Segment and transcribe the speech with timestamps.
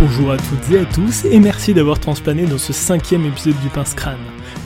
[0.00, 3.68] Bonjour à toutes et à tous, et merci d'avoir transplané dans ce cinquième épisode du
[3.68, 4.16] Pince Crâne.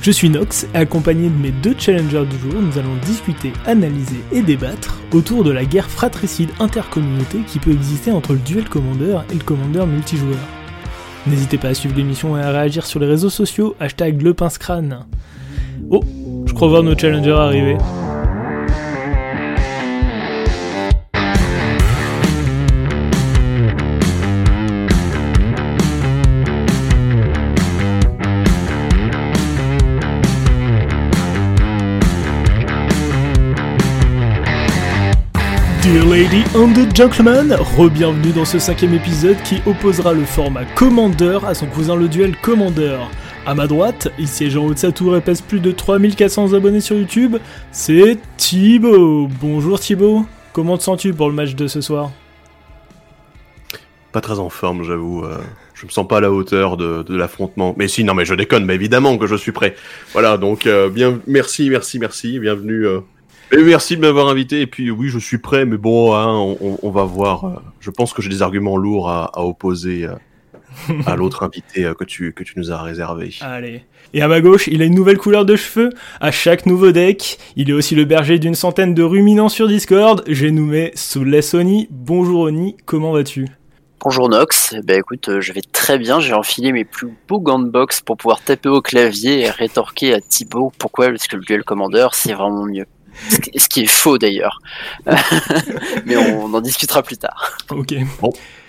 [0.00, 4.20] Je suis Nox, et accompagné de mes deux challengers du jour, nous allons discuter, analyser
[4.30, 9.24] et débattre autour de la guerre fratricide intercommunauté qui peut exister entre le duel commandeur
[9.32, 10.38] et le commandeur multijoueur.
[11.26, 14.58] N'hésitez pas à suivre l'émission et à réagir sur les réseaux sociaux, hashtag le pince
[14.58, 15.04] crâne.
[15.90, 16.05] Oh,
[16.46, 17.77] je crois voir nos challengers arriver.
[35.84, 41.52] Dear lady and gentlemen, re-bienvenue dans ce cinquième épisode qui opposera le format Commander à
[41.55, 42.98] son cousin le duel Commander.
[43.45, 46.55] À ma droite, il siège en haut de sa tour et pèse plus de 3400
[46.55, 47.37] abonnés sur YouTube,
[47.70, 49.29] c'est Thibaut.
[49.41, 50.24] Bonjour Thibaut,
[50.55, 52.10] comment te sens-tu pour le match de ce soir?
[54.12, 55.24] Pas très en forme, j'avoue.
[55.24, 55.38] euh,
[55.74, 57.74] je me sens pas à la hauteur de, de l'affrontement.
[57.77, 59.74] Mais si, non, mais je déconne, mais évidemment que je suis prêt.
[60.13, 62.87] Voilà, donc euh, bien, merci, merci, merci, bienvenue.
[62.87, 63.01] euh,
[63.52, 64.61] et merci de m'avoir invité.
[64.62, 67.45] Et puis oui, je suis prêt, mais bon, hein, on, on- on va voir.
[67.45, 70.14] euh, Je pense que j'ai des arguments lourds à, à opposer euh,
[71.06, 73.34] à l'autre invité euh, que tu que tu nous as réservé.
[73.41, 73.83] Allez.
[74.12, 75.91] Et à ma gauche, il a une nouvelle couleur de cheveux.
[76.20, 80.23] À chaque nouveau deck, il est aussi le berger d'une centaine de ruminants sur Discord.
[80.29, 81.89] J'ai nommé Soulless Oni.
[81.91, 83.48] Bonjour Oni, comment vas-tu?
[84.01, 87.58] Bonjour Nox, ben écoute, euh, je vais très bien, j'ai enfilé mes plus beaux gants
[87.58, 91.08] de boxe pour pouvoir taper au clavier et rétorquer à Thibaut pourquoi?
[91.08, 92.84] Parce que le duel commandeur c'est vraiment mieux.
[93.29, 94.59] Ce qui- est faux d'ailleurs.
[96.07, 97.57] Mais on en discutera plus tard.
[97.70, 97.95] Ok.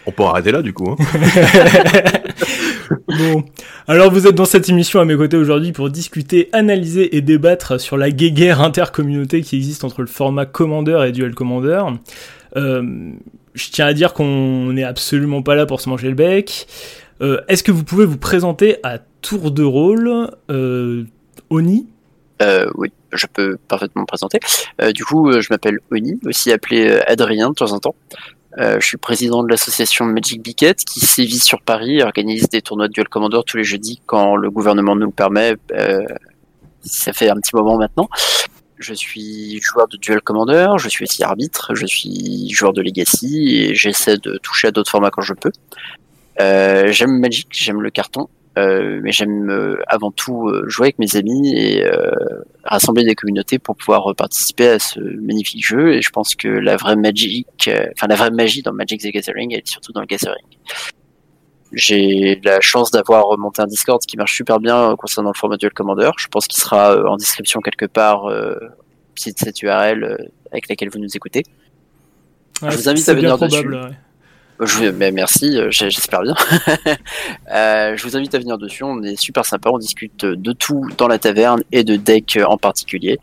[0.08, 0.92] On peut arrêter là du coup.
[0.92, 0.96] Hein.
[3.08, 3.44] bon,
[3.88, 7.80] alors vous êtes dans cette émission à mes côtés aujourd'hui pour discuter, analyser et débattre
[7.80, 11.82] sur la guéguerre intercommunauté qui existe entre le format Commander et Duel Commander.
[12.56, 13.12] Euh,
[13.56, 16.68] je tiens à dire qu'on n'est absolument pas là pour se manger le bec.
[17.22, 21.06] Euh, Est-ce que vous pouvez vous présenter à tour de rôle euh,
[21.50, 21.88] Oni?
[22.42, 24.40] Euh, oui, je peux parfaitement me présenter.
[24.82, 27.96] Euh, du coup, euh, je m'appelle Oni, aussi appelé euh, Adrien de temps en temps.
[28.58, 32.62] Euh, je suis président de l'association Magic Biquette qui sévit sur Paris et organise des
[32.62, 35.56] tournois de Duel Commander tous les jeudis quand le gouvernement nous le permet.
[36.82, 38.08] Ça fait un petit moment maintenant.
[38.78, 43.56] Je suis joueur de Duel Commander, je suis aussi arbitre, je suis joueur de Legacy
[43.56, 45.52] et j'essaie de toucher à d'autres formats quand je peux.
[46.40, 51.54] J'aime Magic, j'aime le carton, mais j'aime euh, avant tout euh, jouer avec mes amis
[51.54, 52.12] et euh,
[52.64, 55.94] rassembler des communautés pour pouvoir euh, participer à ce magnifique jeu.
[55.94, 59.08] Et je pense que la vraie Magic, euh, enfin la vraie magie dans Magic the
[59.08, 60.46] Gathering, elle est surtout dans le Gathering.
[61.74, 65.58] J'ai la chance d'avoir remonté un Discord qui marche super bien euh, concernant le format
[65.58, 66.12] Duel Commander.
[66.18, 68.56] Je pense qu'il sera euh, en description quelque part, euh,
[69.16, 70.18] site cette URL euh,
[70.52, 71.44] avec laquelle vous nous écoutez.
[72.62, 73.64] Je vous invite à venir bien dessus.
[73.64, 73.98] probable, ouais.
[74.62, 76.36] Je, mais merci, euh, j'espère bien.
[77.52, 80.82] Euh, je vous invite à venir dessus, on est super sympa, on discute de tout
[80.98, 83.20] dans la taverne et de deck en particulier.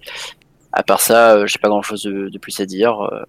[0.72, 3.00] À part ça, euh, j'ai pas grand chose de, de plus à dire.
[3.02, 3.22] euh,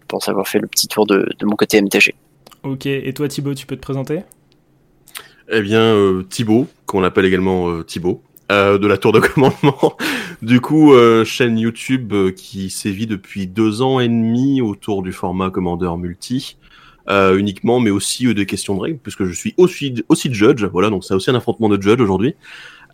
[0.00, 2.14] Je pense avoir fait le petit tour de, de mon côté MTG.
[2.62, 4.22] Ok, et toi Thibaut, tu peux te présenter?
[5.52, 9.96] Eh bien, euh, Thibaut, qu'on appelle également euh, Thibaut, euh, de la tour de commandement.
[10.42, 15.12] du coup, euh, chaîne YouTube euh, qui sévit depuis deux ans et demi autour du
[15.12, 16.56] format Commander Multi.
[17.08, 20.64] Euh, uniquement, mais aussi euh, des questions de règles, puisque je suis aussi, aussi judge,
[20.64, 22.34] voilà, donc c'est aussi un affrontement de judge aujourd'hui.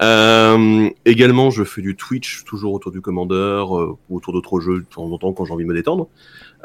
[0.02, 4.80] Euh, également, je fais du Twitch, toujours autour du Commander, euh, ou autour d'autres jeux
[4.80, 6.08] de temps en temps quand j'ai envie de me détendre.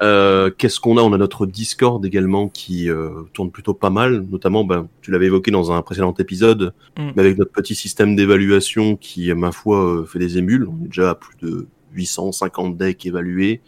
[0.02, 1.02] Euh, Qu'est-ce qu'on a?
[1.02, 5.28] On a notre Discord également qui euh, tourne plutôt pas mal, notamment, ben, tu l'avais
[5.28, 7.12] évoqué dans un précédent épisode, Mm.
[7.16, 10.68] mais avec notre petit système d'évaluation qui, ma foi, euh, fait des émules.
[10.68, 13.62] On est déjà à plus de 850 decks évalués.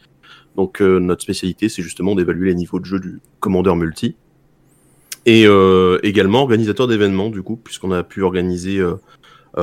[0.56, 4.16] Donc euh, notre spécialité, c'est justement d'évaluer les niveaux de jeu du commandeur multi.
[5.26, 8.98] Et euh, également organisateur d'événements, du coup, puisqu'on a pu organiser euh,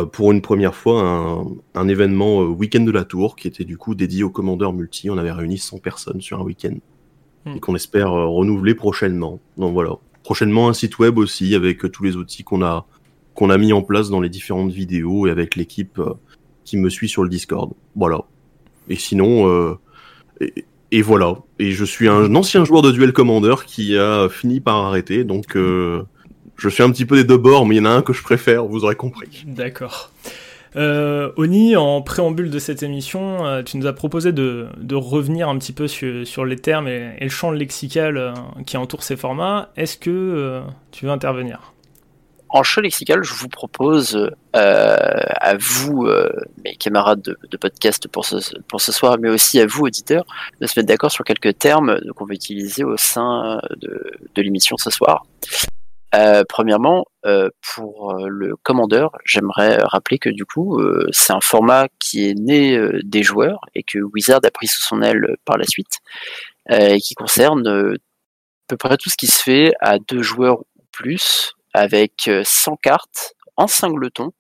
[0.06, 3.94] pour une première fois un, un événement week-end de la tour qui était du coup
[3.94, 5.10] dédié au commandeur multi.
[5.10, 6.76] On avait réuni 100 personnes sur un week-end
[7.46, 7.56] Hmm.
[7.56, 9.40] et qu'on espère euh, renouveler prochainement.
[9.56, 12.86] Donc voilà, prochainement un site web aussi avec euh, tous les outils qu'on a
[13.34, 16.12] qu'on a mis en place dans les différentes vidéos et avec l'équipe euh,
[16.64, 17.72] qui me suit sur le Discord.
[17.96, 18.24] Voilà.
[18.90, 19.78] Et sinon,
[20.40, 21.36] et, et voilà.
[21.58, 25.56] Et je suis un ancien joueur de Duel Commander qui a fini par arrêter, donc
[25.56, 26.02] euh,
[26.56, 28.12] je suis un petit peu des deux bords, mais il y en a un que
[28.12, 29.44] je préfère, vous aurez compris.
[29.46, 30.10] D'accord.
[30.76, 35.58] Euh, Oni, en préambule de cette émission, euh, tu nous as proposé de, revenir un
[35.58, 38.34] petit peu sur, les termes et, le champ lexical
[38.66, 39.70] qui entoure ces formats.
[39.76, 41.72] Est-ce que tu veux intervenir?
[42.52, 44.16] En show lexical, je vous propose
[44.56, 44.96] euh,
[45.40, 46.28] à vous, euh,
[46.64, 48.36] mes camarades de, podcast pour ce,
[48.68, 50.24] pour ce soir, mais aussi à vous, auditeurs,
[50.60, 54.76] de se mettre d'accord sur quelques termes qu'on va utiliser au sein de, de l'émission
[54.76, 55.22] ce soir.
[56.14, 60.80] Euh, premièrement, euh, pour euh, le commandeur, j'aimerais rappeler que du coup,
[61.12, 65.02] c'est un format qui est né des joueurs et que Wizard a pris sous son
[65.02, 65.98] aile par la suite,
[66.68, 67.96] et qui concerne à
[68.68, 73.34] peu près tout ce qui se fait à deux joueurs ou plus, avec 100 cartes
[73.56, 74.30] en singleton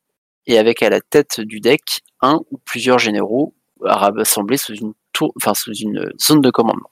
[0.46, 5.32] et avec à la tête du deck un ou plusieurs généraux rassemblés sous une tour,
[5.36, 6.90] enfin sous une zone de commandement.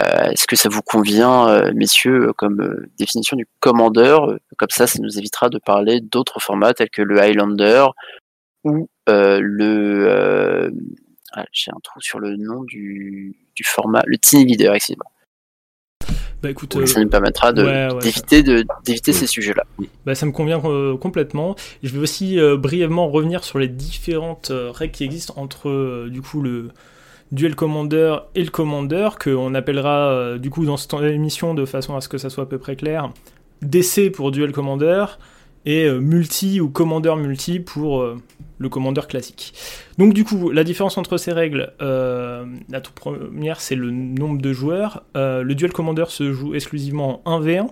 [0.00, 4.38] Euh, est-ce que ça vous convient, euh, messieurs, comme euh, définition du commandeur?
[4.56, 7.86] Comme ça, ça nous évitera de parler d'autres formats tels que le Highlander
[8.64, 10.72] ou le...
[11.36, 15.10] Ah, j'ai un trou sur le nom du, format, le Team Leader, excusez-moi.
[16.44, 19.64] Bah écoute, ça nous permettra d'éviter de, d'éviter ces sujets-là.
[20.06, 20.60] Bah, ça me convient
[21.00, 21.56] complètement.
[21.82, 26.68] Je vais aussi brièvement revenir sur les différentes règles qui existent entre du coup le,
[27.34, 31.96] Duel Commander et le Commander, qu'on appellera euh, du coup dans cette émission de façon
[31.96, 33.10] à ce que ça soit à peu près clair,
[33.62, 35.04] DC pour Duel Commander
[35.66, 38.16] et euh, multi ou Commander multi pour euh,
[38.58, 39.54] le Commander classique.
[39.98, 44.52] Donc du coup, la différence entre ces règles, la toute première c'est le nombre de
[44.52, 45.04] joueurs.
[45.14, 47.68] le Duel Commander se joue exclusivement en 1v1.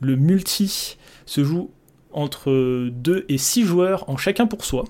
[0.00, 1.70] Le multi se joue
[2.12, 4.84] entre 2 et 6 joueurs en chacun pour soi.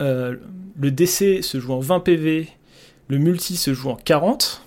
[0.00, 0.38] le
[0.90, 2.48] DC se joue en 20 PV
[3.10, 4.62] le multi se joue en 40.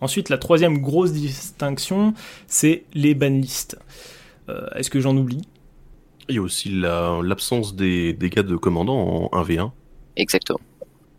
[0.00, 2.12] Ensuite, la troisième grosse distinction,
[2.48, 3.78] c'est les banlistes.
[4.48, 5.42] Euh, Est-ce que j'en oublie?
[6.28, 9.70] Il y a aussi l'absence des dégâts de commandant en 1v1.
[10.16, 10.60] Exactement.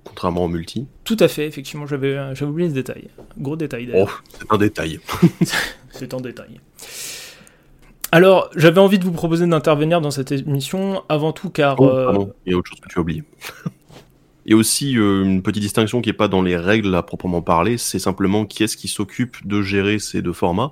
[0.04, 0.88] Contrairement au multi.
[1.04, 3.10] Tout à fait, effectivement, j'avais oublié ce détail.
[3.38, 4.24] Gros détail d'ailleurs.
[4.24, 5.00] Oh, c'est un détail.
[5.92, 6.60] c'est un détail.
[8.12, 11.80] Alors, j'avais envie de vous proposer d'intervenir dans cette émission, avant tout car...
[11.80, 13.24] Oh, euh, il y a autre chose que tu as oublié.
[14.46, 17.02] Il y a aussi euh, une petite distinction qui n'est pas dans les règles à
[17.02, 20.72] proprement parler, c'est simplement qui est-ce qui s'occupe de gérer ces deux formats.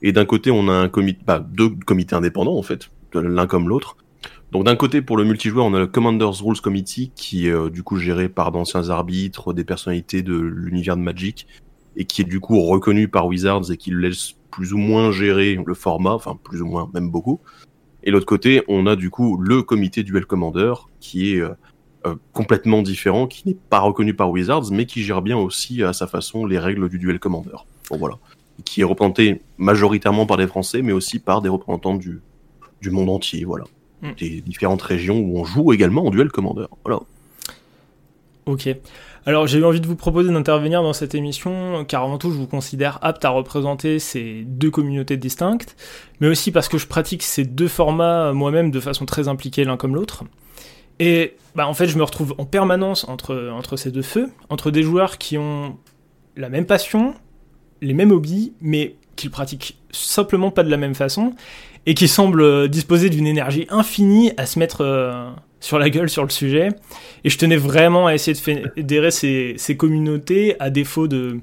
[0.00, 3.68] Et d'un côté, on a un comité, bah, deux comités indépendants en fait, l'un comme
[3.68, 3.96] l'autre.
[4.52, 7.70] Donc d'un côté, pour le multijoueur, on a le Commanders Rules Committee, qui est euh,
[7.70, 11.46] du coup géré par d'anciens arbitres, des personnalités de l'univers de Magic,
[11.96, 15.58] et qui est du coup reconnu par Wizards et qui laisse plus ou moins gérer
[15.64, 17.40] le format, enfin plus ou moins, même beaucoup.
[18.02, 21.50] Et l'autre côté, on a du coup le comité Duel Commander, qui est euh,
[22.06, 25.92] euh, complètement différent, qui n'est pas reconnu par Wizards, mais qui gère bien aussi à
[25.92, 27.50] sa façon les règles du duel commander.
[27.90, 28.16] Bon voilà.
[28.64, 32.22] Qui est représenté majoritairement par des Français, mais aussi par des représentants du,
[32.80, 33.64] du monde entier, voilà.
[34.02, 34.10] Mm.
[34.18, 36.66] Des différentes régions où on joue également en duel commander.
[36.84, 37.00] Voilà.
[38.46, 38.68] Ok.
[39.26, 42.36] Alors j'ai eu envie de vous proposer d'intervenir dans cette émission car avant tout je
[42.36, 45.76] vous considère apte à représenter ces deux communautés distinctes,
[46.20, 49.76] mais aussi parce que je pratique ces deux formats moi-même de façon très impliquée l'un
[49.76, 50.24] comme l'autre.
[51.00, 54.70] Et bah, en fait, je me retrouve en permanence entre, entre ces deux feux, entre
[54.70, 55.78] des joueurs qui ont
[56.36, 57.14] la même passion,
[57.80, 61.34] les mêmes hobbies, mais qui le pratiquent simplement pas de la même façon,
[61.86, 65.30] et qui semblent disposer d'une énergie infinie à se mettre euh,
[65.60, 66.68] sur la gueule sur le sujet.
[67.24, 71.38] Et je tenais vraiment à essayer de fédérer ces, ces communautés à défaut de,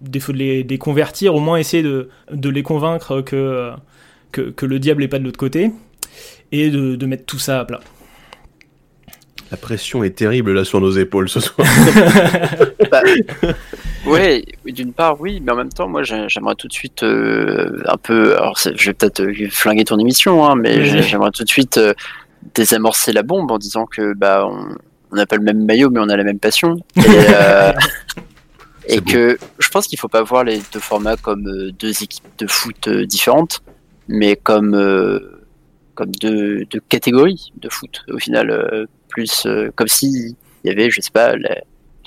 [0.00, 3.72] défaut de les, convertir, au moins essayer de, de les convaincre que,
[4.32, 5.70] que, que, le diable n'est pas de l'autre côté,
[6.52, 7.80] et de, de mettre tout ça à plat.
[9.50, 11.66] La pression est terrible là sur nos épaules ce soir.
[14.12, 17.96] ouais, d'une part oui, mais en même temps, moi j'aimerais tout de suite euh, un
[17.96, 18.36] peu.
[18.36, 21.94] Alors je vais peut-être euh, flinguer ton émission, hein, mais j'aimerais tout de suite euh,
[22.54, 24.46] désamorcer la bombe en disant que bah
[25.10, 26.76] on n'a pas le même maillot, mais on a la même passion.
[28.86, 32.46] Et, que je pense qu'il faut pas voir les deux formats comme deux équipes de
[32.46, 33.62] foot différentes,
[34.06, 34.72] mais comme
[35.94, 40.90] comme deux, deux, catégories de foot au final plus euh, comme si il y avait,
[40.90, 41.56] je sais pas, la,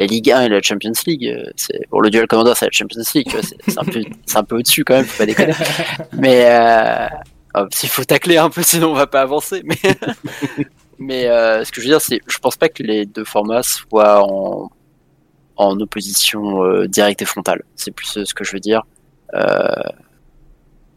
[0.07, 1.25] Ligue 1 et la Champions League.
[1.25, 3.29] Euh, c'est pour le duel Commander, c'est la Champions League.
[3.67, 5.53] C'est un peu, c'est un peu au-dessus quand même, faut pas déconner.
[6.13, 7.07] Mais euh,
[7.55, 9.61] oh, s'il faut tacler un peu, sinon on va pas avancer.
[9.63, 9.77] Mais,
[10.99, 14.23] mais ce que je veux dire, c'est, je pense pas que les deux formats soient
[14.23, 14.71] en,
[15.57, 17.63] en opposition directe et frontale.
[17.75, 18.83] C'est plus ce que je veux dire.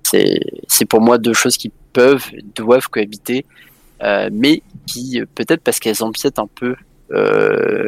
[0.02, 3.44] c'est, c'est pour moi deux choses qui peuvent, doivent cohabiter,
[4.30, 6.74] mais qui, euh, peut-être parce qu'elles empiètent un peu euh,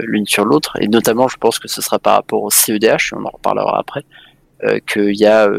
[0.05, 3.25] l'une sur l'autre, et notamment je pense que ce sera par rapport au CEDH, on
[3.25, 4.05] en reparlera après,
[4.65, 5.51] euh, qu'il y a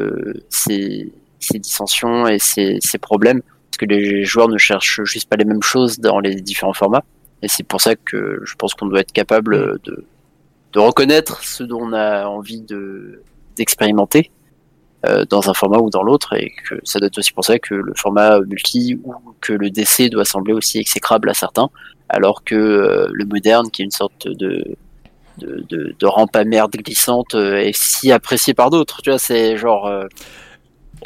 [0.50, 5.36] ces, ces, dissensions et ces, ces, problèmes, parce que les joueurs ne cherchent juste pas
[5.36, 7.04] les mêmes choses dans les différents formats,
[7.42, 10.06] et c'est pour ça que je pense qu'on doit être capable de,
[10.74, 13.24] de reconnaître ce dont on a envie de
[13.56, 14.32] d'expérimenter
[15.06, 17.60] euh, dans un format ou dans l'autre, et que ça doit être aussi pour ça
[17.60, 21.70] que le format multi ou que le DC doit sembler aussi exécrable à certains,
[22.10, 24.76] alors que euh, le moderne, qui est une sorte de,
[25.38, 29.02] de, de, de rampe à merde glissante, euh, est si apprécié par d'autres.
[29.02, 29.92] Tu vois, c'est genre.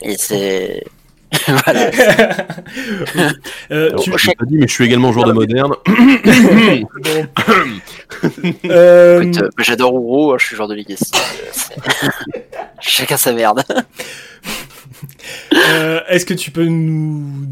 [0.02, 0.84] et c'est.
[1.48, 1.92] voilà.
[3.72, 4.12] Euh, Alors, tu...
[4.18, 5.74] Je pas dit, mais je suis également joueur de moderne.
[8.66, 9.22] euh...
[9.22, 11.12] Écoute, euh, J'adore Ouro, hein, je suis joueur de Legacy.
[12.82, 13.64] Chacun sa merde.
[16.10, 17.48] Est-ce que tu peux nous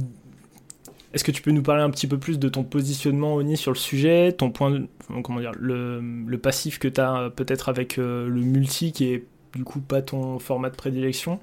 [1.13, 3.71] est-ce que tu peux nous parler un petit peu plus de ton positionnement, Oni, sur
[3.71, 4.85] le sujet, ton point,
[5.23, 9.25] comment dire, le, passif que tu as peut-être avec le multi qui est
[9.55, 11.39] du coup pas ton format de prédilection?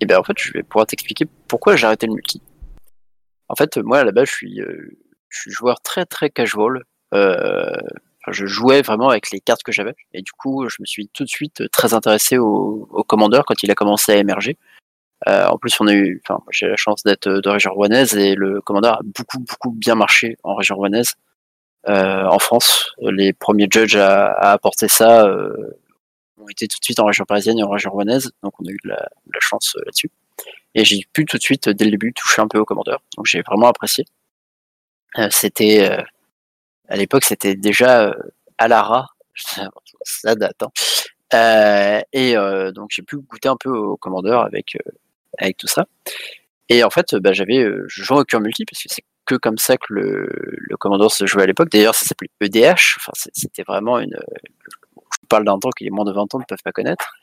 [0.00, 2.40] Et bien en fait, je vais pouvoir t'expliquer pourquoi j'ai arrêté le multi.
[3.48, 4.98] En fait, moi base, je suis, euh,
[5.28, 6.82] je suis joueur très très casual.
[7.14, 7.70] Euh,
[8.28, 9.94] je jouais vraiment avec les cartes que j'avais.
[10.12, 13.62] Et du coup, je me suis tout de suite très intéressé au, au commandeur quand
[13.62, 14.56] il a commencé à émerger.
[15.28, 18.34] Euh, en plus, on a eu, enfin, j'ai la chance d'être de région rouennaise et
[18.34, 21.14] le commandeur a beaucoup beaucoup bien marché en région rouennaise.
[21.88, 25.78] Euh, en France, les premiers judges à, à apporter ça, euh,
[26.44, 28.70] ont été tout de suite en région parisienne et en région rouennaise, donc on a
[28.70, 29.08] eu de la,
[29.40, 30.10] chance euh, là-dessus.
[30.74, 33.26] Et j'ai pu tout de suite, dès le début, toucher un peu au commandeur, donc
[33.26, 34.04] j'ai vraiment apprécié.
[35.18, 36.02] Euh, c'était, euh,
[36.88, 38.14] à l'époque, c'était déjà
[38.58, 39.06] à Lara,
[40.02, 42.02] ça date, hein.
[42.12, 42.34] et
[42.72, 44.76] donc j'ai pu goûter un peu au commandeur avec,
[45.38, 45.86] avec tout ça.
[46.68, 49.58] Et en fait, bah, j'avais, je jouais au cœur multi parce que c'est que comme
[49.58, 51.70] ça que le, le commandeur se jouait à l'époque.
[51.70, 52.96] D'ailleurs, ça s'appelait EDH.
[52.98, 54.16] Enfin, c'était vraiment une,
[55.24, 57.14] parle d'un temps que les moins de 20 ans ne peuvent pas connaître.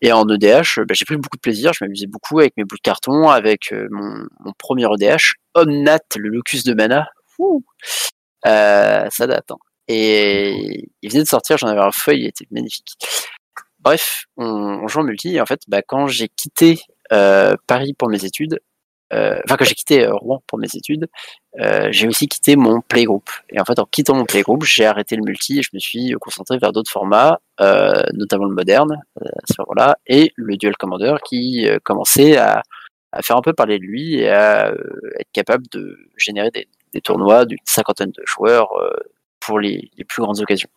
[0.00, 2.76] Et en EDH, bah, j'ai pris beaucoup de plaisir, je m'amusais beaucoup avec mes bouts
[2.76, 7.08] de carton, avec euh, mon, premier EDH, Omnat, le locus de mana.
[8.46, 9.50] Euh, ça date.
[9.50, 9.58] Hein.
[9.88, 12.92] Et il venait de sortir, j'en avais un feuille, il était magnifique.
[13.80, 16.99] Bref, on, joue en multi, et en fait, bah, quand j'ai quitté euh,
[17.66, 18.60] Paris pour mes études,
[19.12, 21.08] euh, enfin quand j'ai quitté euh, Rouen pour mes études,
[21.58, 23.28] euh, j'ai aussi quitté mon playgroup.
[23.50, 26.12] Et en fait, en quittant mon playgroup, j'ai arrêté le multi et je me suis
[26.20, 27.40] concentré vers d'autres formats,
[28.12, 32.62] notamment le moderne à ce moment-là, et le duel commander qui commençait à,
[33.12, 34.72] à, faire un peu parler de lui et à
[35.18, 38.70] être capable de générer des, des tournois d'une cinquantaine de joueurs
[39.40, 40.70] pour les, les, plus grandes occasions.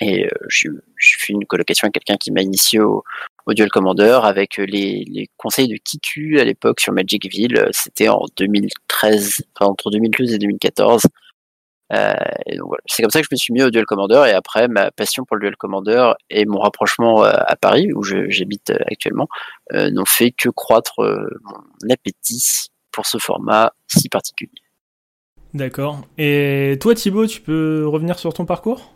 [0.00, 0.70] Et j'ai
[1.18, 3.02] fait une colocation avec quelqu'un qui m'a initié au,
[3.46, 7.68] au Duel Commander avec les, les conseils de Kiku à l'époque sur Magicville.
[7.72, 11.06] C'était en 2013, enfin entre 2012 et 2014.
[11.92, 12.12] Euh.
[12.86, 15.24] C'est comme ça que je me suis mis au Duel Commander et après ma passion
[15.24, 19.28] pour le Duel Commander et mon rapprochement euh, à Paris où j'habite euh, actuellement
[19.72, 24.50] euh, n'ont fait que croître euh, mon appétit pour ce format si particulier.
[25.54, 26.00] D'accord.
[26.18, 28.92] Et toi Thibaut, tu peux revenir sur ton parcours?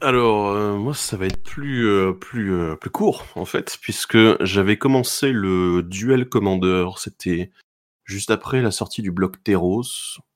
[0.00, 4.18] Alors euh, moi ça va être plus euh, plus euh, plus court en fait puisque
[4.44, 6.88] j'avais commencé le duel commander.
[6.98, 7.50] C'était
[8.04, 9.82] juste après la sortie du bloc Teros.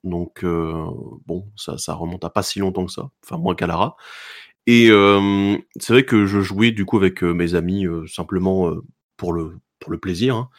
[0.04, 3.10] Donc bon ça ça remonte à pas si longtemps que ça.
[3.24, 3.96] Enfin moins qu'à Lara.
[4.66, 4.88] Et
[5.80, 8.72] c'est vrai que je jouais du coup avec mes amis simplement
[9.16, 10.50] pour le pour le plaisir hein.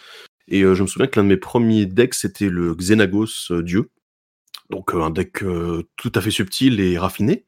[0.50, 3.92] et je me souviens que l'un de mes premiers decks c'était le Xenagos Dieu.
[4.70, 5.44] Donc un deck
[5.96, 7.46] tout à fait subtil et raffiné.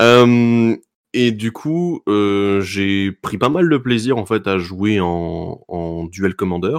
[0.00, 0.76] Euh,
[1.18, 6.04] et du coup, euh, j'ai pris pas mal de plaisir en fait à jouer en,
[6.12, 6.76] duel commander.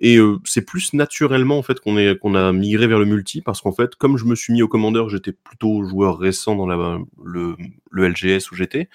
[0.00, 3.70] Et euh, c'est plus naturellement en fait qu'on a migré vers le multi parce qu'en
[3.70, 7.56] fait, comme je me suis mis au commander, j'étais plutôt joueur récent dans le,
[7.92, 8.88] LGS où j'étais,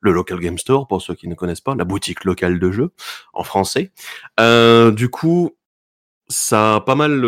[0.00, 2.90] le local game store pour ceux qui ne connaissent pas, la boutique locale de jeux
[3.32, 3.92] en français.
[4.40, 5.56] Euh, du coup,
[6.26, 7.24] ça a pas mal,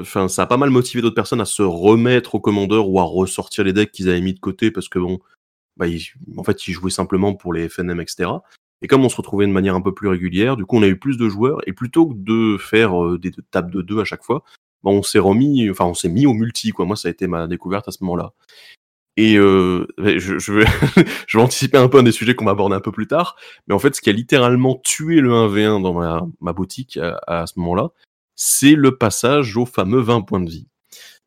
[0.00, 3.02] enfin ça a pas mal motivé d'autres personnes à se remettre au commander ou à
[3.02, 5.20] ressortir les decks qu'ils avaient mis de côté parce que bon,
[5.76, 5.86] bah,
[6.36, 8.30] en fait, ils jouaient simplement pour les FNM, etc.
[8.82, 10.88] Et comme on se retrouvait de manière un peu plus régulière, du coup, on a
[10.88, 14.04] eu plus de joueurs, et plutôt que de faire euh, des tables de deux à
[14.04, 14.42] chaque fois,
[14.82, 16.86] bah, on s'est remis, enfin, on s'est mis au multi, quoi.
[16.86, 18.32] Moi, ça a été ma découverte à ce moment-là.
[19.18, 20.66] Et euh, je, vais,
[21.34, 23.78] anticiper un peu un des sujets qu'on va aborder un peu plus tard, mais en
[23.78, 25.94] fait, ce qui a littéralement tué le 1v1 dans
[26.40, 27.90] ma, boutique à, à ce moment-là,
[28.34, 30.68] c'est le passage au fameux 20 points de vie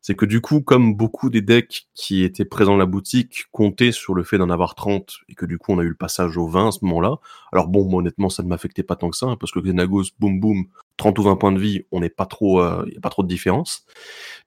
[0.02, 3.92] c'est que du coup, comme beaucoup des decks qui étaient présents dans la boutique comptaient
[3.92, 6.36] sur le fait d'en avoir 30, et que du coup on a eu le passage
[6.36, 7.18] au 20 à ce moment-là,
[7.52, 10.04] alors bon, moi honnêtement ça ne m'affectait pas tant que ça, hein, parce que Xenagos,
[10.18, 10.66] boum boum,
[10.96, 13.10] 30 ou 20 points de vie, on n'est pas trop, il euh, y a pas
[13.10, 13.84] trop de différence.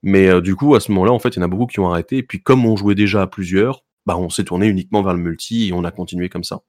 [0.02, 1.80] Mais euh, du coup, à ce moment-là, en fait, il y en a beaucoup qui
[1.80, 5.04] ont arrêté, et puis comme on jouait déjà à plusieurs, bah on s'est tourné uniquement
[5.04, 6.62] vers le multi, et on a continué comme ça.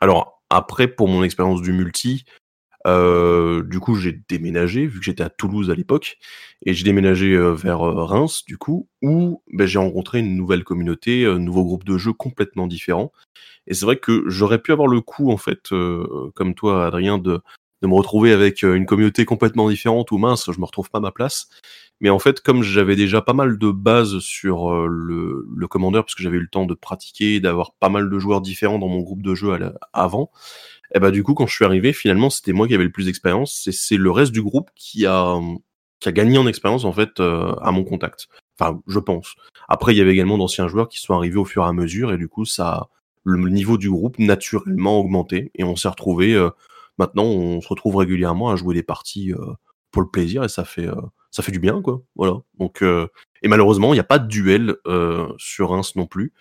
[0.00, 2.24] Alors, après, pour mon expérience du multi,
[2.86, 6.18] euh, du coup, j'ai déménagé, vu que j'étais à Toulouse à l'époque,
[6.64, 10.64] et j'ai déménagé euh, vers euh, Reims, du coup, où ben, j'ai rencontré une nouvelle
[10.64, 13.12] communauté, un nouveau groupe de jeux complètement différent.
[13.66, 15.68] Et c'est vrai que j'aurais pu avoir le coup, en fait,
[16.34, 17.40] comme toi, Adrien, de
[17.82, 21.48] me retrouver avec une communauté complètement différente ou mince, je me retrouve pas ma place.
[22.00, 26.16] Mais en fait, comme j'avais déjà pas mal de bases sur le, le commandeur, parce
[26.18, 29.22] j'avais eu le temps de pratiquer, d'avoir pas mal de joueurs différents dans mon groupe
[29.22, 29.56] de jeu
[29.92, 30.32] avant,
[30.94, 33.06] et bah du coup, quand je suis arrivé, finalement, c'était moi qui avais le plus
[33.06, 35.38] d'expérience, et c'est le reste du groupe qui a
[36.00, 38.28] qui a gagné en expérience en fait à mon contact.
[38.58, 39.34] Enfin, je pense.
[39.68, 42.12] Après, il y avait également d'anciens joueurs qui sont arrivés au fur et à mesure,
[42.12, 42.88] et du coup, ça,
[43.24, 46.34] le niveau du groupe naturellement augmenté, et on s'est retrouvé.
[46.34, 46.50] Euh,
[46.98, 49.52] maintenant, on se retrouve régulièrement à jouer des parties euh,
[49.90, 52.02] pour le plaisir, et ça fait, euh, ça fait du bien, quoi.
[52.16, 52.34] Voilà.
[52.58, 54.76] Donc, et malheureusement, il n'y a pas de duel
[55.38, 56.32] sur Reims non plus,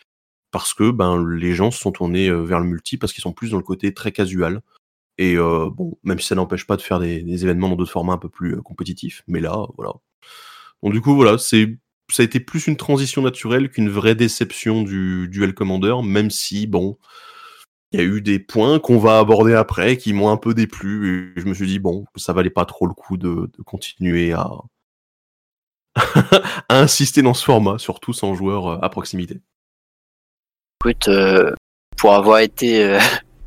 [0.51, 3.51] parce que ben les gens se sont tournés vers le multi parce qu'ils sont plus
[3.51, 4.61] dans le côté très casual.
[5.17, 8.17] Et bon, même si ça n'empêche pas de faire des, événements dans d'autres formats un
[8.17, 9.93] peu plus compétitifs, mais là, voilà.
[10.83, 11.77] Donc du coup, voilà, c'est
[12.11, 16.67] ça a été plus une transition naturelle qu'une vraie déception du duel commander, même si,
[16.67, 16.97] bon,
[17.91, 21.33] il y a eu des points qu'on va aborder après qui m'ont un peu déplu.
[21.37, 24.49] Et je me suis dit, bon, ça valait pas trop le coup de, continuer à...
[26.69, 29.41] à insister dans ce format, surtout sans joueur à proximité.
[30.81, 31.53] Écoute, euh,
[31.95, 32.99] pour avoir été euh,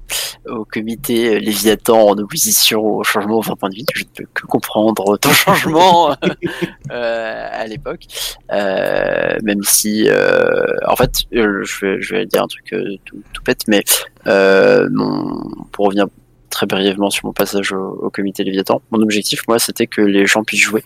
[0.46, 3.82] au comité Léviathan en opposition au changement au point de vue.
[3.92, 6.12] Je ne peux que comprendre ton changement
[6.92, 8.04] euh, à l'époque,
[8.52, 12.72] euh, même si, euh, en fait, je vais, je vais dire un truc
[13.04, 13.82] tout, tout bête, mais
[14.26, 16.06] mon, pour revenir
[16.50, 20.44] très brièvement sur mon passage au, comité Léviathan, mon objectif, moi, c'était que les gens
[20.44, 20.84] puissent jouer.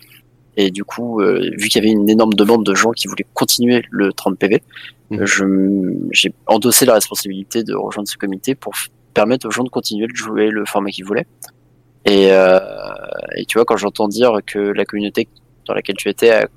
[0.60, 3.84] Et du coup, vu qu'il y avait une énorme demande de gens qui voulaient continuer
[3.90, 4.60] le 30 PV,
[5.10, 5.24] mmh.
[6.10, 8.74] j'ai endossé la responsabilité de rejoindre ce comité pour
[9.14, 11.26] permettre aux gens de continuer de jouer le format qu'ils voulaient.
[12.04, 12.58] Et, euh,
[13.36, 15.28] et, tu vois, quand j'entends dire que la communauté
[15.66, 16.48] dans laquelle tu étais a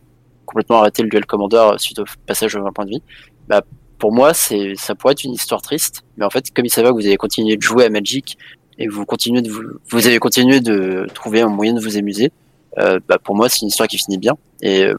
[0.46, 3.04] complètement arrêté le duel commander suite au passage au 20 points de vie,
[3.48, 3.62] bah,
[4.00, 6.04] pour moi, c'est, ça pourrait être une histoire triste.
[6.18, 8.38] Mais en fait, comme il savait que vous avez continué de jouer à Magic
[8.80, 12.26] et vous continuez de vous, vous avez continué de trouver un moyen de vous amuser,
[12.26, 12.30] euh,
[12.78, 14.36] bah, pour moi, c'est une histoire qui finit bien.
[14.62, 14.96] Et euh,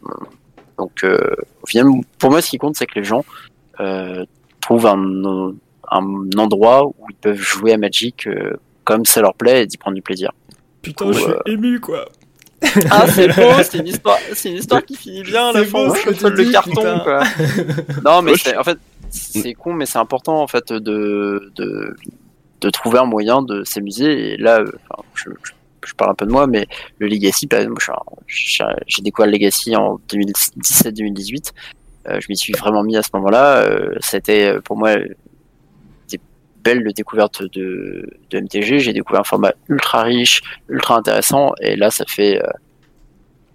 [0.78, 1.36] donc, euh,
[2.18, 3.24] pour moi, ce qui compte, c'est que les gens
[3.80, 4.24] euh,
[4.60, 5.52] trouvent un,
[5.90, 9.76] un endroit où ils peuvent jouer à Magic euh, comme ça leur plaît et d'y
[9.76, 10.32] prendre du plaisir.
[10.80, 12.06] Putain, je suis euh, ému quoi.
[12.90, 16.52] Ah, c'est beau, c'est une histoire, c'est une histoire qui finit bien la fin, le
[16.52, 17.24] carton quoi.
[18.04, 18.78] Non, mais en fait,
[19.10, 21.96] c'est con, mais c'est important en fait de, de,
[22.60, 24.32] de trouver un moyen de s'amuser.
[24.32, 24.72] Et là, euh,
[25.14, 25.52] je, je,
[25.96, 26.66] parle un peu de moi, mais
[26.98, 27.48] le Legacy,
[28.86, 31.52] j'ai découvert le Legacy en 2017-2018.
[32.06, 33.66] je m'y suis vraiment mis à ce moment-là.
[34.00, 34.96] C'était pour moi
[36.62, 38.78] belle découverte de, de MTG.
[38.78, 42.46] J'ai découvert un format ultra riche, ultra intéressant, et là, ça fait euh,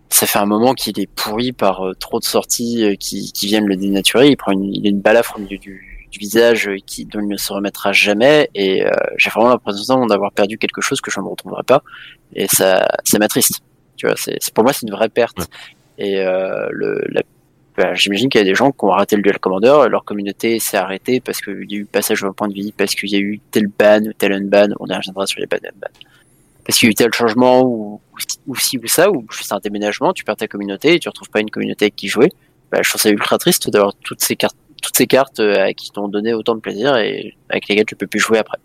[0.10, 3.46] ça fait un moment qu'il est pourri par euh, trop de sorties euh, qui, qui,
[3.48, 4.30] viennent le dénaturer.
[4.30, 7.28] Il prend une, il a une balafre au milieu du, du visage qui dont il
[7.28, 8.50] ne se remettra jamais.
[8.56, 8.84] Et
[9.18, 11.84] j'ai vraiment l'impression d'avoir perdu quelque chose que je ne retrouverai pas.
[12.34, 13.62] Et ça, ça m'attriste.
[13.96, 15.38] Tu vois, c'est pour moi c'est une vraie perte.
[15.98, 17.24] Et le, la
[17.78, 20.58] bah, j'imagine qu'il y a des gens qui ont arrêté le duel commander, leur communauté
[20.58, 23.16] s'est arrêtée parce qu'il y a eu passage au point de vie, parce qu'il y
[23.16, 25.88] a eu tel ban ou tel unban, on y reviendra sur les ban unban.
[26.66, 28.02] Parce qu'il y a eu tel changement ou,
[28.48, 31.30] ou, ci ou ça, ou juste un déménagement, tu perds ta communauté et tu retrouves
[31.30, 32.32] pas une communauté avec qui jouer.
[32.72, 35.92] Bah, je trouve ça ultra triste d'avoir toutes ces cartes, toutes ces cartes euh, qui
[35.92, 38.58] t'ont donné autant de plaisir et avec lesquelles tu peux plus jouer après.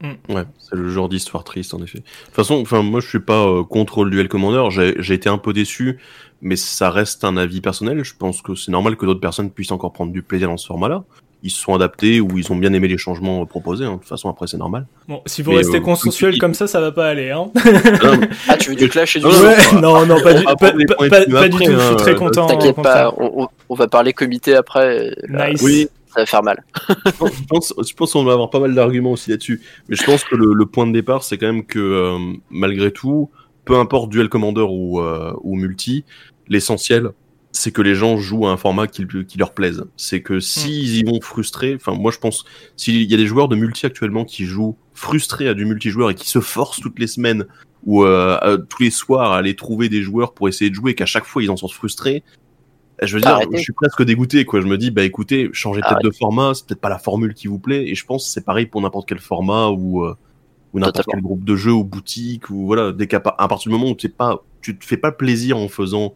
[0.00, 0.34] Mm.
[0.34, 1.98] Ouais, c'est le genre d'histoire triste en effet.
[1.98, 5.28] De toute façon, enfin moi je suis pas euh, contre le duel commander, j'ai été
[5.28, 5.98] un peu déçu,
[6.42, 8.04] mais ça reste un avis personnel.
[8.04, 10.66] Je pense que c'est normal que d'autres personnes puissent encore prendre du plaisir dans ce
[10.66, 11.04] format-là.
[11.44, 13.84] Ils se sont adaptés ou ils ont bien aimé les changements euh, proposés.
[13.84, 13.92] Hein.
[13.92, 14.86] De toute façon, après c'est normal.
[15.06, 17.30] Bon, si vous restez euh, consensuel comme ça, ça va pas aller.
[17.30, 17.50] Hein
[18.48, 21.72] ah, tu veux du clash et du Non, non, pas, du, pas, du tout.
[21.72, 22.46] je suis très content.
[22.46, 25.14] T'inquiète pas, on, va parler comité après.
[25.28, 25.62] Nice.
[25.62, 26.64] Oui ça va faire mal.
[26.88, 29.60] je, pense, je pense qu'on va avoir pas mal d'arguments aussi là-dessus.
[29.88, 32.18] Mais je pense que le, point de départ, c'est quand même que euh,
[32.50, 33.30] malgré tout,
[33.64, 36.04] peu importe duel commander ou, euh, ou multi,
[36.48, 37.10] l'essentiel,
[37.54, 39.84] c'est que les gens jouent à un format qui, qui leur plaise.
[39.96, 42.44] C'est que s'ils y vont frustrés, enfin moi je pense,
[42.76, 46.14] s'il y a des joueurs de multi actuellement qui jouent frustrés à du multijoueur et
[46.16, 47.46] qui se forcent toutes les semaines
[47.86, 50.94] ou euh, tous les soirs à aller trouver des joueurs pour essayer de jouer et
[50.94, 52.24] qu'à chaque fois ils en sont frustrés,
[53.02, 54.60] je veux dire, je suis presque dégoûté, quoi.
[54.60, 57.48] Je me dis, bah écoutez, changez peut-être de format, c'est peut-être pas la formule qui
[57.48, 57.88] vous plaît.
[57.88, 60.16] Et je pense que c'est pareil pour n'importe quel format ou, euh,
[60.72, 62.92] ou n'importe quel groupe de jeux ou boutique ou voilà.
[62.92, 65.68] Dès qu'à à partir du moment où tu pas, tu te fais pas plaisir en
[65.68, 66.14] faisant,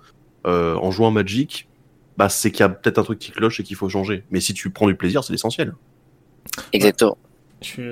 [0.48, 1.68] euh, en jouant Magic,
[2.16, 4.24] bah c'est qu'il y a peut-être un truc qui cloche et qu'il faut changer.
[4.30, 5.74] Mais si tu prends du plaisir, c'est l'essentiel.
[6.72, 7.16] Exactement.
[7.60, 7.82] Je suis,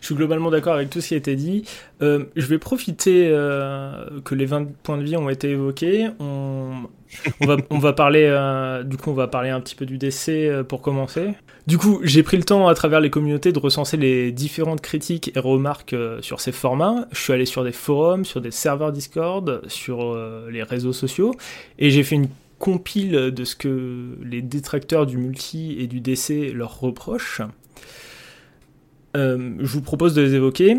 [0.00, 1.64] je suis globalement d'accord avec tout ce qui a été dit.
[2.02, 6.08] Euh, je vais profiter euh, que les 20 points de vie ont été évoqués.
[6.18, 6.88] On,
[7.40, 8.28] on, va, on va parler,
[8.84, 11.30] du coup, on va parler un petit peu du décès pour commencer.
[11.66, 15.32] Du coup, j'ai pris le temps à travers les communautés de recenser les différentes critiques
[15.34, 17.06] et remarques sur ces formats.
[17.12, 20.16] Je suis allé sur des forums, sur des serveurs Discord, sur
[20.50, 21.34] les réseaux sociaux,
[21.78, 26.52] et j'ai fait une compile de ce que les détracteurs du multi et du DC
[26.54, 27.42] leur reprochent.
[29.16, 30.76] Euh, je vous propose de les évoquer.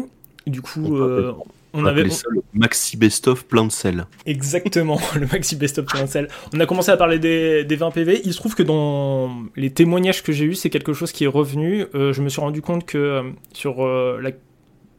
[0.48, 1.34] Du coup, euh,
[1.74, 4.06] on, avait ça le maxi best-of plein de sel.
[4.26, 6.28] Exactement, le maxi best-of plein de sel.
[6.54, 8.22] On a commencé à parler des, 20 PV.
[8.26, 11.28] Il se trouve que dans les témoignages que j'ai eus, c'est quelque chose qui est
[11.28, 11.86] revenu.
[11.96, 14.32] Euh, je me suis rendu compte que sur la.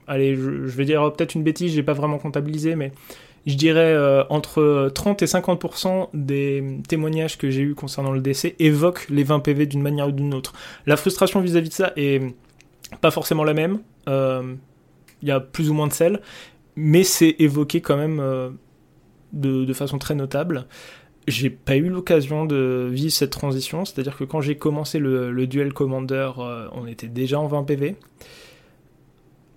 [0.07, 2.93] Allez, je, vais dire peut-être une bêtise, j'ai pas vraiment comptabilisé, mais
[3.47, 3.97] je dirais
[4.31, 9.41] entre 30 et 50% des témoignages que j'ai eus concernant le décès évoquent les 20
[9.41, 10.55] PV d'une manière ou d'une autre.
[10.87, 12.21] La frustration vis-à-vis -vis de ça est
[13.01, 13.79] pas forcément la même.
[14.09, 14.55] Euh,
[15.23, 16.21] il y a plus ou moins de sel,
[16.77, 18.51] mais c'est évoqué quand même euh,
[19.33, 20.67] de, façon très notable.
[21.29, 25.73] J'ai pas eu l'occasion de vivre cette transition, c'est-à-dire que quand j'ai commencé le, duel
[25.73, 27.97] Commander, euh, on était déjà en 20 PV.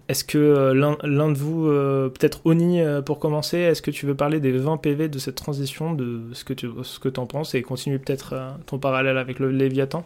[0.07, 1.63] Est-ce que l'un de vous,
[2.11, 5.95] peut-être Oni pour commencer, est-ce que tu veux parler des 20 PV de cette transition,
[5.95, 8.35] de ce que tu ce que en penses et continuer peut-être
[8.67, 10.05] ton parallèle avec le Léviathan?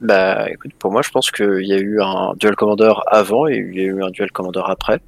[0.00, 3.58] Bah écoute, pour moi je pense qu'il y a eu un duel commander avant et
[3.58, 5.00] il y a eu un duel commander après.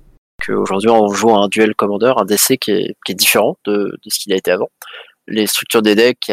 [0.44, 4.36] Qu'aujourd'hui on joue un duel commander, un DC qui est, différent de, ce qu'il a
[4.36, 4.70] été avant.
[5.28, 6.32] Les structures des decks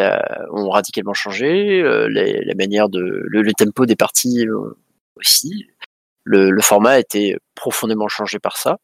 [0.52, 4.78] ont radicalement changé, euh, la manière de le, tempo des parties euh,
[5.16, 5.68] aussi.
[6.24, 8.78] Le, format a été profondément changé par ça.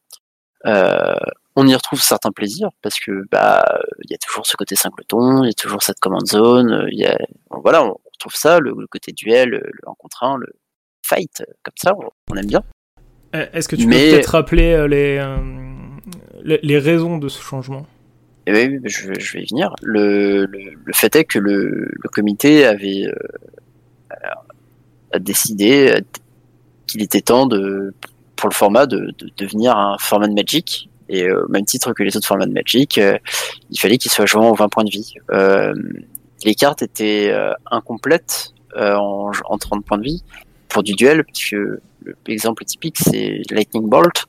[0.66, 1.16] Euh,
[1.56, 3.64] on y retrouve certains plaisirs parce que bah
[4.04, 6.90] il y a toujours ce côté singleton, il y a toujours cette command zone,
[7.50, 10.48] voilà, on, retrouve ça, le, côté duel, le, en contre 1, le
[11.04, 11.94] fight, comme ça,
[12.30, 12.64] on, aime bien.
[13.34, 15.38] Euh, est-ce que tu peux peut-être rappeler euh, euh,
[16.44, 17.86] les, les, raisons de ce changement?
[18.48, 19.74] Eh oui, je, vais y venir.
[19.82, 20.48] Le,
[20.94, 23.08] fait est que le, comité avait
[25.20, 26.00] décidé
[26.86, 27.94] qu'il était temps de,
[28.36, 30.90] pour le format de, devenir un format de Magic.
[31.10, 34.42] Et au même titre que les autres formats de Magic, il fallait qu'il soit joué
[34.44, 35.16] en 20 points de vie
[36.44, 37.34] les cartes étaient
[37.72, 40.24] incomplètes en, en, 30 points de vie
[40.70, 41.56] pour du duel, puisque
[42.28, 44.26] l'exemple typique c'est Lightning Bolt.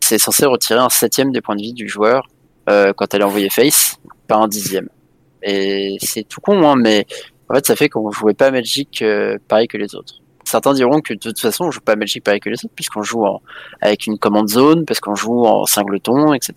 [0.00, 2.28] C'est censé retirer un septième des points de vie du joueur
[2.70, 4.88] euh, quand elle est envoyée face, pas un dixième.
[5.42, 7.06] Et c'est tout con, hein, mais
[7.48, 9.04] en fait ça fait qu'on jouait pas Magic
[9.48, 10.14] pareil que les autres.
[10.44, 13.02] Certains diront que de toute façon on joue pas Magic pareil que les autres puisqu'on
[13.02, 13.24] joue
[13.80, 16.54] avec une commande zone, parce qu'on joue en singleton, etc.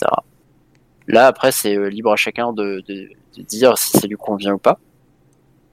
[1.08, 3.10] Là après c'est libre à chacun de, de
[3.44, 4.80] dire si ça lui convient ou pas.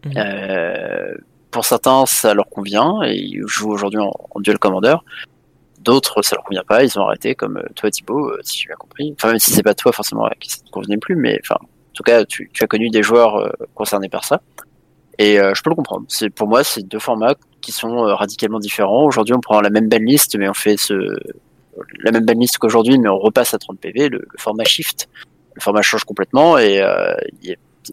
[0.04, 0.12] Mhm.
[0.16, 1.14] Euh,
[1.50, 4.96] pour certains, ça leur convient et ils jouent aujourd'hui en, duel commander.
[5.80, 8.72] D'autres, ça leur convient pas, ils ont arrêté, comme euh, toi Thibaut, euh, si tu
[8.72, 9.14] as compris.
[9.16, 11.92] Enfin, même si c'est pas toi forcément qui ça ne convenait plus, mais enfin, en
[11.94, 14.40] tout cas, tu, as connu des joueurs concernés par ça.
[15.18, 16.04] Et je peux le comprendre.
[16.08, 19.04] C'est pour moi, c'est deux formats qui sont radicalement différents.
[19.04, 20.94] Aujourd'hui, on prend la même liste mais on fait ce
[22.04, 24.11] la même liste qu'aujourd'hui, mais on repasse à 30 PV.
[24.11, 25.08] le format shift
[25.58, 27.14] le format change complètement et euh,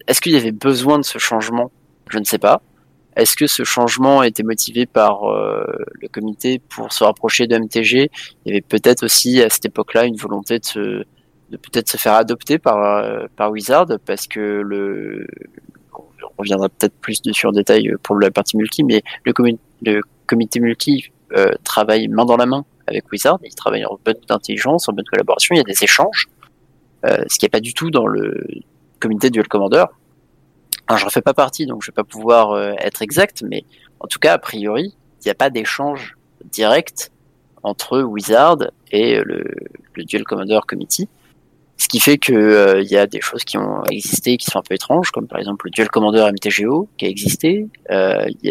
[0.07, 1.71] est-ce qu'il y avait besoin de ce changement?
[2.09, 2.61] Je ne sais pas.
[3.15, 5.65] Est-ce que ce changement a été motivé par euh,
[6.01, 8.09] le comité pour se rapprocher de MTG
[8.45, 11.05] Il y avait peut-être aussi à cette époque-là une volonté de,
[11.49, 15.27] de peut-être se faire adopter par, euh, par Wizard parce que le
[16.37, 21.11] on reviendra peut-être plus dessus en détail pour la partie multi, mais le, comité multi
[21.63, 25.55] travaille main dans la main avec Wizard, il travaille en bonne intelligence, en bonne collaboration,
[25.55, 26.27] il y a des échanges.
[27.05, 28.43] Euh, ce qui n'est pas du tout dans le
[28.99, 29.85] comité Duel Commander.
[30.87, 33.43] Alors, je ne fais pas partie, donc je ne vais pas pouvoir euh, être exact,
[33.43, 33.63] mais
[33.99, 36.15] en tout cas, a priori, il n'y a pas d'échange
[36.51, 37.11] direct
[37.63, 38.57] entre Wizard
[38.91, 39.43] et le,
[39.97, 41.09] Duel Commander Committee.
[41.77, 44.61] Ce qui fait que euh, y a des choses qui ont existé qui sont un
[44.61, 47.93] peu étranges, comme par exemple le Duel Commander MTGO qui a existé, qui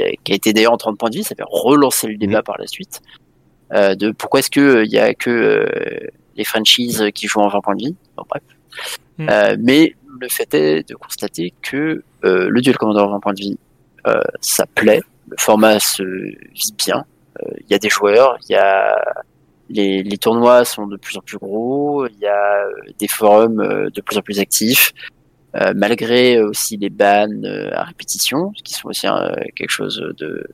[0.03, 2.67] a été d'ailleurs en 30 points de vie, ça fait relancer le débat par la
[2.67, 3.01] suite,
[3.71, 7.85] de pourquoi est-ce qu'il n'y a que les franchises qui jouent en 20 points de
[7.85, 7.97] vie?
[8.29, 8.43] bref.
[9.19, 9.29] Hmm.
[9.29, 13.41] Euh, mais le fait est de constater que euh, le duel commandeur 20 points de
[13.41, 13.59] vie,
[14.07, 17.05] euh, ça plaît, le format se vit bien.
[17.61, 18.97] Il y a des joueurs, il y a
[19.69, 22.67] les, les, tournois sont de plus en plus gros, il y a
[22.99, 24.93] des forums de plus en plus actifs,
[25.75, 29.09] malgré aussi les bans à répétition, qui sont aussi
[29.57, 30.47] quelque chose de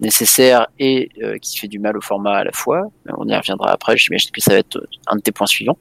[0.00, 2.82] nécessaire et euh, qui fait du mal au format à la fois.
[3.16, 5.78] On y reviendra après, j'imagine que ça va être un de tes points suivants.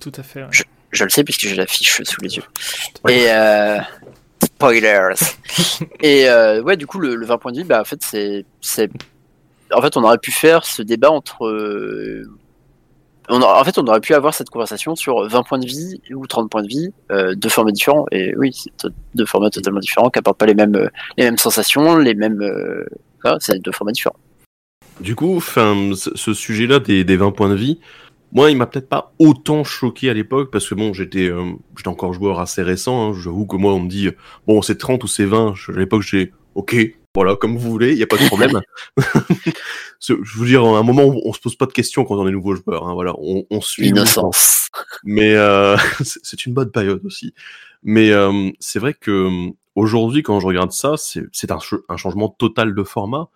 [0.00, 0.44] Tout à fait.
[0.90, 2.44] Je, le sais puisque j'ai la fiche sous les yeux.
[3.08, 3.78] Et euh,
[4.56, 5.14] spoilers.
[6.02, 8.90] et euh, ouais, du coup, le, 20 points de vie, bah, en fait, c'est, c'est
[9.72, 11.46] en fait, on aurait pu faire ce débat entre.
[11.46, 12.24] euh,
[13.30, 16.00] on a- en fait, on aurait pu avoir cette conversation sur 20 points de vie
[16.14, 18.04] ou 30 points de vie, euh, deux formats différents.
[18.12, 21.38] Et oui, c'est to- deux formats totalement différents qui apportent pas les mêmes, les mêmes
[21.38, 22.42] sensations, les mêmes.
[22.42, 22.84] euh,
[23.22, 24.16] voilà, c'est deux formats différents.
[25.00, 27.80] Du coup, enfin, ce ce sujet-là des, des 20 points de vie,
[28.34, 31.88] moi, il m'a peut-être pas autant choqué à l'époque parce que bon, j'étais, euh, j'étais
[31.88, 33.10] encore joueur assez récent.
[33.10, 34.10] Hein, J'avoue que moi, on me dit
[34.46, 35.54] bon, c'est 30 ou c'est 20.
[35.54, 36.76] Je- À l'époque, j'ai ok,
[37.14, 38.60] voilà, comme vous voulez, il y a pas de problème.
[40.00, 42.28] Je veux dire, à un moment, on, on se pose pas de questions quand on
[42.28, 42.86] est nouveau joueur.
[42.86, 43.86] Hein, voilà, on, on suit.
[43.90, 44.68] L'innocence.
[45.04, 47.32] Mais euh, c'est une bonne période aussi.
[47.82, 49.28] Mais euh, c'est vrai que
[49.74, 53.28] aujourd'hui, quand je regarde ça, c'est c'est un, ch- un changement total de format.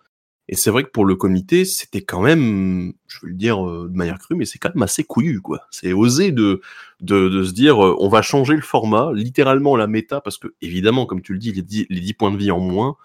[0.51, 3.87] Et c'est vrai que pour le comité, c'était quand même, je veux le dire euh,
[3.87, 5.61] de manière crue, mais c'est quand même assez couillu, quoi.
[5.69, 6.59] C'est osé de,
[7.01, 10.47] de, de se dire, euh, on va changer le format, littéralement la méta, parce que
[10.61, 12.95] évidemment, comme tu le dis, les 10, les 10 points de vie en moins,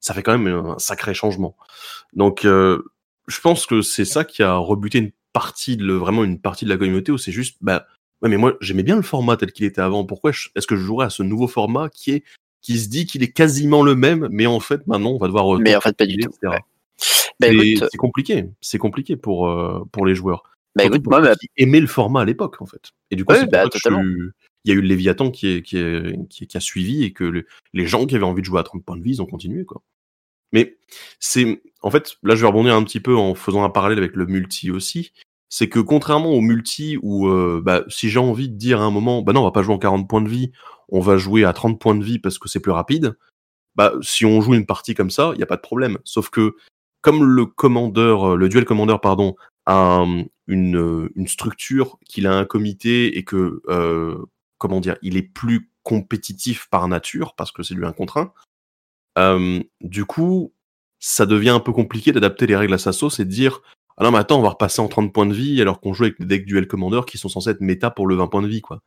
[0.00, 1.54] ça fait quand même un sacré changement.
[2.14, 2.82] Donc, euh,
[3.28, 6.64] je pense que c'est ça qui a rebuté une partie de le- vraiment une partie
[6.64, 7.86] de la communauté où c'est juste, bah,
[8.22, 10.06] ouais, mais moi, j'aimais bien le format tel qu'il était avant.
[10.06, 12.24] Pourquoi est-ce que je jouerais à ce nouveau format qui est,
[12.62, 15.56] qui se dit qu'il est quasiment le même, mais en fait, maintenant, on va devoir.
[15.56, 16.30] euh, Mais en fait, pas du etc.
[16.40, 16.48] tout.
[16.48, 16.60] ouais.
[17.40, 18.44] Bah, C'est écoute, c'est compliqué.
[18.60, 20.42] C'est compliqué pour, euh, pour les joueurs.
[20.74, 22.90] bah, écoute, pour moi, qui aimaient le format à l'époque, en fait.
[23.10, 23.64] Et du coup, Ouais, bah,
[24.64, 27.12] il y a eu le Léviathan qui, est, qui, est, qui, qui a suivi et
[27.12, 29.22] que le- les gens qui avaient envie de jouer à 30 points de vie, ils
[29.22, 29.82] ont continué, quoi.
[30.52, 30.78] Mais
[31.20, 34.14] c'est, en fait, là, je vais rebondir un petit peu en faisant un parallèle avec
[34.14, 35.12] le multi aussi.
[35.48, 38.90] C'est que contrairement au multi où, euh, bah, si j'ai envie de dire à un
[38.90, 40.50] moment, bah non, on va pas jouer en 40 points de vie,
[40.88, 43.16] on va jouer à 30 points de vie parce que c'est plus rapide.
[43.76, 45.98] Bah, si on joue une partie comme ça, il y a pas de problème.
[46.04, 46.56] Sauf que,
[47.06, 50.04] comme le commandeur, euh, le duel commandeur, pardon, a
[50.48, 54.16] une, euh, une structure, qu'il a un comité et que, euh,
[54.58, 58.32] comment dire, il est plus compétitif par nature parce que c'est lui un contre un.
[59.18, 60.52] Euh, du coup,
[60.98, 63.60] ça devient un peu compliqué d'adapter les règles à sa sauce et de dire
[63.98, 66.04] ah non mais attends on va repasser en 30 points de vie alors qu'on joue
[66.04, 68.48] avec des decks duel commander qui sont censés être méta pour le 20 points de
[68.48, 68.82] vie quoi.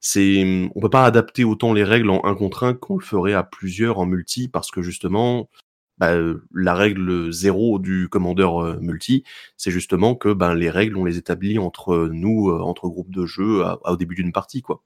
[0.00, 3.34] C'est on peut pas adapter autant les règles en 1 contre 1 qu'on le ferait
[3.34, 5.48] à plusieurs en multi parce que justement
[5.98, 9.24] bah, euh, la règle zéro du commandeur euh, multi,
[9.56, 13.26] c'est justement que ben les règles on les établit entre nous euh, entre groupes de
[13.26, 14.82] jeu à- à- au début d'une partie quoi.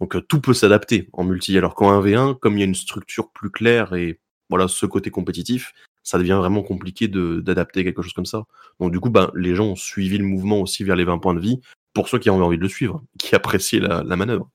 [0.00, 1.56] Donc tout peut s'adapter en multi.
[1.58, 5.10] Alors qu'en 1v1, comme il y a une structure plus claire et voilà ce côté
[5.10, 8.44] compétitif, ça devient vraiment compliqué d'adapter quelque chose comme ça.
[8.80, 11.34] Donc du coup, ben, les gens ont suivi le mouvement aussi vers les 20 points
[11.34, 11.60] de vie,
[11.92, 14.48] pour ceux qui ont envie de le suivre, qui appréciaient la, la manœuvre.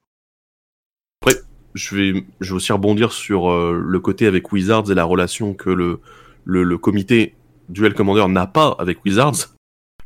[1.21, 1.39] Après,
[1.75, 5.53] je vais, je vais aussi rebondir sur euh, le côté avec Wizards et la relation
[5.53, 5.99] que le,
[6.45, 7.35] le, le comité
[7.69, 9.49] Duel Commander n'a pas avec Wizards.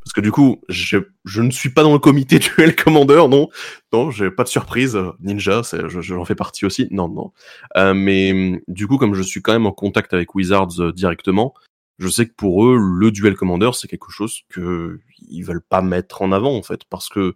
[0.03, 3.49] Parce que du coup, je, je ne suis pas dans le comité Duel Commander, non.
[3.93, 4.97] Non, j'ai pas de surprise.
[5.19, 6.87] Ninja, c'est- je- j'en fais partie aussi.
[6.91, 7.31] Non, non.
[7.77, 11.53] Euh, mais du coup, comme je suis quand même en contact avec Wizards euh, directement,
[11.99, 15.81] je sais que pour eux, le Duel Commander, c'est quelque chose que ils veulent pas
[15.81, 17.35] mettre en avant en fait, parce que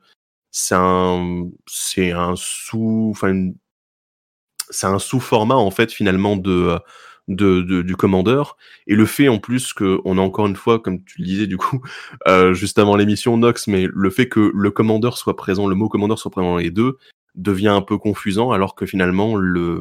[0.52, 3.56] c'est un, c'est un sous, enfin, une-
[4.73, 6.77] c'est un sous-format en fait finalement de,
[7.27, 8.43] de, de- du Commander.
[8.88, 11.47] Et le fait en plus que on a encore une fois, comme tu le disais
[11.47, 11.81] du coup,
[12.27, 15.89] euh, juste avant l'émission Nox, mais le fait que le Commander soit présent, le mot
[15.89, 16.97] Commander soit présent dans les deux,
[17.36, 19.79] devient un peu confusant, alors que finalement le,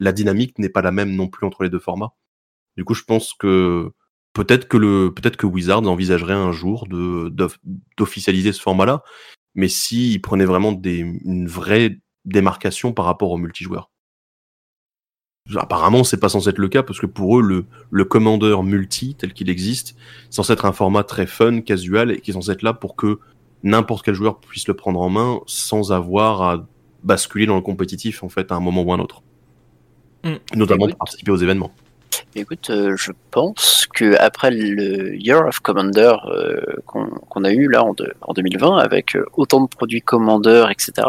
[0.00, 2.12] la dynamique n'est pas la même non plus entre les deux formats.
[2.76, 3.90] Du coup, je pense que
[4.32, 7.58] peut-être que le, peut-être que Wizards envisagerait un jour de d'off-
[7.96, 9.02] d'officialiser ce format-là,
[9.54, 13.90] mais s'ils prenaient vraiment des, une vraie démarcation par rapport au multijoueur.
[15.56, 19.14] Apparemment, c'est pas censé être le cas parce que pour eux, le, le commandeur multi
[19.14, 19.94] tel qu'il existe,
[20.30, 22.96] c'est censé être un format très fun, casual et qui est censé être là pour
[22.96, 23.18] que
[23.62, 26.66] n'importe quel joueur puisse le prendre en main sans avoir à
[27.02, 29.22] basculer dans le compétitif en fait à un moment ou un autre.
[30.24, 30.32] Mm.
[30.54, 30.90] Notamment Écoute.
[30.92, 31.72] pour participer aux événements.
[32.34, 37.84] Écoute, euh, je pense que après le Year of Commander euh, qu'on a eu là
[37.84, 41.06] en, de- en 2020 avec euh, autant de produits Commander, etc.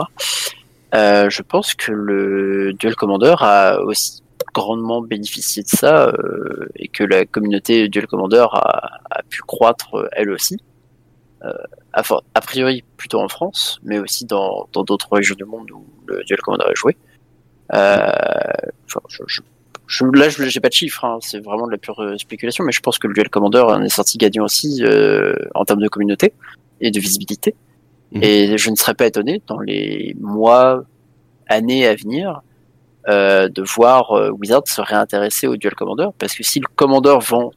[0.93, 4.21] euh, je pense que le Duel Commander a aussi
[4.53, 9.95] grandement bénéficié de ça euh, et que la communauté Duel Commander a, a pu croître
[9.95, 10.57] euh, elle aussi.
[11.43, 11.51] Euh,
[11.93, 15.69] a, for- a priori plutôt en France, mais aussi dans dans d'autres régions du monde
[15.71, 16.95] où le Duel Commander est joué.
[17.73, 18.11] Euh,
[18.87, 19.41] je, je
[19.87, 22.63] je, là, je j'ai pas de chiffres, hein, c'est vraiment de la pure euh, spéculation,
[22.63, 25.81] mais je pense que le Duel Commander en est sorti gagnant aussi euh, en termes
[25.81, 26.33] de communauté
[26.81, 27.53] et de visibilité.
[28.11, 28.23] Mhm.
[28.23, 30.85] Et je ne serais pas étonné dans les mois,
[31.47, 32.41] années à venir
[33.07, 37.17] euh, de voir euh, Wizard se réintéresser au Duel Commander, parce que si le Commander
[37.21, 37.51] vend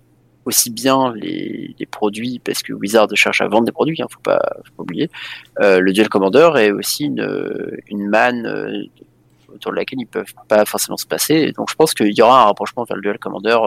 [0.45, 4.41] aussi bien les, produits, parce que Wizard cherche à vendre des produits, hein, faut pas,
[4.65, 5.11] faut pas oublier,
[5.61, 8.89] euh, le Duel Commander est aussi une, manne
[9.55, 11.53] autour de laquelle ils peuvent pas forcément se passer.
[11.53, 13.59] Donc je pense qu'il y aura un rapprochement vers le duel commander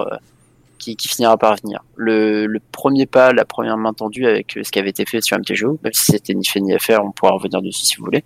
[0.77, 1.83] qui, finira par venir.
[1.95, 5.79] Le, premier pas, la première main tendue avec ce qui avait été fait sur MTGO,
[5.83, 8.23] même si c'était ni fait ni à faire, on pourra revenir dessus si vous voulez.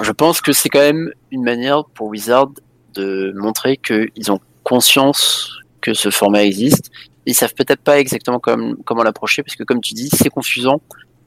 [0.00, 2.50] Je pense que c'est quand même une manière pour Wizard
[2.94, 6.90] de montrer qu'ils ont conscience que ce format existe.
[7.26, 10.80] Ils savent peut-être pas exactement comment l'approcher, parce que comme tu dis, c'est confusant,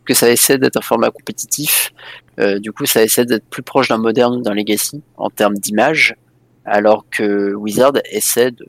[0.05, 1.93] que ça essaie d'être un format compétitif.
[2.39, 5.55] Euh, du coup, ça essaie d'être plus proche d'un moderne ou d'un legacy en termes
[5.55, 6.15] d'image,
[6.65, 8.67] alors que Wizard essaie de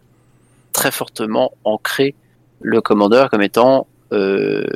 [0.73, 2.15] très fortement ancrer
[2.61, 4.67] le Commander comme étant euh,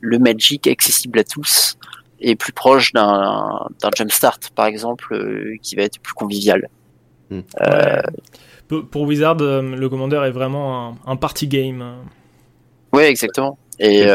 [0.00, 1.78] le Magic accessible à tous
[2.26, 6.68] et plus proche d'un Jumpstart, par exemple, euh, qui va être plus convivial.
[7.30, 7.40] Hmm.
[8.68, 11.96] Pour Wizard, le Commander est vraiment un, party game.
[12.92, 13.58] Oui, exactement.
[13.78, 14.06] Et,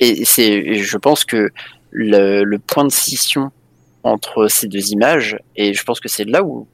[0.00, 1.50] et c'est, je pense que
[1.90, 3.50] le, point de scission
[4.02, 6.66] entre ces deux images, et je pense que c'est là où,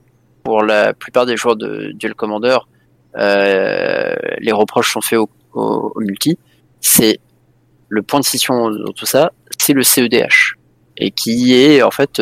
[0.42, 2.58] pour la plupart des joueurs de Duel Commander,
[3.16, 5.18] euh, les reproches sont faits
[5.52, 6.38] au, multi,
[6.80, 7.20] c'est
[7.88, 9.32] le point de scission dans tout ça,
[9.70, 10.56] c'est le CEDH.
[10.96, 12.20] Et qui est, en fait,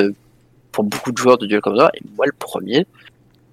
[0.73, 2.87] pour beaucoup de joueurs de Duel Commander, et moi le premier,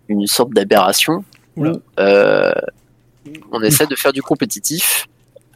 [0.07, 1.23] une sorte d'aberration
[1.55, 1.65] où
[1.99, 2.51] euh,
[3.51, 5.07] on essaie de faire du compétitif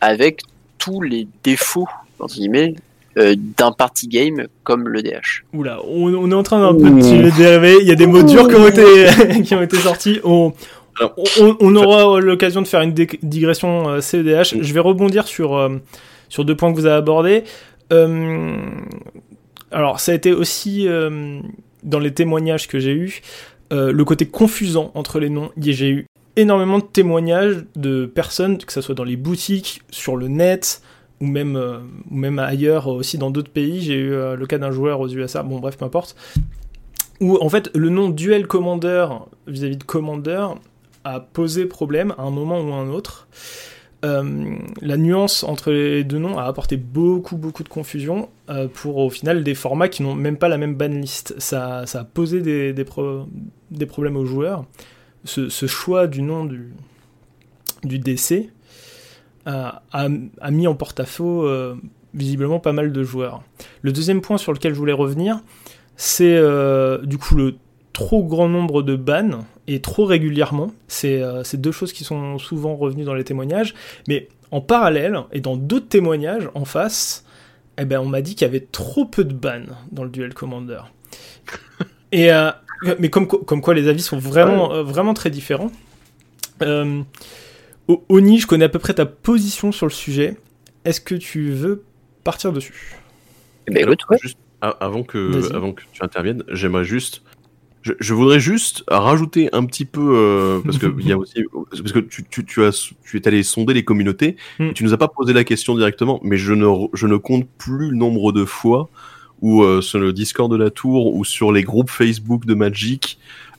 [0.01, 0.41] avec
[0.77, 1.87] tous les défauts
[2.19, 2.75] entre guillemets
[3.17, 5.43] euh, d'un party game comme le DH.
[5.53, 7.77] Oula, on, est en train d'un peu de dériver.
[7.81, 10.19] Il y a des mots durs qui ont été qui ont été sortis.
[10.23, 10.53] On,
[11.59, 14.61] on, aura l'occasion de faire une digression euh, CEDH.
[14.61, 15.77] Je vais rebondir sur euh,
[16.29, 17.43] sur deux points que vous avez abordés.
[19.71, 20.87] Alors, ça a été aussi
[21.83, 23.21] dans les témoignages que j'ai eus,
[23.71, 25.51] le côté confusant entre les noms.
[25.57, 30.27] J'ai eu énormément de témoignages de personnes, que ce soit dans les boutiques, sur le
[30.27, 30.81] net,
[31.21, 33.81] ou même, euh, ou même ailleurs aussi dans d'autres pays.
[33.81, 36.15] J'ai eu euh, le cas d'un joueur aux USA, bon bref, peu importe,
[37.19, 39.07] où en fait le nom Duel Commander
[39.47, 40.47] vis-à-vis de Commander
[41.03, 43.27] a posé problème à un moment ou à un autre.
[44.05, 48.29] Euh, la nuance entre les deux noms a apporté beaucoup beaucoup de confusion
[48.73, 51.35] pour au final des formats qui n'ont même pas la même banlist.
[51.37, 52.85] Ça, ça a posé des,
[53.85, 54.65] problèmes aux joueurs.
[55.25, 56.73] Ce, choix du nom du,
[57.83, 58.49] du DC
[59.91, 61.75] a, mis en porte-à-faux euh,
[62.13, 63.43] visiblement pas mal de joueurs.
[63.81, 65.41] Le deuxième point sur lequel je voulais revenir,
[65.95, 67.55] c'est euh, du coup le
[67.93, 70.71] trop grand nombre de bans et trop régulièrement.
[71.05, 73.75] Euh, c'est deux choses qui sont souvent revenues dans les témoignages.
[74.07, 77.23] Mais en parallèle, et dans d'autres témoignages en face,
[77.77, 80.33] eh ben, on m'a dit qu'il y avait trop peu de bans dans le duel
[80.33, 80.81] Commander.
[82.11, 82.31] Et,
[82.97, 85.71] mais comme, comme quoi les avis sont vraiment, vraiment très différents.
[86.59, 90.35] Oni, je connais à peu près ta position sur le sujet.
[90.85, 91.83] Est-ce que tu veux
[92.23, 92.95] partir dessus?
[93.67, 93.87] Eh ben,
[94.19, 97.21] juste, avant, que, avant que tu interviennes, j'aimerais juste.
[97.81, 101.99] Je, voudrais juste rajouter un petit peu euh, parce que y a aussi parce que
[101.99, 104.73] tu, tu, tu, as tu es allé sonder les communautés mm.
[104.73, 107.89] tu nous as pas posé la question directement mais je ne je ne compte plus
[107.89, 108.89] le nombre de fois
[109.41, 113.17] où euh, sur le Discord de la tour ou sur les groupes Facebook de Magic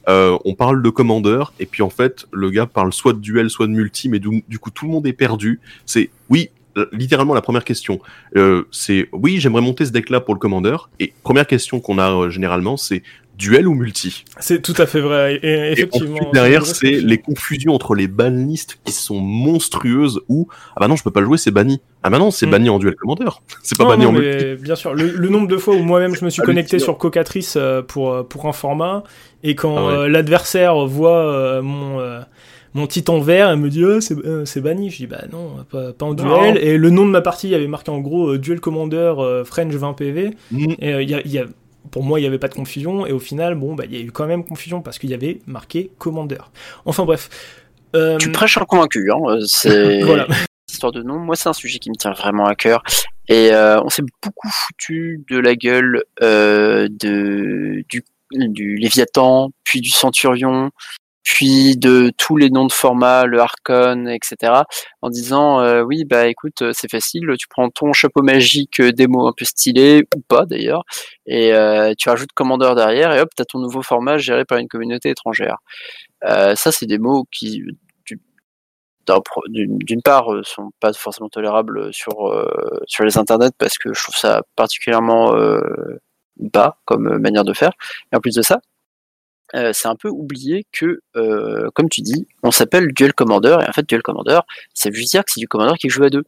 [0.09, 3.50] euh, on parle de commandeur, et puis en fait, le gars parle soit de duel,
[3.50, 5.61] soit de multi, mais du, coup, tout le monde est perdu.
[5.85, 6.50] C'est oui,
[6.92, 8.00] littéralement la première question,
[8.37, 10.90] euh, c'est oui, j'aimerais monter ce deck-là pour le commandeur.
[10.98, 13.02] Et première question qu'on a euh, généralement, c'est
[13.40, 15.40] duel ou multi C'est tout à fait vrai.
[15.42, 16.31] Et, effectivement.
[16.33, 21.03] derrière, c'est les confusions entre les banlistes qui sont monstrueuses ou ah bah non, je
[21.03, 21.81] peux pas le jouer, c'est banni.
[22.03, 22.50] Ah bah non, c'est mm.
[22.50, 23.42] banni en duel commandeur.
[23.62, 24.62] C'est pas banni en multi.
[24.62, 27.57] Bien sûr, le, nombre de fois où moi-même je me suis connecté sur Cocatrice
[27.88, 29.05] pour pour un format
[29.42, 32.20] et quand ah euh, l'adversaire voit euh, mon euh,
[32.74, 34.90] mon titan vert, elle me dit oh, c'est banni.
[34.90, 36.57] Je dis bah non, pas, en duel.
[36.59, 39.12] Et le nom de ma partie avait marqué en gros Duel Commander
[39.44, 40.31] French 20 PV.
[40.53, 40.64] Mm.
[40.79, 41.44] Et il y a,
[41.90, 43.07] pour moi, il n'y avait pas de confusion.
[43.07, 45.14] Et au final, bon, bah, il y a eu quand même confusion parce qu'il y
[45.14, 46.38] avait marqué Commander.
[46.85, 47.29] Enfin bref.
[48.19, 49.11] Tu prêches un convaincu.
[49.11, 49.38] Hein.
[49.47, 50.27] C'est voilà.
[50.69, 51.19] histoire de nom.
[51.19, 52.83] Moi, c'est un sujet qui me tient vraiment à cœur.
[53.29, 60.71] Et on s'est beaucoup foutu de la gueule de, du du Léviathan, puis du Centurion,
[61.33, 64.53] puis de tous les noms de format, le Archon, etc.,
[65.01, 68.90] en disant euh, oui bah écoute euh, c'est facile, tu prends ton chapeau magique euh,
[68.90, 70.83] démo un peu stylé ou pas d'ailleurs,
[71.27, 71.53] et
[71.97, 75.59] tu rajoutes commandeur derrière et hop t'as ton nouveau format géré par une communauté étrangère.
[76.23, 77.62] ça c'est des mots qui
[79.49, 82.14] d'une part sont pas forcément tolérables sur
[82.87, 85.33] sur les internets parce que je trouve ça particulièrement
[86.40, 87.73] bas comme euh, manière de faire.
[88.12, 88.61] Et en plus de ça,
[89.55, 93.69] euh, c'est un peu oublié que, euh, comme tu dis, on s'appelle Duel Commander, et
[93.69, 94.41] en fait, Duel Commander,
[94.75, 96.25] ça veut juste dire que c'est du Commander qui joue à deux.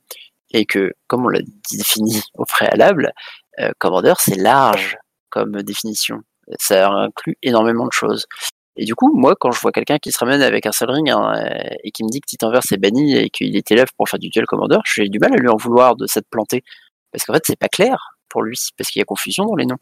[0.55, 3.13] Et que, comme on l'a défini au préalable,
[3.79, 4.97] Commander, c'est large
[5.31, 6.21] comme définition.
[6.59, 8.27] Ça inclut énormément de choses.
[8.77, 11.11] Et du coup, moi, quand je vois quelqu'un qui se ramène avec un seul ring
[11.11, 11.45] hein,
[11.85, 14.31] et qui me dit que Titanverse est banni et qu'il est élève pour faire du
[14.31, 16.65] duel commander, j'ai du mal à lui en vouloir de s'être planté.
[17.13, 19.67] Parce qu'en fait, c'est pas clair pour lui, parce qu'il y a confusion dans les
[19.67, 19.77] noms.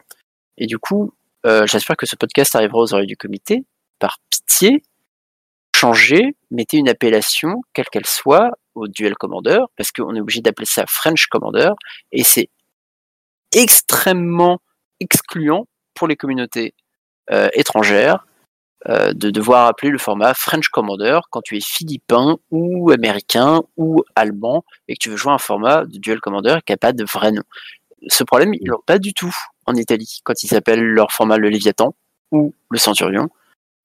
[0.57, 1.13] Et du coup,
[1.45, 3.63] euh, j'espère que ce podcast arrivera aux oreilles du comité.
[3.99, 4.83] Par pitié,
[5.75, 10.65] changez, mettez une appellation, quelle qu'elle soit, au duel commander, parce qu'on est obligé d'appeler
[10.65, 11.71] ça French commander,
[12.11, 12.49] et c'est
[13.51, 14.59] extrêmement
[14.99, 16.73] excluant pour les communautés
[17.31, 18.25] euh, étrangères
[18.89, 24.03] euh, de devoir appeler le format French Commander quand tu es philippin ou américain ou
[24.15, 27.03] allemand et que tu veux jouer un format de Duel Commander qui n'a pas de
[27.03, 27.43] vrai nom.
[28.07, 29.33] Ce problème, ils l'ont pas du tout
[29.65, 31.95] en Italie quand ils s'appellent leur format le Léviathan
[32.31, 33.29] ou le Centurion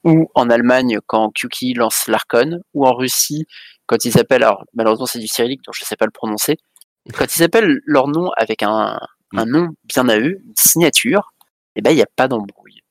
[0.05, 3.47] ou en Allemagne quand Kuki lance l'Arcon ou en Russie
[3.87, 6.57] quand ils s'appellent, alors malheureusement c'est du cyrillique donc je sais pas le prononcer,
[7.15, 8.99] quand ils s'appellent leur nom avec un,
[9.35, 11.33] un nom bien à eux, une signature,
[11.77, 12.83] eh ben il n'y a pas d'embrouille.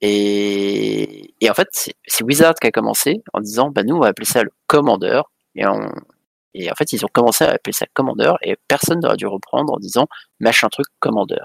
[0.00, 4.08] Et, et en fait, c'est Wizard qui a commencé en disant, bah nous, on va
[4.08, 5.20] appeler ça le Commander.
[5.54, 5.90] Et, on,
[6.54, 9.72] et en fait, ils ont commencé à appeler ça Commander et personne n'aurait dû reprendre
[9.72, 10.08] en disant,
[10.40, 11.44] machin truc Commander.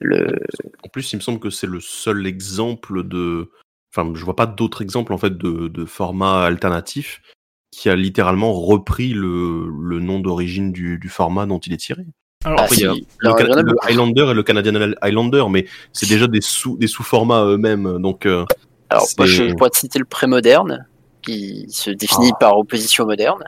[0.00, 0.40] Le...
[0.84, 3.50] En plus, il me semble que c'est le seul exemple de.
[3.94, 7.22] Enfin, je vois pas d'autres exemples en fait de, de format alternatif
[7.70, 12.04] qui a littéralement repris le, le nom d'origine du, du format dont il est tiré.
[12.44, 16.26] Alors, ah, après, il y a le, Highlander et le Canadian Highlander, mais c'est déjà
[16.26, 17.98] des sous des sous-formats eux-mêmes.
[17.98, 18.44] Donc, euh,
[18.90, 20.86] alors, moi, je, pourrais te citer le pré-moderne,
[21.22, 22.38] qui se définit ah.
[22.38, 23.42] par opposition moderne.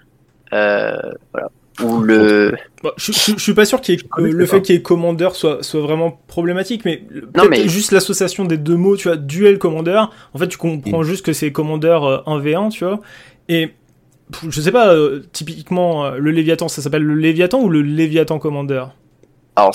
[0.53, 0.97] Euh,
[1.33, 1.51] voilà.
[1.83, 2.55] Ou le.
[2.97, 6.19] je, je, suis pas sûr qu'il le fait qu'il y ait Commander soit, soit vraiment
[6.27, 7.03] problématique, mais,
[7.51, 7.69] mais...
[7.69, 10.05] juste l'association des deux mots, tu vois, duel Commander.
[10.33, 13.01] En fait, tu comprends juste que c'est Commander 1v1, euh, tu vois.
[13.49, 13.73] Et
[14.49, 18.39] je sais pas, euh, typiquement, euh, le Léviathan, ça s'appelle le Léviathan ou le Léviathan
[18.39, 18.85] Commander
[19.55, 19.75] Alors,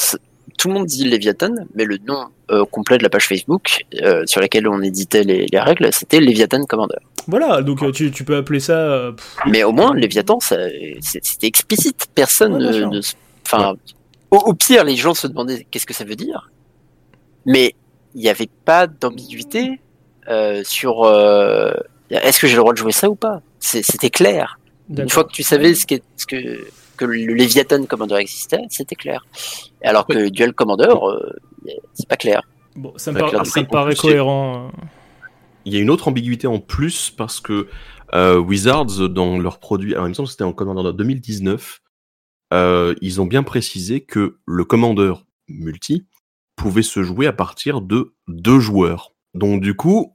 [0.61, 3.83] tout le monde dit Léviathan, mais le nom euh, complet de la page Facebook
[4.25, 6.99] sur laquelle on éditait les, règles, c'était Léviathan Commander.
[7.25, 9.11] Voilà, donc tu, peux appeler ça.
[9.47, 12.05] mais au moins, Léviathan, c'était explicite.
[12.13, 13.01] Personne ne.
[13.43, 13.73] Enfin,
[14.29, 16.51] au, pire, les gens se demandaient qu'est-ce que ça veut dire,
[17.47, 17.73] mais
[18.13, 19.79] il n'y avait pas d'ambiguïté
[20.63, 21.07] sur
[22.11, 23.41] est-ce que j'ai le droit de jouer ça ou pas?
[23.59, 24.59] C'était clair.
[24.95, 25.85] Une fois que tu savais ce,
[26.17, 26.67] ce que,
[27.01, 29.25] que le Léviathan Commander existait, c'était clair.
[29.83, 32.43] Alors que le Duel Commander, euh, c'est pas clair.
[32.75, 34.67] Bon, ça me, paraît cohérent.
[34.67, 34.81] Euh.
[35.65, 37.67] Il y a une autre ambiguïté en plus parce que
[38.13, 41.79] euh, Wizards, dans leur produit, alors il me semble que c'était en Commander 2019,
[43.01, 45.13] ils ont bien précisé que le Commander
[45.47, 46.05] multi
[46.55, 49.13] pouvait se jouer à partir de deux joueurs.
[49.33, 50.13] Donc du coup,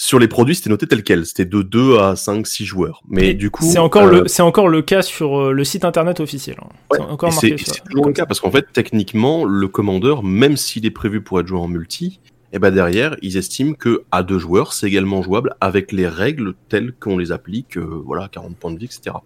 [0.00, 1.26] sur les produits, c'était noté tel quel.
[1.26, 3.02] C'était de 2 à 5, 6 joueurs.
[3.08, 3.64] Mais du coup.
[3.64, 6.56] C'est encore, le, euh, c'est encore le cas sur euh, le site internet officiel.
[6.62, 6.68] Hein.
[6.92, 10.86] c'est encore marqué C'est toujours le cas parce qu'en fait, techniquement, le commandeur, même s'il
[10.86, 14.22] est prévu pour être joué en multi, et eh ben derrière, ils estiment que à
[14.22, 18.56] deux joueurs, c'est également jouable avec les règles telles qu'on les applique, euh, voilà, 40
[18.56, 19.16] points de vie, etc.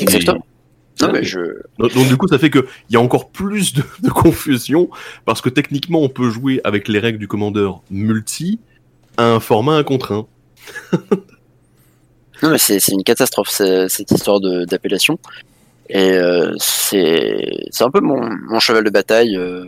[0.00, 0.44] Exactement.
[1.02, 1.38] Non, mais je...
[1.78, 4.88] donc, du coup, ça fait qu'il y a encore plus de, de, confusion
[5.26, 8.58] parce que techniquement, on peut jouer avec les règles du commandeur multi,
[9.18, 10.26] un format un contre un.
[12.42, 15.18] non, mais c'est une catastrophe cette histoire d'appellation.
[15.90, 19.36] Et euh, c'est un peu mon, mon, cheval de bataille.
[19.36, 19.64] Euh.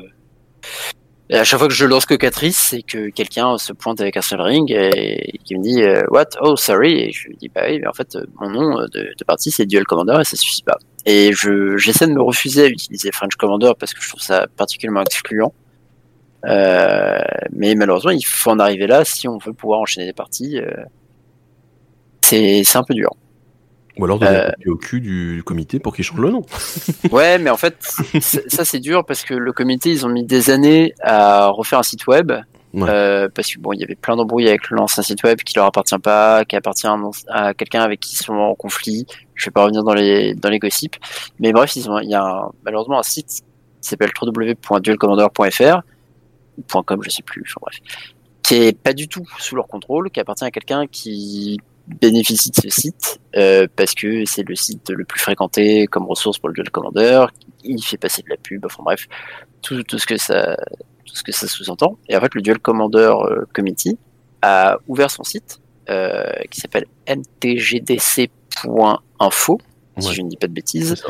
[1.30, 4.20] Et à chaque fois que je lance Cocatrice, c'est que quelqu'un se pointe avec un
[4.20, 6.30] seul ring et, qui me dit euh, What?
[6.42, 7.04] Oh, sorry.
[7.04, 9.64] Et je lui dis Bah oui, mais en fait, mon nom de, de partie c'est
[9.64, 10.76] Duel Commander et ça suffit pas.
[11.06, 11.32] Et
[11.76, 15.54] j'essaie de me refuser à utiliser French Commander parce que je trouve ça particulièrement excluant.
[16.46, 17.18] Euh,
[17.52, 20.58] mais malheureusement, il faut en arriver là si on veut pouvoir enchaîner des parties.
[20.58, 20.84] Euh,
[22.22, 23.10] c'est un peu dur.
[23.98, 26.42] Ou alors donner euh, au cul du comité pour qu'il change le nom.
[27.10, 27.76] ouais, mais en fait,
[28.20, 31.82] ça c'est dur parce que le comité, ils ont mis des années à refaire un
[31.82, 32.32] site web.
[32.72, 35.98] parce que bon, il y avait plein d'embrouilles avec l'ancien site web qui leur appartient
[35.98, 36.86] pas, qui appartient
[37.28, 39.06] à, quelqu'un avec qui ils sont en conflit.
[39.34, 40.96] Je vais pas revenir dans les dans les gossips,
[41.40, 43.42] mais bref, ils ont, il y a malheureusement un site
[43.82, 45.82] qui s'appelle www.duelcommander.fr
[46.62, 47.78] .com, je sais plus, enfin, bref,
[48.42, 52.56] qui est pas du tout sous leur contrôle, qui appartient à quelqu'un qui bénéficie de
[52.56, 56.54] ce site euh, parce que c'est le site le plus fréquenté comme ressource pour le
[56.54, 57.26] duel commander.
[57.64, 59.06] Il fait passer de la pub, enfin bref,
[59.62, 60.56] tout, tout ce que ça,
[61.04, 61.98] tout ce que ça sous-entend.
[62.08, 63.98] Et en fait, le duel commander euh, committee
[64.42, 68.30] a ouvert son site euh, qui s'appelle mtgdc.info,
[69.98, 71.02] si je ne dis pas de bêtises,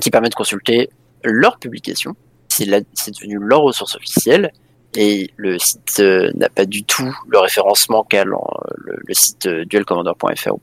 [0.00, 0.90] qui permet de consulter
[1.22, 2.16] leurs publications
[2.54, 4.52] c'est devenu leur ressource officielle
[4.96, 8.34] et le site euh, n'a pas du tout le référencement qu'a le,
[9.10, 10.60] site euh, duelcommander.fr ou.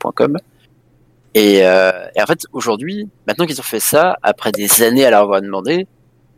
[1.38, 5.22] Euh, et, en fait, aujourd'hui, maintenant qu'ils ont fait ça, après des années à leur
[5.22, 5.88] avoir demandé,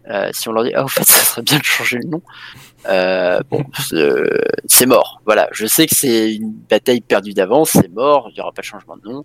[0.09, 2.21] euh, si on leur dit ah en fait ça serait bien de changer le nom,
[3.49, 3.63] bon
[4.67, 5.21] c'est mort.
[5.25, 8.61] Voilà, je sais que c'est une bataille perdue d'avance, c'est mort, il n'y aura pas
[8.61, 9.23] de changement de nom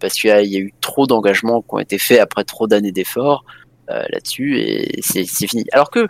[0.00, 3.44] parce qu'il y, a eu trop d'engagements qui ont été faits après trop d'années d'efforts
[3.88, 5.64] là-dessus et c'est fini.
[5.72, 6.06] Alors que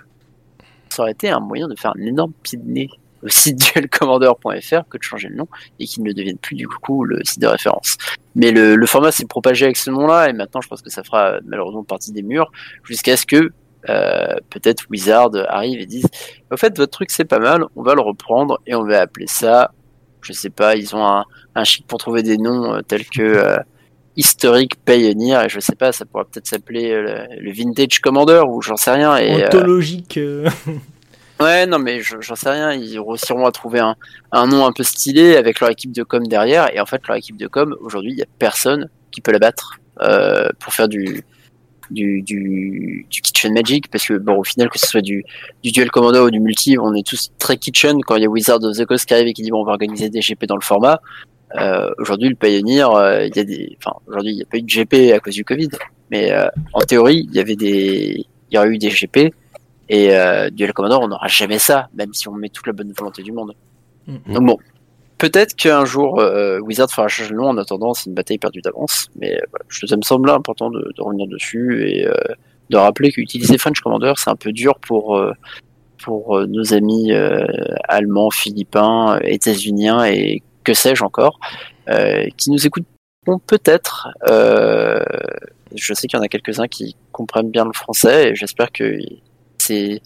[0.88, 2.88] ça aurait été un moyen de faire un énorme pied de nez
[3.22, 5.48] au site duelcommander.fr que de changer le nom
[5.78, 7.96] et qu'il ne devienne plus du coup le site de référence.
[8.34, 11.38] Mais le, format s'est propagé avec ce nom-là et maintenant je pense que ça fera
[11.44, 12.50] malheureusement partie des murs
[12.84, 13.52] jusqu'à ce que
[13.88, 16.06] euh, peut-être Wizard arrive et dise
[16.52, 19.26] au fait votre truc c'est pas mal, on va le reprendre et on va appeler
[19.26, 19.72] ça,
[20.20, 23.58] je sais pas, ils ont un, chic pour trouver des noms euh, tels que euh,
[24.16, 28.76] historique Pioneer et je sais pas, ça pourrait peut-être s'appeler le, Vintage Commander ou j'en
[28.76, 29.16] sais rien.
[29.16, 30.18] Et, Ontologique.
[31.42, 32.72] Ouais, non, mais j'en sais rien.
[32.72, 33.96] Ils réussiront à trouver un,
[34.30, 36.72] un, nom un peu stylé avec leur équipe de com derrière.
[36.72, 39.40] Et en fait, leur équipe de com, aujourd'hui, il n'y a personne qui peut la
[39.40, 41.24] battre euh, pour faire du,
[41.90, 43.90] du, du, du, Kitchen Magic.
[43.90, 45.24] Parce que, bon, au final, que ce soit du,
[45.64, 48.28] du Duel Commander ou du Multi, on est tous très Kitchen quand il y a
[48.28, 50.44] Wizard of the Coast qui arrive et qui dit bon, on va organiser des GP
[50.46, 51.00] dans le format.
[51.56, 54.58] Euh, aujourd'hui, le Pioneer, euh, il y a des, enfin, aujourd'hui, il n'y a pas
[54.58, 55.68] eu de GP à cause du Covid.
[56.10, 59.34] Mais euh, en théorie, il y avait des, il y aurait eu des GP
[59.88, 60.10] et
[60.52, 63.32] Duel Commander, on n'aura jamais ça, même si on met toute la bonne volonté du
[63.32, 63.54] monde.
[64.06, 64.32] Mm.
[64.32, 64.58] Donc bon,
[65.18, 66.22] peut-être qu'un jour
[66.62, 67.48] Wizard fera changer le nom.
[67.48, 69.08] En attendant, c'est une bataille perdue d'avance.
[69.16, 72.08] Mais voilà, ça me semble important de, revenir dessus et
[72.70, 75.22] de rappeler qu'utiliser French Commander, c'est un peu dur pour
[76.02, 77.12] pour nos amis
[77.86, 81.38] allemands, philippins, états-uniens et que sais-je encore,
[82.36, 82.86] qui nous écoutent
[83.46, 84.08] peut-être.
[84.26, 88.98] je sais qu'il y en a quelques-uns qui comprennent bien le français et j'espère que
[89.58, 90.00] ces,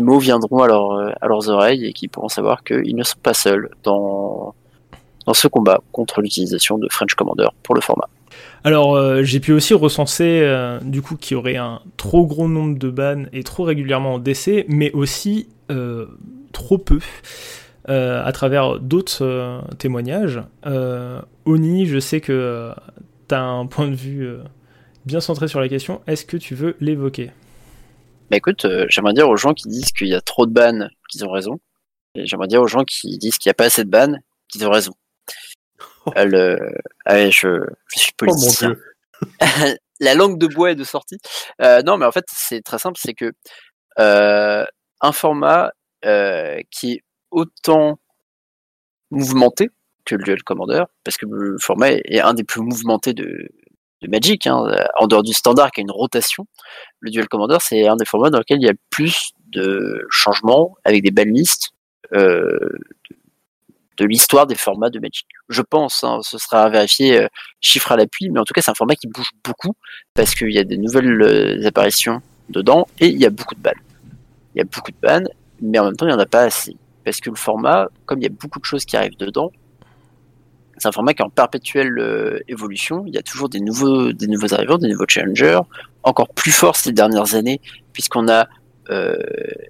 [0.00, 3.70] mots viendront à, à leurs oreilles et qu'ils pourront savoir qu'ils ne sont pas seuls
[3.82, 4.54] dans,
[5.26, 8.08] dans ce combat contre l'utilisation de French Commander pour le format.
[8.64, 12.48] Alors, euh, j'ai pu aussi recenser euh, du coup qu'il y aurait un trop gros
[12.48, 16.06] nombre de bans et trop régulièrement en décès, mais aussi euh,
[16.52, 17.00] trop peu
[17.86, 20.40] à travers d'autres témoignages.
[21.44, 22.72] Oni, je sais que
[23.28, 24.38] tu as un point de vue
[25.06, 26.02] bien centré sur la question.
[26.06, 27.32] Est-ce que tu veux l'évoquer?
[28.30, 30.88] Bah écoute, euh, j'aimerais dire aux gens qui disent qu'il y a trop de bans
[31.08, 31.58] qu'ils ont raison.
[32.14, 34.14] Et j'aimerais dire aux gens qui disent qu'il n'y a pas assez de bans
[34.48, 34.92] qu'ils ont raison.
[36.06, 36.12] Oh.
[36.16, 37.60] Euh, je,
[37.94, 38.76] je, suis oh, politicien.
[40.00, 41.18] La langue de bois est de sortie.
[41.60, 43.32] Euh, non, mais en fait, c'est très simple, c'est que
[43.98, 44.64] euh,
[45.00, 45.72] un format
[46.04, 47.98] euh, qui est autant
[49.10, 49.70] mouvementé
[50.04, 53.48] que le Duel Commander, parce que le format est un des plus mouvementés de,
[54.08, 54.64] Magic, hein,
[54.98, 56.46] en dehors du standard qui a une rotation,
[57.00, 60.74] le Duel Commander c'est un des formats dans lequel il y a plus de changements
[60.84, 61.72] avec des belles listes
[62.14, 62.78] euh,
[63.98, 65.26] de, l'histoire des formats de Magic.
[65.50, 67.28] Je pense, hein, ce sera à vérifier euh,
[67.60, 69.74] chiffre à l'appui, mais en tout cas c'est un format qui bouge beaucoup
[70.14, 73.60] parce qu'il y a des nouvelles euh, apparitions dedans et il y a beaucoup de
[73.60, 73.80] balles.
[74.54, 75.28] Il y a beaucoup de bannes,
[75.60, 76.74] mais en même temps il n'y en a pas assez.
[77.04, 79.50] Parce que le format, comme il y a beaucoup de choses qui arrivent dedans,
[80.80, 83.04] c'est un format qui est en perpétuelle euh, évolution.
[83.06, 85.60] Il y a toujours des nouveaux, des nouveaux arrivants, des nouveaux challengers,
[86.02, 87.60] encore plus forts ces dernières années,
[87.92, 88.48] puisqu'on a
[88.88, 89.14] euh,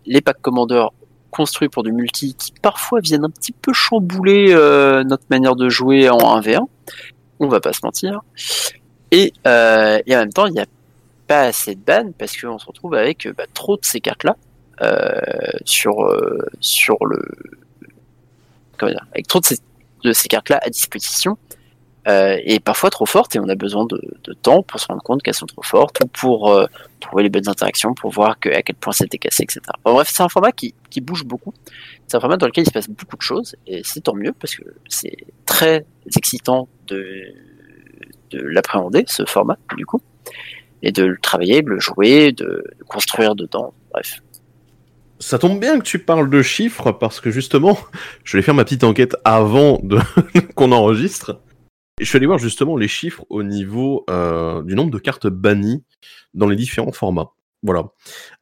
[0.07, 0.93] les packs commandeurs
[1.31, 5.69] construits pour du multi qui parfois viennent un petit peu chambouler euh, notre manière de
[5.69, 6.61] jouer en 1v1.
[7.41, 8.21] On va pas se mentir.
[9.11, 10.67] Et, en même temps, il n'y a
[11.27, 14.37] pas assez de ban parce qu'on se retrouve avec bah, trop de ces cartes-là
[15.65, 15.95] sur,
[16.61, 17.23] sur le.
[18.79, 19.59] Comment dire, avec trop de ces
[20.05, 21.39] de ces cartes-là à disposition
[22.09, 24.01] euh, est parfois trop forte et on a besoin de,
[24.43, 26.65] temps pour se rendre compte qu'elles sont trop fortes ou pour euh,
[26.99, 29.61] trouver les bonnes interactions, pour voir que, à quel point c'était cassé, etc.
[29.85, 31.53] bref, c'est un format qui, qui bouge beaucoup.
[32.07, 34.33] C'est un format dans lequel il se passe beaucoup de choses et c'est tant mieux
[34.33, 35.85] parce que c'est très
[36.17, 37.35] excitant de,
[38.31, 40.01] de l'appréhender, ce format, du coup,
[40.83, 43.75] et de le travailler, de le jouer, de, de construire dedans.
[43.93, 44.23] Bref,
[45.21, 47.79] ça tombe bien que tu parles de chiffres parce que justement,
[48.25, 49.99] je vais faire ma petite enquête avant de
[50.55, 51.41] qu'on enregistre.
[52.01, 55.85] Je suis allé voir justement les chiffres au niveau euh, du nombre de cartes bannies
[56.33, 57.33] dans les différents formats.
[57.63, 57.91] Voilà.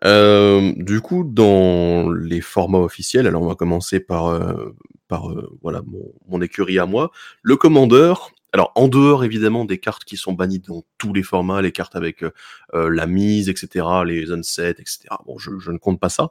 [0.04, 4.76] Euh, du coup, dans les formats officiels, alors on va commencer par euh,
[5.08, 5.82] par euh, voilà
[6.28, 7.10] mon, écurie à moi,
[7.42, 8.30] le commandeur.
[8.52, 11.96] Alors en dehors évidemment des cartes qui sont bannies dans tous les formats, les cartes
[11.96, 12.30] avec euh,
[12.72, 15.00] la mise, etc., les unsets, etc.
[15.26, 16.30] Bon, je, je ne compte pas ça.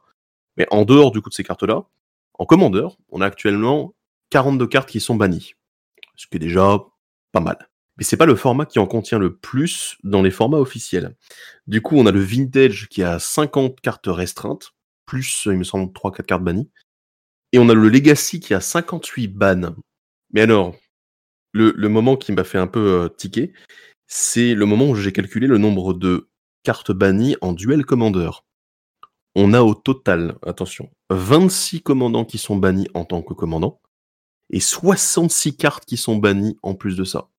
[0.57, 1.83] Mais en dehors du coup de ces cartes-là,
[2.33, 3.93] en commandeur, on a actuellement
[4.29, 5.53] 42 cartes qui sont bannies.
[6.15, 6.79] Ce qui est déjà
[7.31, 7.69] pas mal.
[7.97, 11.15] Mais c'est pas le format qui en contient le plus dans les formats officiels.
[11.65, 14.73] Du coup, on a le Vintage qui a 50 cartes restreintes,
[15.05, 16.69] plus, il me semble, 3-4 cartes bannies.
[17.53, 19.75] Et on a le Legacy qui a 58 bans.
[20.31, 20.75] Mais alors,
[21.53, 23.53] le, le moment qui m'a fait un peu euh, tiquer,
[24.05, 26.29] c'est le moment où j'ai calculé le nombre de
[26.63, 28.45] cartes bannies en duel commandeur.
[29.39, 33.79] On a au total, attention, 26 commandants qui sont bannis en tant que commandants
[34.49, 37.29] et 66 cartes qui sont bannies en plus de ça.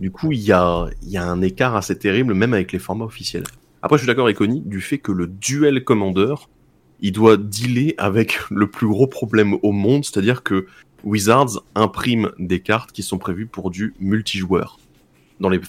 [0.00, 3.44] Du coup, il y a, un écart assez terrible, même avec les formats officiels.
[3.82, 6.50] Après, je suis d'accord avec Oni du fait que le duel commandeur,
[6.98, 10.66] il doit dealer avec le plus gros problème au monde, c'est-à-dire que
[11.04, 14.80] Wizards imprime des cartes qui sont prévues pour du multijoueur
[15.38, 15.60] dans les,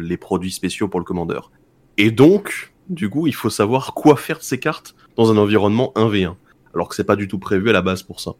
[0.00, 1.50] les produits spéciaux pour le commandeur.
[1.96, 5.92] Et donc, du coup, il faut savoir quoi faire de ces cartes dans un environnement
[5.96, 6.34] 1v1.
[6.74, 8.32] Alors que c'est pas du tout prévu à la base pour ça.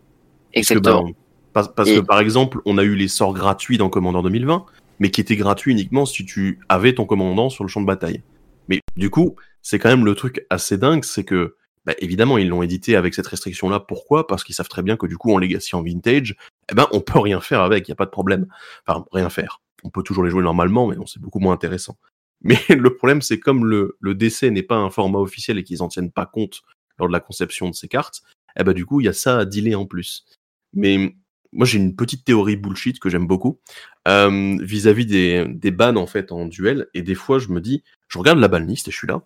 [0.53, 1.11] Exactement.
[1.53, 4.67] Parce, que, parce que par exemple, on a eu les sorts gratuits dans Commandant 2020,
[4.99, 8.23] mais qui étaient gratuits uniquement si tu avais ton commandant sur le champ de bataille.
[8.69, 12.49] Mais du coup, c'est quand même le truc assez dingue, c'est que bah, évidemment ils
[12.49, 13.81] l'ont édité avec cette restriction-là.
[13.81, 14.27] Pourquoi?
[14.27, 16.35] Parce qu'ils savent très bien que du coup en Legacy en Vintage,
[16.71, 18.47] eh ben on peut rien faire avec, il y a pas de problème.
[18.87, 19.61] Enfin rien faire.
[19.85, 21.97] On peut toujours les jouer normalement, mais bon, c'est beaucoup moins intéressant.
[22.45, 25.89] Mais le problème, c'est comme le, décès n'est pas un format officiel et qu'ils en
[25.89, 26.63] tiennent pas compte
[26.99, 28.23] lors de la conception de ces cartes,
[28.57, 30.25] eh ben du coup, il y a ça à dealer en plus.
[30.75, 31.17] Mais
[31.53, 33.61] moi, j'ai une petite théorie bullshit que j'aime beaucoup
[34.07, 36.87] euh, vis-à-vis des, bans en fait en duel.
[36.95, 39.23] Et des fois, je me dis, je regarde la ban list et je suis là.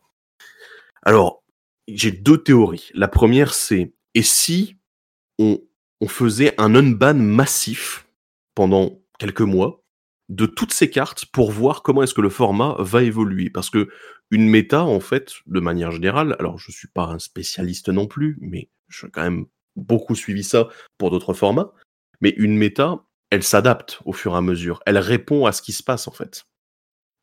[1.02, 1.42] Alors,
[1.88, 2.90] j'ai deux théories.
[2.94, 4.76] La première, c'est et si
[5.38, 5.60] on,
[6.00, 8.06] on faisait un unban massif
[8.54, 9.82] pendant quelques mois
[10.28, 13.50] de toutes ces cartes pour voir comment est-ce que le format va évoluer.
[13.50, 13.88] Parce que
[14.30, 18.36] une méta, en fait, de manière générale, alors je suis pas un spécialiste non plus,
[18.40, 20.68] mais j'ai quand même beaucoup suivi ça
[20.98, 21.72] pour d'autres formats,
[22.20, 25.72] mais une méta, elle s'adapte au fur et à mesure, elle répond à ce qui
[25.72, 26.44] se passe en fait.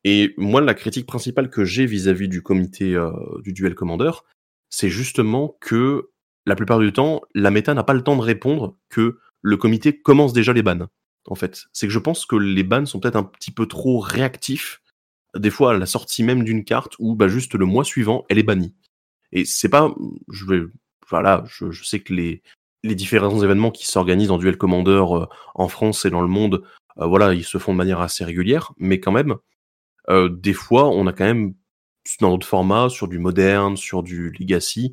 [0.04, 3.10] Et moi, la critique principale que j'ai vis-à-vis du comité euh,
[3.42, 4.24] du duel commandeur,
[4.70, 6.10] c'est justement que
[6.44, 10.00] la plupart du temps, la méta n'a pas le temps de répondre que le comité
[10.00, 10.86] commence déjà les bans
[11.28, 11.66] en fait.
[11.72, 14.82] C'est que je pense que les bans sont peut-être un petit peu trop réactifs,
[15.36, 18.38] des fois à la sortie même d'une carte, où bah, juste le mois suivant, elle
[18.38, 18.74] est bannie.
[19.32, 19.94] Et c'est pas,
[20.28, 20.62] je vais,
[21.08, 22.42] voilà, je, sais que les,
[22.82, 26.62] différents événements qui s'organisent en duel commandeur euh, en France et dans le monde,
[26.98, 29.34] euh, voilà, ils se font de manière assez régulière, mais quand même,
[30.08, 31.54] euh, des fois, on a quand même
[32.20, 34.92] dans d'autres formats, sur du moderne, sur du legacy,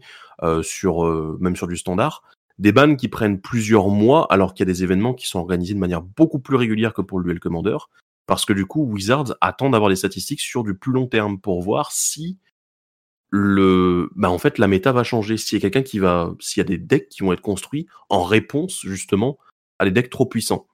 [0.63, 1.05] sur
[1.39, 2.23] même sur du standard,
[2.59, 5.73] des bans qui prennent plusieurs mois alors qu'il y a des événements qui sont organisés
[5.73, 7.77] de manière beaucoup plus régulière que pour le duel commander
[8.25, 11.61] parce que du coup Wizards attend d'avoir des statistiques sur du plus long terme pour
[11.61, 12.37] voir si
[13.29, 15.37] le bah en fait la méta va changer.
[15.37, 17.87] S'il y a quelqu'un qui va s'il y a des decks qui vont être construits
[18.09, 19.37] en réponse justement
[19.79, 20.67] à des decks trop puissants.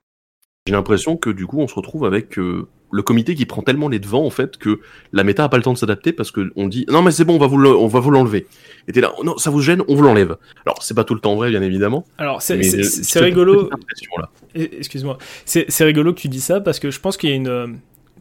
[0.68, 3.88] J'ai l'impression que du coup on se retrouve avec euh, le comité qui prend tellement
[3.88, 4.80] les devants en fait que
[5.14, 7.26] la méta a pas le temps de s'adapter parce que on dit non mais c'est
[7.26, 8.48] bon on va vous on va vous l'enlever.
[8.88, 10.38] Et t'es là non ça vous gêne on vous l'enlève.
[10.66, 12.06] Alors c'est pas tout le temps vrai bien évidemment.
[12.18, 12.56] Alors c'est
[13.16, 13.70] rigolo.
[14.56, 15.18] excuse-moi.
[15.46, 17.68] C'est rigolo que tu dis ça parce que je pense qu'il y a une euh,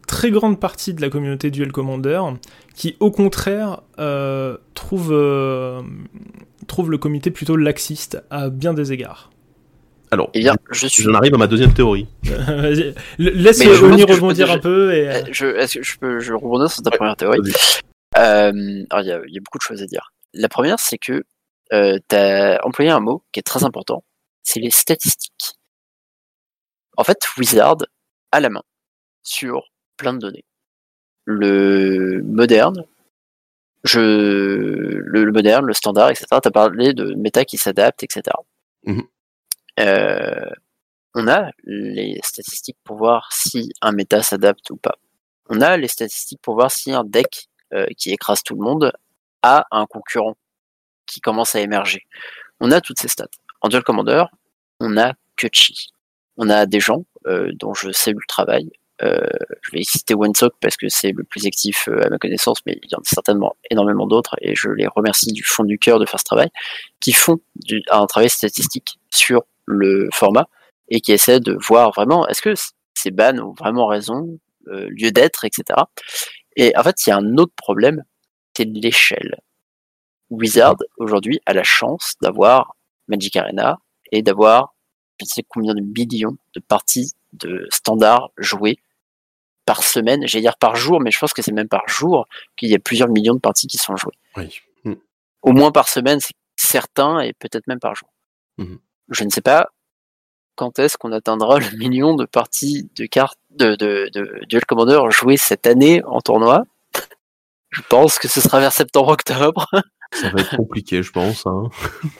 [0.07, 2.21] très grande partie de la communauté Duel Commander
[2.75, 5.81] qui au contraire euh, trouve euh,
[6.67, 9.29] trouve le comité plutôt laxiste à bien des égards
[10.11, 11.03] alors, eh bien, je suis...
[11.03, 12.07] j'en arrive à ma deuxième théorie.
[13.19, 14.93] Laisse Oni rebondir un peu.
[14.93, 15.07] Et...
[15.07, 17.39] Euh, je, est-ce que je peux je rebondir sur ta première théorie
[18.17, 20.11] euh, Alors, il y, a, y, a, beaucoup de choses à dire.
[20.33, 21.23] La première, c'est que
[21.73, 24.03] euh, tu as employé un mot qui est très important,
[24.41, 25.53] c'est les statistiques.
[26.97, 27.77] En fait, Wizard
[28.31, 28.63] a la main
[29.21, 30.45] sur plein de données.
[31.25, 32.83] Le moderne,
[33.83, 36.25] je, le, moderne, le standard, etc.
[36.41, 38.35] Tu as parlé de méta qui s'adapte, etc.
[39.79, 40.49] Euh,
[41.15, 44.95] on a les statistiques pour voir si un méta s'adapte ou pas.
[45.49, 48.91] On a les statistiques pour voir si un deck euh, qui écrase tout le monde
[49.41, 50.35] a un concurrent
[51.05, 52.03] qui commence à émerger.
[52.59, 53.25] On a toutes ces stats.
[53.61, 54.25] En Duel Commander,
[54.79, 55.47] on a que.
[56.37, 58.69] On a des gens euh, dont je salue le travail.
[59.01, 62.91] je vais citer OneSock parce que c'est le plus actif à ma connaissance, mais il
[62.91, 66.05] y en a certainement énormément d'autres et je les remercie du fond du cœur de
[66.05, 66.49] faire ce travail,
[66.99, 67.39] qui font
[67.89, 70.47] un travail statistique sur le format
[70.89, 72.53] et qui essaie de voir vraiment est-ce que
[72.95, 75.79] ces bans ont vraiment raison, euh, lieu d'être, etc.
[76.55, 78.03] Et en fait, il y a un autre problème,
[78.55, 79.39] c'est l'échelle.
[80.29, 82.75] Wizard aujourd'hui a la chance d'avoir
[83.07, 83.79] Magic Arena
[84.11, 84.75] et d'avoir
[85.19, 88.77] je ne sais combien de millions de parties de standards jouées
[89.65, 92.69] par semaine, j'allais dire par jour, mais je pense que c'est même par jour qu'il
[92.69, 94.15] y a plusieurs millions de parties qui sont jouées.
[94.83, 94.95] Hmm.
[95.41, 98.09] Au moins par semaine, c'est certain, et peut-être même par jour.
[98.57, 98.77] Hmm
[99.09, 99.69] je ne sais pas
[100.59, 104.99] quand est-ce qu'on atteindra le million de parties de cartes de, de, de Duel Commander
[105.09, 106.63] jouées cette année en tournoi.
[107.69, 109.67] Je pense que ce sera vers septembre-octobre.
[110.13, 111.45] Ça va être compliqué, je pense.
[111.45, 111.69] Hein.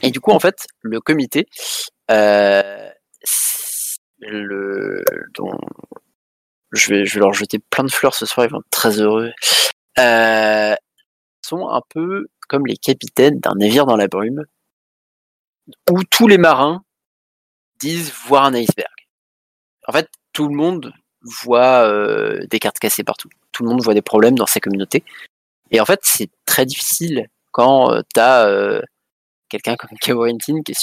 [0.01, 1.47] Et du coup, en fait, le comité,
[2.11, 2.89] euh,
[4.19, 5.57] le, dont
[6.71, 9.01] je vais, je vais leur jeter plein de fleurs ce soir, ils vont être très
[9.01, 9.31] heureux.
[9.97, 10.75] Euh,
[11.41, 14.45] sont un peu comme les capitaines d'un navire dans la brume,
[15.89, 16.83] où tous les marins
[17.79, 18.89] disent voir un iceberg.
[19.87, 23.29] En fait, tout le monde voit euh, des cartes cassées partout.
[23.51, 25.03] Tout le monde voit des problèmes dans sa communauté.
[25.71, 28.81] Et en fait, c'est très difficile quand euh, tu euh,
[29.49, 30.73] quelqu'un comme Kawarentin qui,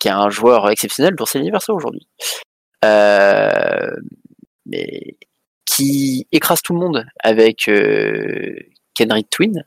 [0.00, 2.06] qui est un joueur exceptionnel pour ses anniversaires aujourd'hui.
[4.66, 5.16] mais
[5.66, 7.70] qui écrase tout le monde avec
[8.94, 9.64] Kenry Twin.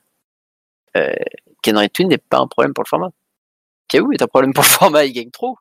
[1.64, 3.12] Kenry Twin n'est pas un problème pour le format.
[3.98, 5.58] KO est un problème pour le format, il gagne trop.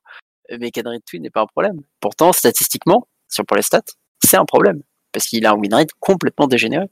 [0.59, 1.80] Mais Kenry Twin n'est pas un problème.
[2.01, 3.83] Pourtant, statistiquement, sur pour les stats,
[4.22, 4.83] c'est un problème.
[5.12, 6.87] Parce qu'il a un win rate complètement dégénéré.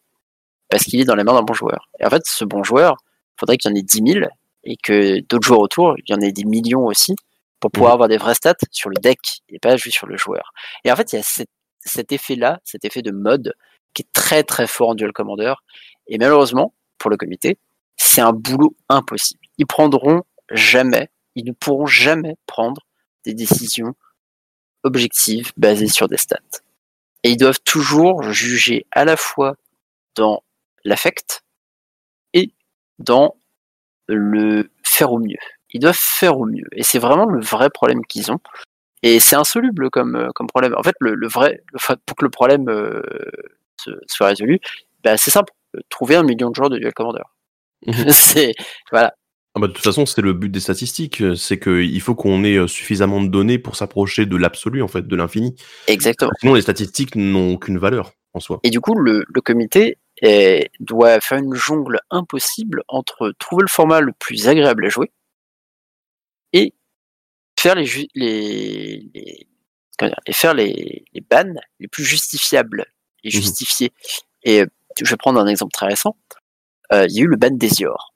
[0.68, 1.88] Parce qu'il est dans les mains d'un bon joueur.
[1.99, 4.26] Et en fait, ce bon joueur, il faudrait qu'il y en ait 10 000
[4.64, 7.16] et que d'autres joueurs autour, il y en ait des millions aussi
[7.61, 7.95] pour pouvoir mmh.
[7.95, 9.18] avoir des vrais stats sur le deck
[9.49, 10.53] et pas juste sur le joueur.
[10.84, 13.55] Et en fait, il y a cet, effet-là, cet effet de mode
[13.95, 15.55] qui est très très fort en duel commander.
[16.07, 17.59] Et malheureusement, pour le comité,
[17.97, 19.41] c'est un boulot impossible.
[19.59, 22.87] Ils prendront jamais, ils ne pourront jamais prendre
[23.24, 23.95] des décisions
[24.83, 26.39] objectives basées sur des stats.
[27.22, 29.57] Et ils doivent toujours juger à la fois
[30.16, 30.43] dans
[30.85, 31.43] l'affect
[32.33, 32.53] et
[32.99, 33.37] dans
[34.09, 35.37] le faire au mieux.
[35.72, 36.66] Ils doivent faire au mieux.
[36.72, 38.41] Et c'est vraiment le vrai problème qu'ils ont.
[39.03, 40.74] Et c'est insoluble comme, euh, comme problème.
[40.76, 41.62] En fait, le, vrai,
[42.07, 43.03] pour que le problème euh,
[44.07, 44.61] soit résolu,
[45.03, 45.53] bah, c'est simple.
[45.89, 47.22] Trouver un million de joueurs de duel commander.
[47.87, 48.11] Mhm.
[48.11, 48.55] c'est,
[48.91, 49.14] voilà.
[49.61, 52.44] Ah bah, de toute façon, c'est le but des statistiques, euh, c'est qu'il faut qu'on
[52.44, 55.54] ait euh, suffisamment de données pour s'approcher de l'absolu, en fait, de l'infini.
[55.86, 56.30] Exactement.
[56.40, 58.61] Sinon, les statistiques n'ont aucune valeur en soi.
[58.62, 59.98] Et du coup, le, comité
[60.80, 65.11] doit faire une jongle impossible entre trouver le format le plus agréable à jouer
[66.54, 66.72] et
[67.58, 69.11] faire les, les,
[70.26, 72.86] et faire les, les bans les plus justifiables
[73.24, 73.92] et mmh justifiés.
[74.42, 74.64] Et
[75.00, 76.16] je vais prendre un exemple très récent.
[76.92, 78.14] Euh, il y a eu le ban des Ior.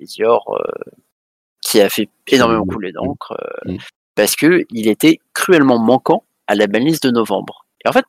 [0.00, 0.90] Isior euh,
[1.60, 3.78] qui a fait énormément couler d'encre euh, mm.
[4.14, 7.66] parce que il était cruellement manquant à la banlist de novembre.
[7.84, 8.06] Et en fait,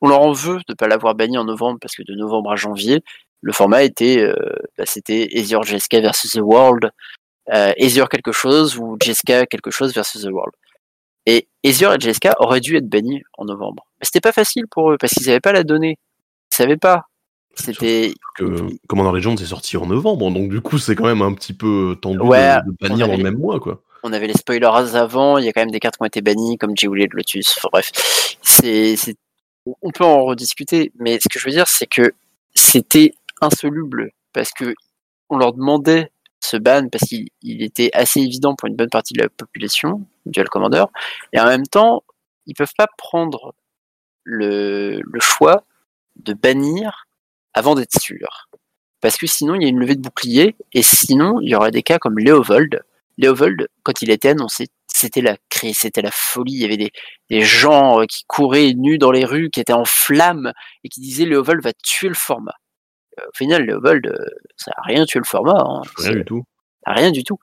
[0.00, 2.52] on leur en veut de ne pas l'avoir banni en novembre parce que de novembre
[2.52, 3.02] à janvier,
[3.40, 4.34] le format était, euh,
[4.78, 6.90] bah, c'était Ezio Jessica versus The World,
[7.52, 10.54] euh, Ezio quelque chose ou Jessica quelque chose versus The World.
[11.26, 13.86] Et Ezio et Jessica auraient dû être bannis en novembre.
[14.00, 15.98] Mais c'était pas facile pour eux parce qu'ils n'avaient pas la donnée.
[16.52, 17.06] Ils savaient pas.
[17.54, 18.14] C'était.
[18.88, 21.98] Commander Legends est sorti en novembre, donc du coup c'est quand même un petit peu
[22.00, 22.24] tendu de,
[22.80, 23.82] bannir dans le même mois, quoi.
[24.04, 26.22] On avait les spoilers avant, il y a quand même des cartes qui ont été
[26.22, 27.54] bannies, comme Jeoulé de Lotus.
[27.56, 27.90] Enfin bref,
[28.42, 28.96] c'est,
[29.80, 32.12] on peut en rediscuter, mais ce que je veux dire, c'est que
[32.54, 34.74] c'était insoluble parce que
[35.28, 39.22] on leur demandait ce ban parce qu'il était assez évident pour une bonne partie de
[39.22, 40.84] la population, Dual Commander,
[41.32, 42.02] et en même temps,
[42.46, 43.54] ils peuvent pas prendre
[44.24, 45.64] le, le choix
[46.16, 47.06] de bannir
[47.54, 48.48] avant d'être sûr.
[49.00, 51.72] Parce que sinon, il y a une levée de bouclier, et sinon, il y aurait
[51.72, 52.82] des cas comme Léovold.
[53.18, 56.54] Léovold, quand il était annoncé, c'était la crise, c'était la folie.
[56.54, 56.92] Il y avait des,
[57.28, 60.52] des, gens euh, qui couraient nus dans les rues, qui étaient en flammes,
[60.84, 62.54] et qui disaient Léovold va tuer le format.
[63.18, 64.24] Euh, au final, Léovold, euh,
[64.56, 65.58] ça n'a rien tué le format.
[65.58, 65.82] Hein.
[65.98, 66.44] Rien du tout.
[66.86, 67.38] Rien du tout.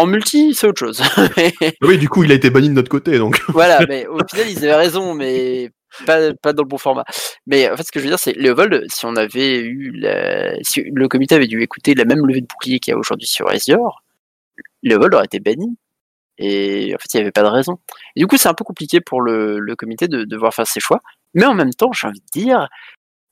[0.00, 1.02] En multi, c'est autre chose.
[1.82, 3.42] oui, du coup, il a été banni de notre côté, donc.
[3.48, 5.70] voilà, mais au final, ils avaient raison, mais
[6.06, 7.04] pas, pas dans le bon format.
[7.46, 10.54] Mais en fait, ce que je veux dire, c'est Léovold, si on avait eu la...
[10.62, 13.26] si le comité avait dû écouter la même levée de bouclier qu'il y a aujourd'hui
[13.26, 13.90] sur Ezio,
[14.82, 15.76] Léovold aurait été banni.
[16.38, 17.78] Et en fait, il n'y avait pas de raison.
[18.16, 20.80] Et du coup, c'est un peu compliqué pour le, le comité de devoir faire ses
[20.80, 21.02] choix.
[21.34, 22.68] Mais en même temps, j'ai envie de dire,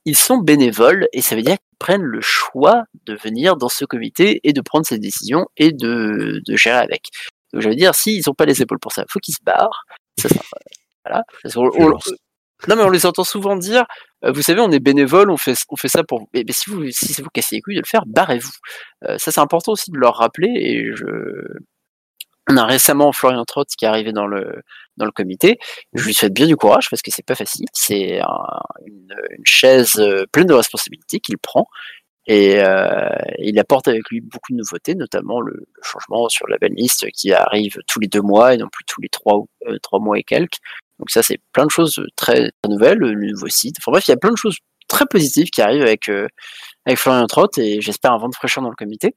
[0.09, 3.85] ils sont bénévoles et ça veut dire qu'ils prennent le choix de venir dans ce
[3.85, 7.09] comité et de prendre ces décisions et de, de gérer avec.
[7.53, 9.43] Donc, je veux dire, s'ils n'ont pas les épaules pour ça, il faut qu'ils se
[9.45, 9.85] barrent.
[10.19, 10.41] Ça, ça,
[11.05, 11.23] voilà.
[12.67, 13.85] Non, mais on les entend souvent dire,
[14.25, 16.29] euh, vous savez, on est bénévole, on fait, on fait ça pour.
[16.33, 18.51] Mais, si vous, si c'est vous cassez les couilles de le faire, barrez-vous.
[19.05, 20.49] Euh, ça, c'est important aussi de leur rappeler.
[20.49, 21.05] Et je,
[22.49, 24.63] on a récemment Florian Trott qui est arrivé dans le
[24.97, 25.59] dans le comité.
[25.95, 27.67] Je lui souhaite bien du courage parce que c'est pas facile.
[27.73, 28.21] C'est
[28.87, 31.69] une, une, chaise euh, pleine de responsabilités qu'il prend.
[32.27, 36.59] Et euh, il apporte avec lui beaucoup de nouveautés, notamment le, le, changement sur la
[36.59, 39.99] banlist qui arrive tous les deux mois et non plus tous les trois, euh, trois
[39.99, 40.59] mois et quelques.
[40.99, 43.77] Donc ça, c'est plein de choses très, très, nouvelles, le nouveau site.
[43.81, 46.27] Enfin bref, il y a plein de choses très positives qui arrivent avec, euh,
[46.85, 49.17] avec Florian Trott et j'espère un vent de fraîcheur dans le comité.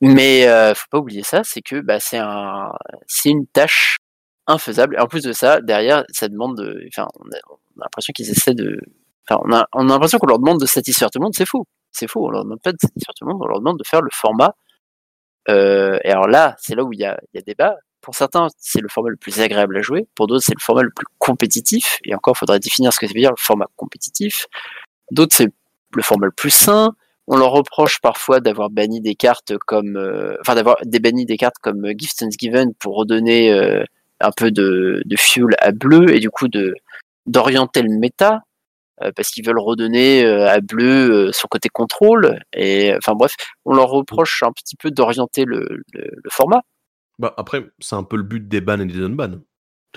[0.00, 2.72] Mais euh, faut pas oublier ça, c'est que bah, c'est un,
[3.06, 3.96] c'est une tâche
[4.46, 4.96] infaisable.
[4.96, 7.38] Et en plus de ça, derrière, ça demande on a,
[7.76, 8.80] l'impression qu'ils essaient de,
[9.30, 11.34] on a, on a l'impression qu'on leur demande de satisfaire tout le monde.
[11.36, 12.26] C'est faux, c'est faux.
[12.26, 14.10] On leur demande pas de satisfaire tout le monde, on leur demande de faire le
[14.12, 14.54] format.
[15.48, 17.76] Euh, et alors là, c'est là où il y a, y a débat
[18.06, 20.06] pour certains, c'est le format le plus agréable à jouer.
[20.14, 21.98] Pour d'autres, c'est le format le plus compétitif.
[22.04, 24.46] Et encore, il faudrait définir ce que ça veut dire le format compétitif.
[25.10, 25.48] D'autres, c'est
[25.92, 26.94] le format le plus sain.
[27.28, 31.36] On leur reproche parfois d'avoir banni des cartes comme, euh, enfin d'avoir des banni des
[31.36, 33.84] cartes comme Gift and Given pour redonner euh,
[34.20, 36.74] un peu de, de fuel à bleu et du coup de
[37.26, 38.42] d'orienter le méta
[39.02, 43.88] euh, parce qu'ils veulent redonner à bleu son côté contrôle et enfin bref, on leur
[43.88, 46.62] reproche un petit peu d'orienter le, le, format.
[47.18, 49.40] Bah après, c'est un peu le but des bans et des non-bans.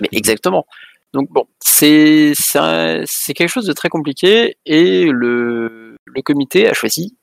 [0.00, 0.66] Mais exactement.
[1.12, 7.16] Donc bon, c'est c'est quelque chose de très compliqué et le, le comité a choisi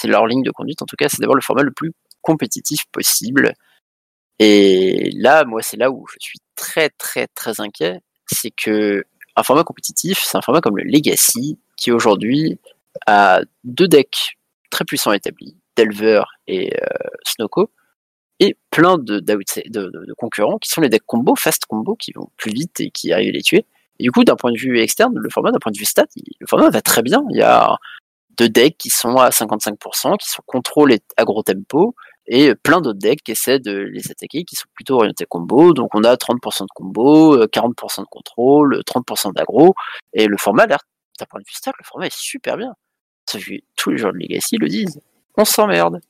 [0.00, 1.92] c'est leur ligne de conduite en tout cas, c'est d'avoir le format le plus
[2.22, 3.54] compétitif possible.
[4.38, 9.04] Et là, moi, c'est là où je suis très très très inquiet, c'est que
[9.36, 12.58] un format compétitif, c'est un format comme le Legacy, qui aujourd'hui
[13.06, 14.38] a deux decks
[14.70, 16.86] très puissants établis, Delver et euh,
[17.24, 17.70] Snowco,
[18.40, 19.38] et plein de, de,
[19.68, 23.12] de, concurrents qui sont les decks combo, fast combo, qui vont plus vite et qui
[23.12, 23.66] arrivent à les tuer.
[23.98, 26.06] Et du coup, d'un point de vue externe, le format, d'un point de vue stat,
[26.16, 27.22] le format va très bien.
[27.30, 27.76] Il y a
[28.36, 31.94] de decks qui sont à 55%, qui sont contrôle et agro tempo,
[32.26, 35.72] et plein d'autres decks qui essaient de les attaquer, qui sont plutôt orientés combo.
[35.72, 39.74] Donc on a 30% de combo, 40% de contrôle, 30% d'agro,
[40.12, 40.78] et le format, d'un
[41.28, 42.72] point de vue stat, le format est super bien.
[43.26, 45.00] Ça fait tous les joueurs de Legacy le disent.
[45.36, 46.00] On s'emmerde.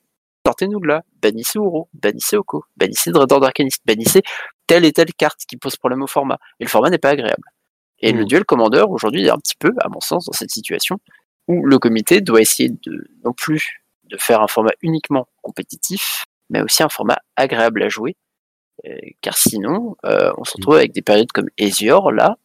[0.45, 1.03] Sortez-nous de là.
[1.21, 4.21] Bannissez Uro, bannissez Oko, bannissez Dreador d'Arcanist, bannissez
[4.65, 6.39] telle et telle carte qui pose problème au format.
[6.59, 7.43] Et le format n'est pas agréable.
[7.99, 8.25] Et le mmh.
[8.25, 10.97] duel commander aujourd'hui est un petit peu, à mon sens, dans cette situation
[11.51, 16.61] où le comité doit essayer de non plus de faire un format uniquement compétitif, mais
[16.61, 18.15] aussi un format agréable à jouer,
[18.85, 22.37] euh, car sinon euh, on se retrouve avec des périodes comme Ezior là,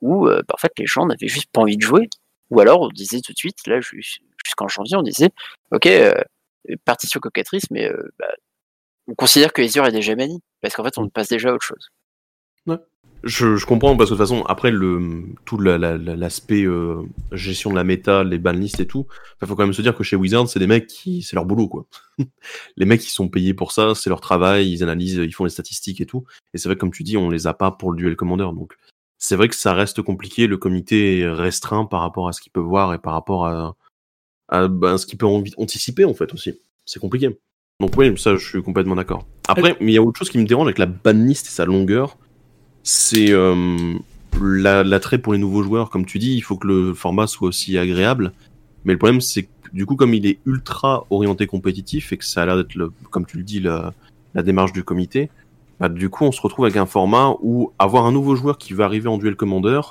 [0.00, 2.08] où euh, bah, en fait les gens n'avaient juste pas envie de jouer,
[2.50, 5.30] ou alors on disait tout de suite là jusqu'en janvier on disait
[5.72, 5.88] ok
[6.84, 8.26] partition cocatrice, mais bah,
[9.06, 11.64] on considère que Ezior est déjà mani, parce qu'en fait on passe déjà à autre
[11.64, 11.90] chose.
[13.24, 17.02] Je, comprends parce que de toute façon, après le tout l'aspect euh,
[17.32, 19.06] gestion de la méta, les banlistes et tout,
[19.42, 21.44] il faut quand même se dire que chez Wizards, c'est des mecs qui, c'est leur
[21.44, 21.86] boulot quoi.
[22.76, 25.50] les mecs qui sont payés pour ça, c'est leur travail, ils analysent, ils font les
[25.50, 26.24] statistiques et tout.
[26.54, 28.44] Et c'est vrai que comme tu dis, on les a pas pour le duel commander,
[28.54, 28.76] donc
[29.18, 30.46] c'est vrai que ça reste compliqué.
[30.46, 33.74] Le comité est restreint par rapport à ce qu'il peut voir et par rapport à,
[34.48, 36.60] à ben, ce qu'il peut anticiper en fait aussi.
[36.84, 37.36] C'est compliqué.
[37.80, 39.26] Donc oui, ça je suis complètement d'accord.
[39.48, 41.64] Après, mais il y a autre chose qui me dérange avec la banlist et sa
[41.64, 42.16] longueur
[42.88, 43.98] c'est euh,
[44.40, 47.76] l'attrait pour les nouveaux joueurs, comme tu dis, il faut que le format soit aussi
[47.76, 48.32] agréable.
[48.86, 52.24] Mais le problème, c'est que du coup, comme il est ultra orienté compétitif et que
[52.24, 53.92] ça a l'air d'être, comme tu le dis, la,
[54.42, 55.28] démarche du comité,
[55.78, 58.72] bah, du coup, on se retrouve avec un format où avoir un nouveau joueur qui
[58.72, 59.82] va arriver en duel commander,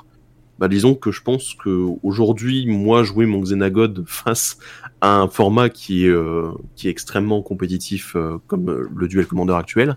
[0.58, 4.58] bah, disons que je pense que aujourd'hui, moi, jouer mon Xenagod face
[5.00, 9.54] à un format qui est, euh, qui est extrêmement compétitif euh, comme le duel commander
[9.54, 9.96] actuel,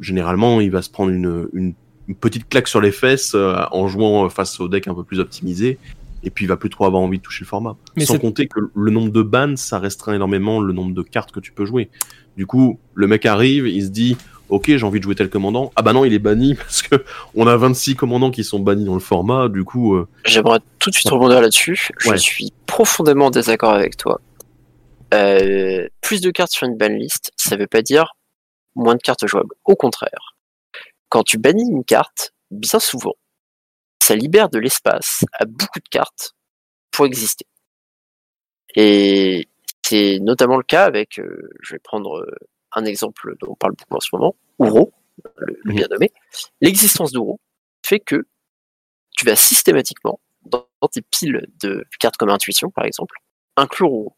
[0.00, 1.74] généralement, il va se prendre une
[2.08, 5.20] une petite claque sur les fesses euh, en jouant face au deck un peu plus
[5.20, 5.78] optimisé.
[6.22, 7.76] Et puis il va plus trop avoir envie de toucher le format.
[7.96, 11.30] Mais Sans compter que le nombre de bans, ça restreint énormément le nombre de cartes
[11.30, 11.88] que tu peux jouer.
[12.36, 14.16] Du coup, le mec arrive, il se dit
[14.48, 15.72] Ok, j'ai envie de jouer tel commandant.
[15.74, 17.04] Ah bah non, il est banni parce que
[17.34, 19.48] on a 26 commandants qui sont bannis dans le format.
[19.48, 19.94] Du coup.
[19.94, 21.90] Euh, J'aimerais tout de suite rebondir là-dessus.
[21.98, 24.20] Je suis profondément en désaccord avec toi.
[25.14, 28.16] Euh, plus de cartes sur une banlist, ça veut pas dire
[28.74, 29.54] moins de cartes jouables.
[29.64, 30.35] Au contraire
[31.08, 33.14] quand tu bannis une carte, bien souvent,
[34.02, 36.34] ça libère de l'espace à beaucoup de cartes
[36.90, 37.46] pour exister.
[38.74, 39.48] Et
[39.82, 42.36] c'est notamment le cas avec, euh, je vais prendre euh,
[42.72, 44.92] un exemple dont on parle beaucoup en ce moment, Uro,
[45.36, 45.74] le, mhm.
[45.74, 46.12] bien nommé.
[46.60, 47.40] L'existence d'Uro
[47.84, 48.26] fait que
[49.16, 53.16] tu vas systématiquement, dans, tes piles de cartes comme intuition par exemple,
[53.56, 54.16] inclure Uro.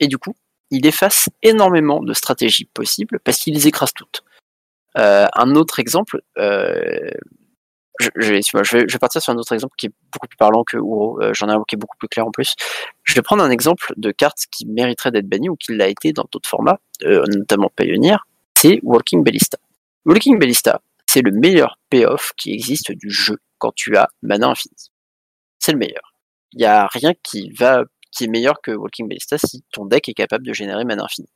[0.00, 0.34] Et du coup,
[0.70, 4.24] il efface énormément de stratégies possibles parce qu'il les écrase toutes.
[4.98, 7.10] Euh, un autre exemple, euh,
[8.00, 10.36] je, je, je, vais, je, vais, partir sur un autre exemple qui est beaucoup plus
[10.36, 11.20] parlant que Uro.
[11.22, 12.54] Euh, j'en ai un qui est beaucoup plus clair en plus.
[13.04, 16.12] Je vais prendre un exemple de carte qui mériterait d'être bannie ou qui l'a été
[16.12, 18.18] dans d'autres formats, euh, notamment Pioneer.
[18.56, 19.58] C'est Walking Ballista.
[20.04, 24.74] Walking Ballista, c'est le meilleur payoff qui existe du jeu quand tu as mana infini.
[25.58, 26.14] C'est le meilleur.
[26.52, 30.08] Il n'y a rien qui va qui est meilleur que Walking Ballista si ton deck
[30.08, 31.28] est capable de générer mana infini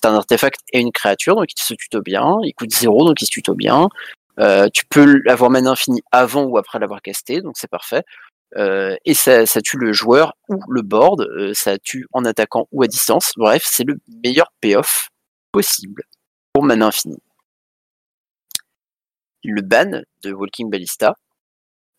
[0.00, 2.38] c'est un artefact et une créature, donc il se tuto bien.
[2.42, 3.88] Il coûte zéro, donc il se tuto bien.
[4.38, 8.04] Euh, tu peux l'avoir mana infini avant ou après l'avoir casté, donc c'est parfait.
[8.56, 12.82] Euh, et ça, tue le joueur ou le board, euh, ça tue en attaquant ou
[12.82, 13.32] à distance.
[13.36, 15.10] Bref, c'est le meilleur payoff
[15.52, 16.04] possible
[16.52, 17.18] pour mana infini.
[19.44, 21.16] Le ban de Walking Ballista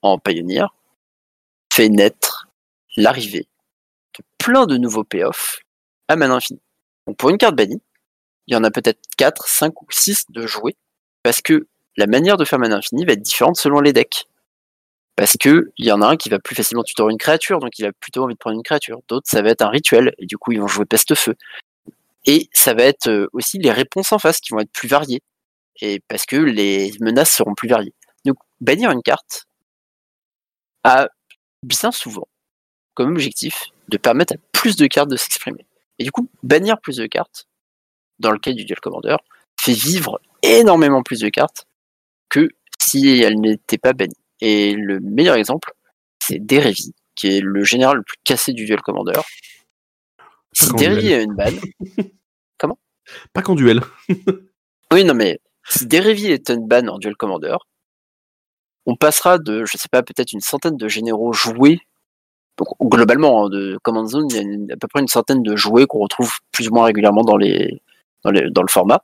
[0.02, 0.66] en Pioneer
[1.72, 2.48] fait naître
[2.98, 3.48] l'arrivée
[4.18, 5.62] de plein de nouveaux payoffs
[6.08, 6.60] à mana infini.
[7.08, 7.82] Donc pour une carte bannie,
[8.52, 10.76] il y en a peut-être 4, 5 ou 6 de jouer,
[11.24, 14.26] parce que la manière de faire mana infini va être différente selon les decks.
[15.16, 17.80] Parce que il y en a un qui va plus facilement tutorer une créature, donc
[17.80, 19.00] il a plutôt envie de prendre une créature.
[19.08, 21.36] D'autres, ça va être un rituel, et du coup, ils vont jouer peste-feu.
[22.26, 25.22] Et ça va être euh, aussi les réponses en face qui vont être plus variées.
[25.80, 27.94] Et parce que les menaces seront plus variées.
[28.26, 29.48] Donc, bannir une carte
[30.84, 31.08] a
[31.64, 32.28] bien souvent
[32.96, 35.66] comme objectif de permettre à plus de cartes de s'exprimer.
[36.00, 37.48] Et du coup, bannir plus de cartes,
[38.22, 39.18] dans le cas du Duel Commander,
[39.60, 41.68] fait vivre énormément plus de cartes
[42.30, 42.50] que
[42.80, 44.16] si elles n'étaient pas bannies.
[44.40, 45.74] Et le meilleur exemple,
[46.20, 49.20] c'est Derevi, qui est le général le plus cassé du Duel Commander.
[50.54, 51.60] Si Derevi a une banne.
[52.58, 52.80] Comment?
[53.34, 53.82] Pas qu'en duel.
[54.92, 57.56] oui, non, mais si Derevi est une banne en Duel Commander,
[58.86, 61.80] on passera de, je sais pas, peut-être une centaine de généraux joués.
[62.58, 65.56] Donc, globalement, hein, de Command Zone, il y a à peu près une centaine de
[65.56, 67.82] jouets qu'on retrouve plus ou moins régulièrement dans, les,
[68.24, 69.04] dans, le format.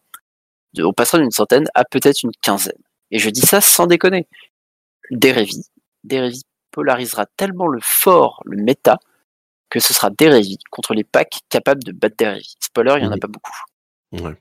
[0.80, 2.78] on passera d'une centaine à peut-être une quinzaine.
[3.12, 4.28] Et je dis ça sans déconner.
[5.12, 5.64] Derevi,
[6.04, 9.00] Derevi polarisera tellement le fort, le méta,
[9.70, 12.56] que ce sera Derevi contre les packs capables de battre Derevi.
[12.60, 13.58] Spoiler, il n'y en a pas beaucoup.
[14.12, 14.36] Ouais.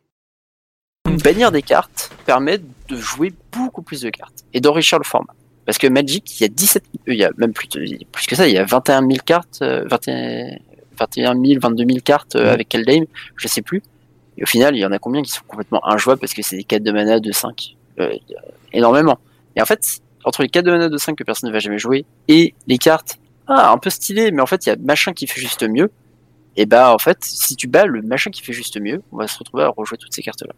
[1.23, 5.35] Bannir des cartes permet de jouer beaucoup plus de cartes et d'enrichir le format.
[5.65, 8.37] Parce que Magic, il y a 17, euh, il y a même plus, plus que
[8.37, 10.59] ça, il y a 21 000 cartes, 21,
[10.99, 13.05] 21 000, 22 000 cartes euh, avec Kaldheim,
[13.37, 13.83] je sais plus.
[14.39, 16.57] Et au final, il y en a combien qui sont complètement injouables parce que c'est
[16.57, 18.13] des 4 de mana de 5 euh,
[18.73, 19.19] Énormément.
[19.57, 21.79] Et en fait, entre les 4 de mana de 5 que personne ne va jamais
[21.79, 25.13] jouer et les cartes, ah, un peu stylées, mais en fait, il y a machin
[25.13, 25.91] qui fait juste mieux.
[26.57, 29.29] Et bah, en fait, si tu bats le machin qui fait juste mieux, on va
[29.29, 30.53] se retrouver à rejouer toutes ces cartes-là.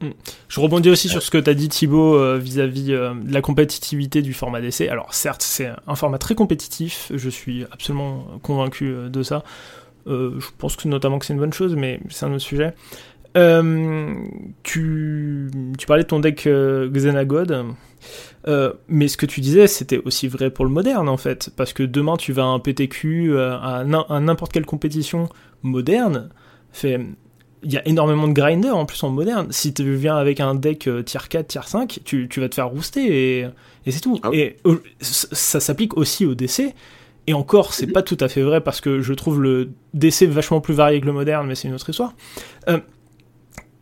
[0.00, 0.12] Mm.
[0.48, 3.40] Je rebondis aussi sur ce que tu as dit Thibaut euh, vis-à-vis euh, de la
[3.40, 4.88] compétitivité du format d'essai.
[4.88, 9.44] Alors certes, c'est un format très compétitif, je suis absolument convaincu de ça.
[10.06, 12.74] je pense que notamment que c'est une bonne chose, mais c'est un autre sujet.
[14.62, 16.48] Tu, tu parlais de ton deck
[16.92, 17.64] Xenagod,
[18.88, 21.82] mais ce que tu disais, c'était aussi vrai pour le moderne en fait, parce que
[21.82, 25.28] demain tu vas à un PTQ, à n'importe quelle compétition
[25.62, 26.30] moderne,
[26.72, 27.00] fait
[27.64, 29.48] il y a énormément de grinders en plus en moderne.
[29.50, 32.68] Si tu viens avec un deck euh, tier 4, tier 5, tu, vas te faire
[32.68, 33.46] rooster et,
[33.90, 34.20] c'est tout.
[34.22, 34.56] Ah et
[35.00, 36.74] ça s'applique aussi au DC.
[37.26, 37.92] Et encore, c'est mhm.
[37.92, 41.06] pas tout à fait vrai parce que je trouve le DC vachement plus varié que
[41.06, 42.14] le moderne, mais c'est une autre histoire.
[42.68, 42.78] Euh,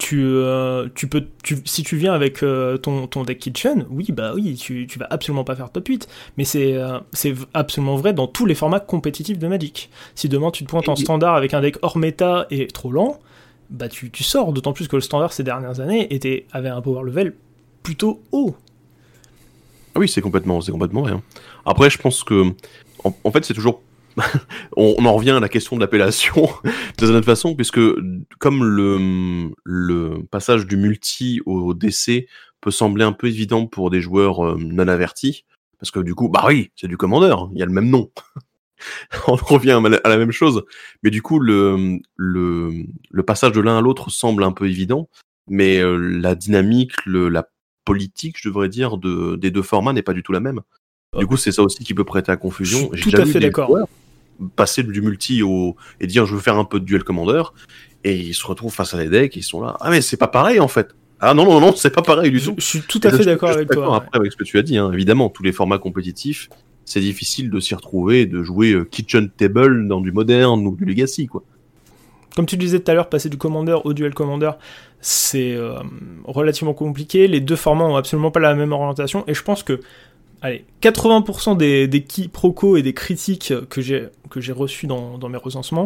[0.02, 1.24] tu, euh, tu peux,
[1.64, 2.40] si tu viens avec
[2.82, 6.08] ton, ton, deck Kitchen, oui, bah oui, tu, tu vas absolument pas faire top 8.
[6.36, 6.76] Mais c'est
[7.12, 9.90] c'est absolument vrai dans tous les formats compétitifs de Magic.
[10.14, 13.20] Si demain tu te pointes en standard avec un deck hors méta et trop lent,
[13.72, 17.02] bah tu, sors, d'autant plus que le standard ces dernières années était, avait un power
[17.04, 17.34] level
[17.82, 18.54] plutôt haut.
[19.94, 21.22] Ah oui, c'est complètement, c'est complètement rien.
[21.66, 22.52] Après, je pense que,
[23.02, 23.82] en, fait, c'est toujours
[24.76, 26.48] on, en revient à la question de l'appellation
[26.98, 27.80] de cette façon, puisque
[28.38, 32.26] comme le, le passage du multi au DC
[32.60, 35.44] peut sembler un peu évident pour des joueurs euh, non avertis,
[35.78, 38.10] parce que du coup, bah oui, c'est du commandeur, il y a le même nom.
[39.28, 40.64] on revient à la même chose.
[41.02, 45.08] Mais du coup, le, le, le passage de l'un à l'autre semble un peu évident,
[45.48, 47.48] mais euh, la dynamique, le, la
[47.84, 50.60] politique, je devrais dire, de, des deux formats n'est pas du tout la même.
[51.18, 52.88] Du coup, c'est ça aussi qui peut prêter à confusion.
[52.88, 53.76] Tout à fait d'accord.
[54.56, 57.42] Passer du multi au et dire je veux faire un peu de duel commander
[58.04, 60.16] et ils se retrouvent face à des decks et ils sont là ah mais c'est
[60.16, 60.88] pas pareil en fait
[61.20, 62.54] ah non non non c'est pas pareil du tout.
[62.58, 63.96] Je, suis tout à fait d'accord avec toi.
[63.96, 64.90] Après avec ce que tu as dit hein.
[64.92, 66.48] évidemment tous les formats compétitifs
[66.84, 70.76] c'est difficile de s'y retrouver et de jouer euh, kitchen table dans du moderne ou
[70.76, 71.42] du legacy, quoi.
[72.34, 74.52] Comme tu disais tout à l'heure, passer du commander au duel commander,
[75.00, 75.74] c'est euh,
[76.24, 77.28] relativement compliqué.
[77.28, 79.80] Les deux formats ont absolument pas la même orientation et je pense que
[80.42, 85.36] allez, 80% des, des quiproquos et des critiques que j'ai que j'ai reçus dans, mes
[85.36, 85.84] recensements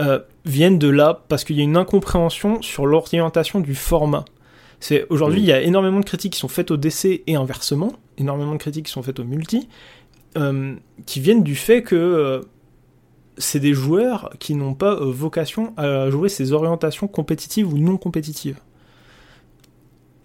[0.00, 4.24] euh, viennent de là parce qu'il y a une incompréhension sur l'orientation du format.
[4.78, 7.92] C'est aujourd'hui il y a énormément de critiques qui sont faites au DC et inversement,
[8.18, 9.68] énormément de critiques qui sont faites au multi,
[10.36, 10.74] euh,
[11.06, 12.40] qui viennent du fait que euh,
[13.36, 18.60] c'est des joueurs qui n'ont pas vocation à jouer ces orientations compétitives ou non compétitives.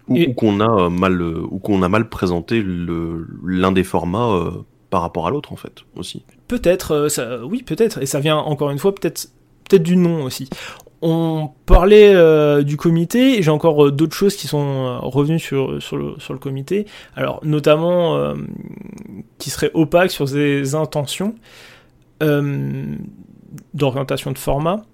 [0.08, 2.62] Ou, qu'on a mal ou qu'on a mal présenté
[3.44, 4.50] l'un des formats
[4.90, 6.24] par rapport à l'autre en fait aussi.
[6.48, 7.08] Peut-être,
[7.44, 9.28] oui peut-être, et ça vient encore une fois peut-être
[9.68, 10.48] peut-être du nom aussi.
[11.04, 15.82] On parlait euh, du comité, j'ai encore euh, d'autres choses qui sont euh, revenues sur,
[15.82, 16.86] sur, le, sur le comité,
[17.16, 18.34] alors notamment
[19.38, 21.34] qui seraient opaques sur ses intentions
[23.74, 24.84] d'orientation de format.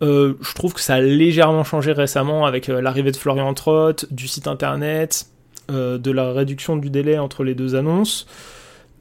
[0.00, 4.46] Je trouve que ça a légèrement changé récemment avec l'arrivée de Florian Trott, du site
[4.46, 5.26] internet,
[5.68, 8.26] de la réduction du délai entre les deux annonces.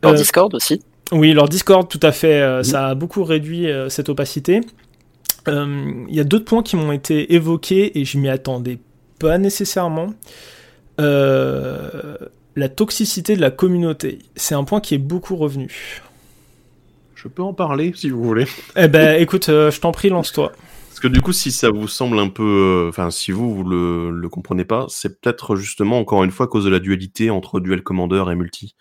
[0.04, 0.82] Leur Discord aussi
[1.12, 2.64] Oui, leur Discord, tout à fait.
[2.64, 4.62] Ça a beaucoup réduit cette opacité.
[5.48, 8.80] Il euh, y a d'autres points qui m'ont été évoqués et je m'y attendais
[9.20, 10.14] pas nécessairement.
[11.00, 12.16] Euh,
[12.56, 14.20] la toxicité de la communauté.
[14.36, 16.02] C'est un point qui est beaucoup revenu.
[17.16, 18.46] Je peux en parler si vous voulez.
[18.76, 20.52] Eh ben, écoute, euh, je t'en prie, lance-toi.
[20.96, 23.66] Parce que du coup, si ça vous semble un peu, euh, enfin, si vous vous
[23.66, 27.30] le, le comprenez pas, c'est peut-être justement encore une fois à cause de la dualité
[27.30, 28.78] entre duel commander et multi.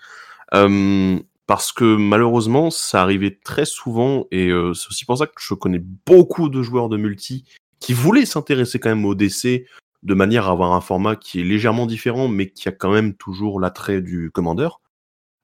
[0.54, 5.32] Euh, parce que malheureusement, ça arrivait très souvent, et euh, c'est aussi pour ça que
[5.40, 7.46] je connais beaucoup de joueurs de multi
[7.80, 9.66] qui voulaient s'intéresser quand même au DC
[10.04, 13.14] de manière à avoir un format qui est légèrement différent, mais qui a quand même
[13.14, 14.68] toujours l'attrait du commander,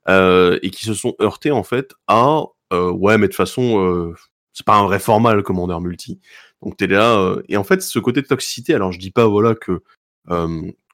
[0.09, 4.15] et qui se sont heurtés en fait à ouais, mais de toute façon,
[4.53, 6.21] c'est pas un vrai format le commander multi.
[6.63, 9.27] Donc t'es là, euh, et en fait, ce côté de toxicité, alors je dis pas
[9.27, 9.83] voilà que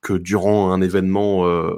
[0.03, 1.73] que durant un événement euh,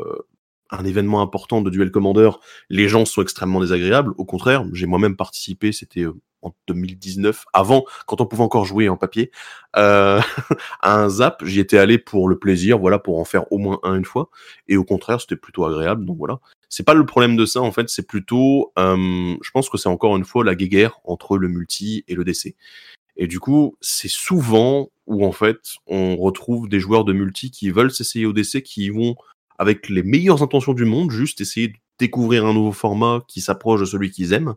[0.70, 2.30] un événement important de duel commander,
[2.68, 4.12] les gens sont extrêmement désagréables.
[4.18, 8.88] Au contraire, j'ai moi-même participé, c'était euh, en 2019, avant, quand on pouvait encore jouer
[8.88, 9.30] en papier,
[9.76, 10.20] euh,
[10.80, 11.42] à un zap.
[11.44, 14.30] J'y étais allé pour le plaisir, voilà, pour en faire au moins un une fois.
[14.68, 16.04] Et au contraire, c'était plutôt agréable.
[16.04, 16.38] Donc voilà.
[16.68, 19.88] C'est pas le problème de ça, en fait, c'est plutôt, euh, je pense que c'est
[19.88, 22.54] encore une fois la guéguerre entre le multi et le DC.
[23.18, 27.70] Et du coup, c'est souvent où en fait on retrouve des joueurs de multi qui
[27.70, 29.16] veulent s'essayer au DC, qui vont
[29.58, 33.80] avec les meilleures intentions du monde, juste essayer de découvrir un nouveau format qui s'approche
[33.80, 34.54] de celui qu'ils aiment.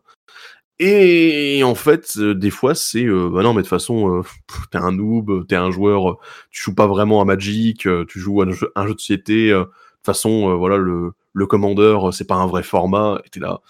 [0.78, 4.22] Et en fait, euh, des fois, c'est euh, bah non, mais de toute façon, euh,
[4.70, 6.18] t'es un noob, t'es un joueur,
[6.50, 9.50] tu joues pas vraiment à Magic, tu joues à un jeu, de société.
[9.50, 9.70] de toute
[10.04, 13.20] façon, voilà, le, le Commander, euh, c'est pas un vrai format.
[13.24, 13.60] Et t'es là.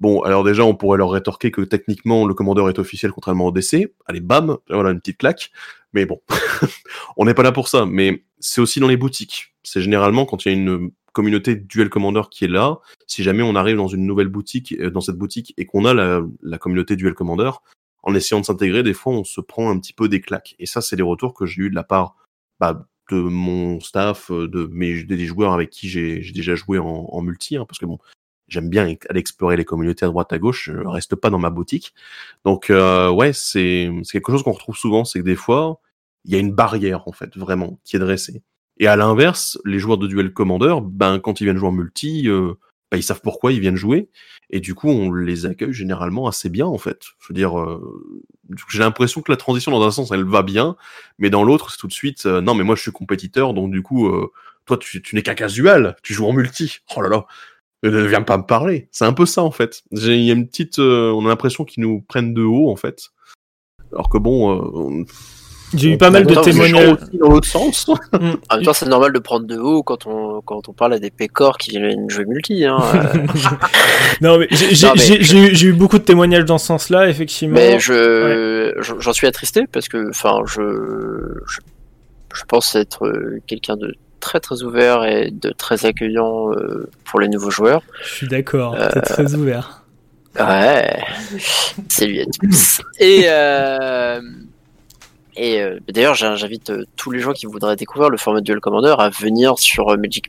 [0.00, 3.52] Bon, alors déjà, on pourrait leur rétorquer que techniquement, le Commander est officiel contrairement au
[3.52, 3.92] DC.
[4.06, 5.50] Allez, bam, voilà une petite claque.
[5.92, 6.20] Mais bon,
[7.16, 7.84] on n'est pas là pour ça.
[7.84, 9.54] Mais c'est aussi dans les boutiques.
[9.62, 12.78] C'est généralement quand il y a une communauté Duel Commander qui est là.
[13.06, 15.92] Si jamais on arrive dans une nouvelle boutique, euh, dans cette boutique, et qu'on a
[15.94, 17.50] la, communauté Duel Commander,
[18.02, 20.54] en essayant de s'intégrer, des fois, on se prend un petit peu des claques.
[20.58, 22.16] Et ça, c'est les retours que j'ai eu de la part
[22.58, 26.86] bah, de mon staff, euh, de mes des joueurs avec qui j'ai déjà joué en,
[26.86, 27.98] en multi, hein, parce que bon,
[28.50, 31.50] j'aime bien aller explorer les communautés à droite à gauche, je reste pas dans ma
[31.50, 31.94] boutique.
[32.44, 35.80] Donc euh, ouais, c'est quelque chose qu'on retrouve souvent, c'est que des fois,
[36.24, 38.42] il y a une barrière en fait, vraiment, qui est dressée.
[38.78, 42.28] Et à l'inverse, les joueurs de duel commander, ben quand ils viennent jouer en multi,
[42.28, 42.54] euh,
[42.90, 44.10] ben, ils savent pourquoi ils viennent jouer,
[44.50, 47.04] et du coup on les accueille généralement assez bien en fait.
[47.20, 47.80] Je veux dire, euh,
[48.68, 50.76] j'ai l'impression que la transition dans un sens elle va bien,
[51.18, 53.70] mais dans l'autre c'est tout de suite, euh, non mais moi je suis compétiteur, donc
[53.70, 54.32] du coup euh,
[54.66, 56.78] toi tu, tu n'es qu'un casual, tu joues en multi.
[56.96, 57.26] Oh là là,
[57.82, 58.88] ne viens pas me parler.
[58.92, 59.82] C'est un peu ça en fait.
[59.92, 62.76] Il y a une petite, euh, on a l'impression qu'ils nous prennent de haut en
[62.76, 63.08] fait.
[63.92, 65.04] Alors que bon, euh, on-
[65.74, 66.98] J'ai eu on pas mal de témoignages.
[67.00, 67.86] aussi dans l'autre sens.
[67.88, 67.92] Mm.
[68.50, 70.98] En même temps, c'est normal de prendre de haut quand on, quand on parle à
[70.98, 72.64] des pécores qui viennent jouer multi.
[72.66, 72.78] Hein.
[72.94, 73.26] euh.
[74.20, 77.54] non, mais j'ai mais eu- beaucoup de témoignages dans ce sens-là, effectivement.
[77.54, 80.60] Mais je, je- j'en suis attristé parce que, enfin, je,
[81.46, 81.58] je,
[82.34, 83.10] je pense être
[83.46, 87.82] quelqu'un de très très ouvert et de très accueillant euh, pour les nouveaux joueurs.
[88.04, 89.84] Je suis d'accord, Euh, t'es très ouvert.
[90.38, 91.02] Ouais,
[91.88, 92.80] salut à tous.
[93.00, 94.20] Et, euh,
[95.36, 98.60] et euh, d'ailleurs, j'in- j'invite euh, tous les gens qui voudraient découvrir le format Duel
[98.60, 100.26] Commander à venir sur Magic.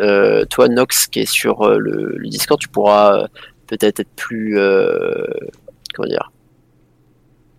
[0.00, 3.26] Euh, toi, Nox, qui est sur le, le Discord, tu pourras
[3.66, 4.58] peut-être être plus,
[5.94, 6.30] comment dire,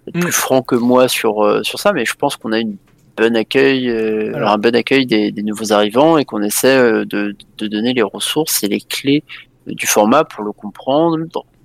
[0.08, 0.20] être Mm.
[0.22, 2.78] plus franc que moi sur sur ça, mais je pense qu'on a une
[3.18, 7.06] bonne accueil, euh, Alors- un bon accueil des, des nouveaux arrivants et qu'on essaie euh,
[7.06, 9.24] de, de donner les ressources et les clés
[9.68, 11.18] du format pour le comprendre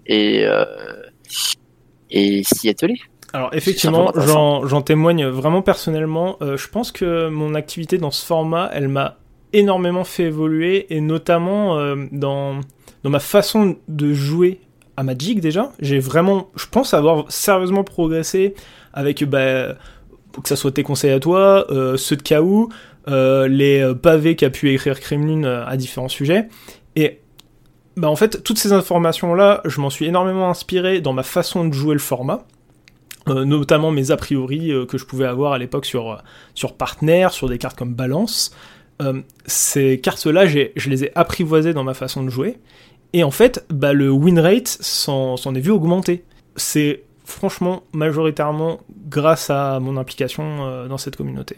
[0.06, 0.64] et euh,
[2.10, 2.98] et s'y atteler.
[3.32, 6.36] Alors effectivement, j'en j'en témoigne vraiment personnellement.
[6.42, 9.18] Euh, je pense que mon activité dans ce format, elle m'a
[9.52, 12.60] énormément fait évoluer et notamment euh, dans
[13.04, 14.60] dans ma façon de jouer
[14.96, 15.72] à Magic déjà.
[15.80, 18.54] J'ai vraiment, je pense avoir sérieusement progressé
[18.92, 19.76] avec bah,
[20.42, 22.68] que ça soit tes conseils à toi, euh, ceux de Kaou,
[23.08, 26.48] euh, les euh, pavés qu'a pu écrire Kremlin à différents sujets
[26.96, 27.20] et
[27.96, 31.64] bah en fait toutes ces informations là, je m'en suis énormément inspiré dans ma façon
[31.64, 32.44] de jouer le format.
[33.26, 36.20] Notamment mes a priori que je pouvais avoir à l'époque sur,
[36.54, 38.56] sur Partner, sur des cartes comme Balance.
[39.46, 42.56] Ces cartes-là, je les ai apprivoisées dans ma façon de jouer.
[43.12, 46.24] Et en fait, bah, le win rate s'en est vu augmenter.
[46.56, 51.56] C'est franchement majoritairement grâce à mon implication euh, dans cette communauté.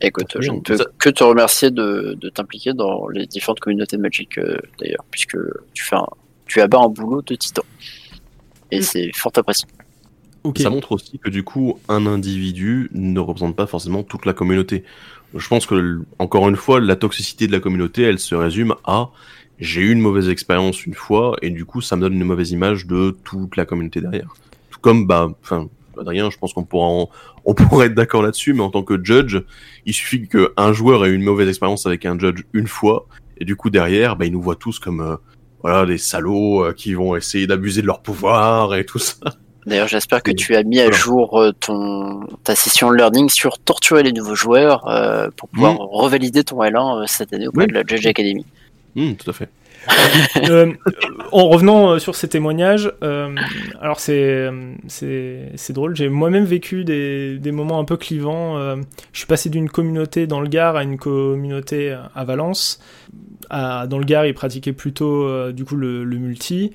[0.00, 4.02] Écoute, je ne peux que te remercier de, de t'impliquer dans les différentes communautés de
[4.02, 5.36] Magic euh, d'ailleurs, puisque
[5.74, 6.06] tu fais un,
[6.46, 7.62] tu abats un boulot de titan.
[8.70, 8.82] Et Mm.
[8.82, 9.66] c'est fort apprécié.
[10.56, 14.84] Ça montre aussi que du coup, un individu ne représente pas forcément toute la communauté.
[15.34, 19.10] Je pense que, encore une fois, la toxicité de la communauté, elle se résume à
[19.58, 22.50] j'ai eu une mauvaise expérience une fois et du coup, ça me donne une mauvaise
[22.52, 24.34] image de toute la communauté derrière.
[24.80, 27.08] Comme, bah, enfin, Adrien, je pense qu'on pourra, en-
[27.44, 29.38] on pourrait être d'accord là-dessus, mais en tant que judge,
[29.86, 33.06] il suffit qu'un joueur ait eu une mauvaise expérience avec un judge une fois
[33.38, 35.16] Et du coup, derrière, bah, ils nous voient tous comme euh,
[35.62, 39.16] voilà, des salauds euh, qui vont essayer d'abuser de leur pouvoir et tout ça.
[39.66, 44.12] D'ailleurs, j'espère que tu as mis à jour ton, ta session learning sur torturer les
[44.12, 44.80] nouveaux joueurs
[45.36, 45.78] pour pouvoir mm.
[45.80, 48.46] revalider ton L1 cette année auprès de la Judge Academy.
[48.96, 49.50] Mm, tout à fait.
[50.48, 50.72] Euh,
[51.32, 53.34] en revenant sur ces témoignages, euh,
[53.80, 54.50] alors c'est
[54.88, 55.96] c'est drôle.
[55.96, 58.58] J'ai moi-même vécu des, des, moments un peu clivants.
[58.58, 58.76] Euh,
[59.12, 62.80] je suis passé d'une communauté dans le Gard à une communauté à Valence.
[63.50, 66.72] Dans le Gard, ils pratiquaient plutôt euh, du coup le, le multi.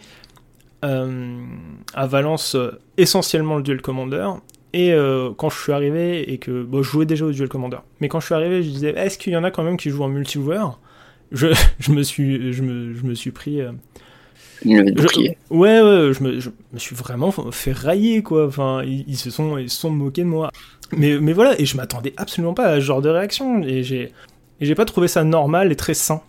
[0.81, 2.57] à Valence,
[2.97, 4.27] essentiellement le duel commander.
[4.73, 4.93] Et
[5.37, 8.19] quand je suis arrivé et que bon, je jouais déjà au duel commander, mais quand
[8.19, 10.09] je suis arrivé, je disais est-ce qu'il y en a quand même qui jouent en
[10.09, 10.79] multijoueur?
[11.35, 11.47] Je,
[11.79, 13.61] je, me suis, je me, je me suis pris.
[13.61, 13.71] Euh,
[14.63, 14.71] je,
[15.49, 18.47] ouais, ouais, je me, je me, suis vraiment fait railler, quoi.
[18.47, 20.49] Enfin, ils, se sont, ils se sont moqués de moi.
[20.91, 23.61] Mais, mais voilà, et je m'attendais absolument pas à ce genre de réaction.
[23.63, 24.11] Et j'ai,
[24.59, 26.21] et j'ai pas trouvé ça normal et très sain.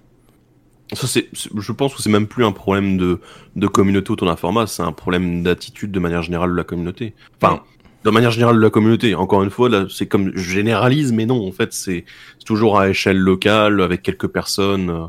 [0.92, 3.20] Ça, c'est, je pense que c'est même plus un problème de,
[3.56, 7.14] de communauté autour d'un format, c'est un problème d'attitude de manière générale de la communauté.
[7.42, 7.62] Enfin,
[8.06, 9.16] de manière générale de la communauté.
[9.16, 12.04] Encore une fois, là, c'est comme je généralise, mais non, en fait, c'est
[12.44, 14.90] toujours à échelle locale avec quelques personnes.
[14.90, 15.06] Euh,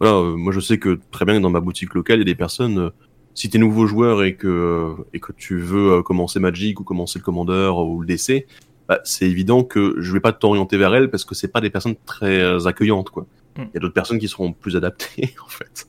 [0.00, 2.24] voilà, euh, moi je sais que très bien dans ma boutique locale, il y a
[2.24, 2.78] des personnes.
[2.78, 2.90] Euh,
[3.34, 7.24] si t'es nouveau joueur et que et que tu veux commencer Magic ou commencer le
[7.24, 8.46] Commander ou le DC,
[8.88, 11.70] bah, c'est évident que je vais pas t'orienter vers elles parce que c'est pas des
[11.70, 13.26] personnes très accueillantes, quoi.
[13.58, 13.62] Mm.
[13.62, 15.86] Il y a d'autres personnes qui seront plus adaptées, en fait.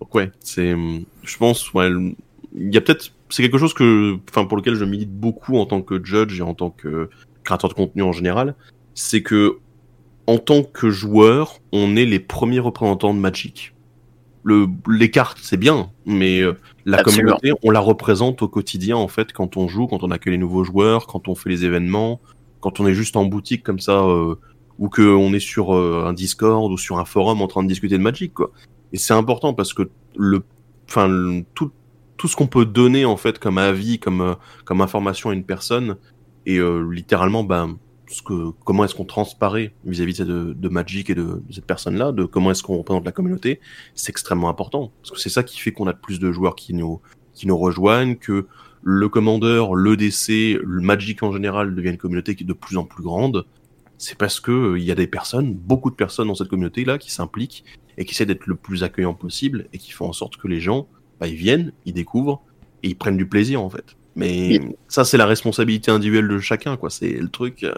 [0.00, 0.74] Donc ouais, c'est,
[1.22, 1.90] je pense, ouais,
[2.54, 5.66] il y a peut-être c'est quelque chose que, enfin, pour lequel je milite beaucoup en
[5.66, 7.08] tant que judge et en tant que
[7.44, 8.54] créateur de contenu en général,
[8.94, 9.58] c'est que
[10.26, 13.72] en tant que joueur, on est les premiers représentants de Magic.
[14.42, 16.54] Le, les cartes, c'est bien, mais euh,
[16.84, 20.34] la communauté, on la représente au quotidien en fait quand on joue, quand on accueille
[20.34, 22.20] les nouveaux joueurs, quand on fait les événements,
[22.60, 24.36] quand on est juste en boutique comme ça, euh,
[24.78, 27.68] ou que on est sur euh, un Discord ou sur un forum en train de
[27.68, 28.52] discuter de Magic, quoi.
[28.92, 30.44] Et c'est important parce que le,
[30.88, 31.72] enfin, tout,
[32.16, 34.34] tout ce qu'on peut donner en fait comme avis, comme euh,
[34.64, 35.96] comme information à une personne,
[36.46, 37.78] et euh, littéralement, ben,
[38.08, 42.52] ce que, comment est-ce qu'on transparaît vis-à-vis de, Magic et de, cette personne-là, de comment
[42.52, 43.60] est-ce qu'on représente la communauté,
[43.94, 46.72] c'est extrêmement important parce que c'est ça qui fait qu'on a plus de joueurs qui
[46.74, 47.00] nous
[47.34, 48.46] qui nous rejoignent, que
[48.82, 52.76] le commandeur, le DC, le Magic en général devient une communauté qui est de plus
[52.76, 53.44] en plus grande.
[53.98, 56.96] C'est parce que euh, il y a des personnes, beaucoup de personnes dans cette communauté-là
[56.96, 57.64] qui s'impliquent
[57.98, 60.60] et qui essaient d'être le plus accueillant possible et qui font en sorte que les
[60.60, 60.86] gens
[61.20, 62.42] bah, ils viennent, ils découvrent
[62.82, 63.96] et ils prennent du plaisir en fait.
[64.16, 66.88] Mais ça, c'est la responsabilité individuelle de chacun, quoi.
[66.88, 67.62] C'est le truc.
[67.64, 67.74] Euh,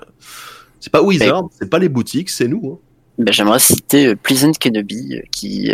[0.79, 2.75] c'est pas Wizard, c'est pas les boutiques, c'est nous.
[2.75, 2.79] Hein.
[3.19, 5.73] Ben, J'aimerais citer euh, Pleasant Kenobi euh, qui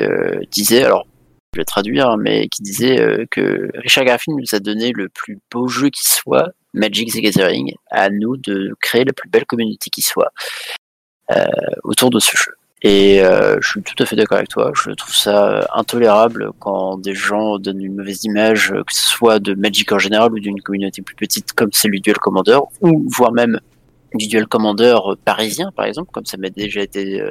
[0.51, 1.07] disait, alors
[1.53, 5.69] je vais traduire, mais qui disait que Richard Garfield nous a donné le plus beau
[5.69, 10.03] jeu qui soit, Magic the Gathering, à nous de créer la plus belle communauté qui
[10.03, 10.33] soit
[11.85, 12.55] autour de ce jeu.
[12.87, 14.71] Et euh, je suis tout à fait d'accord avec toi.
[14.75, 19.07] Je trouve ça euh, intolérable quand des gens donnent une mauvaise image, euh, que ce
[19.07, 22.59] soit de Magic en général ou d'une communauté plus petite comme c'est le Duel Commander,
[22.83, 23.59] ou voire même
[24.13, 27.23] du Duel Commander parisien, par exemple, comme ça m'a déjà été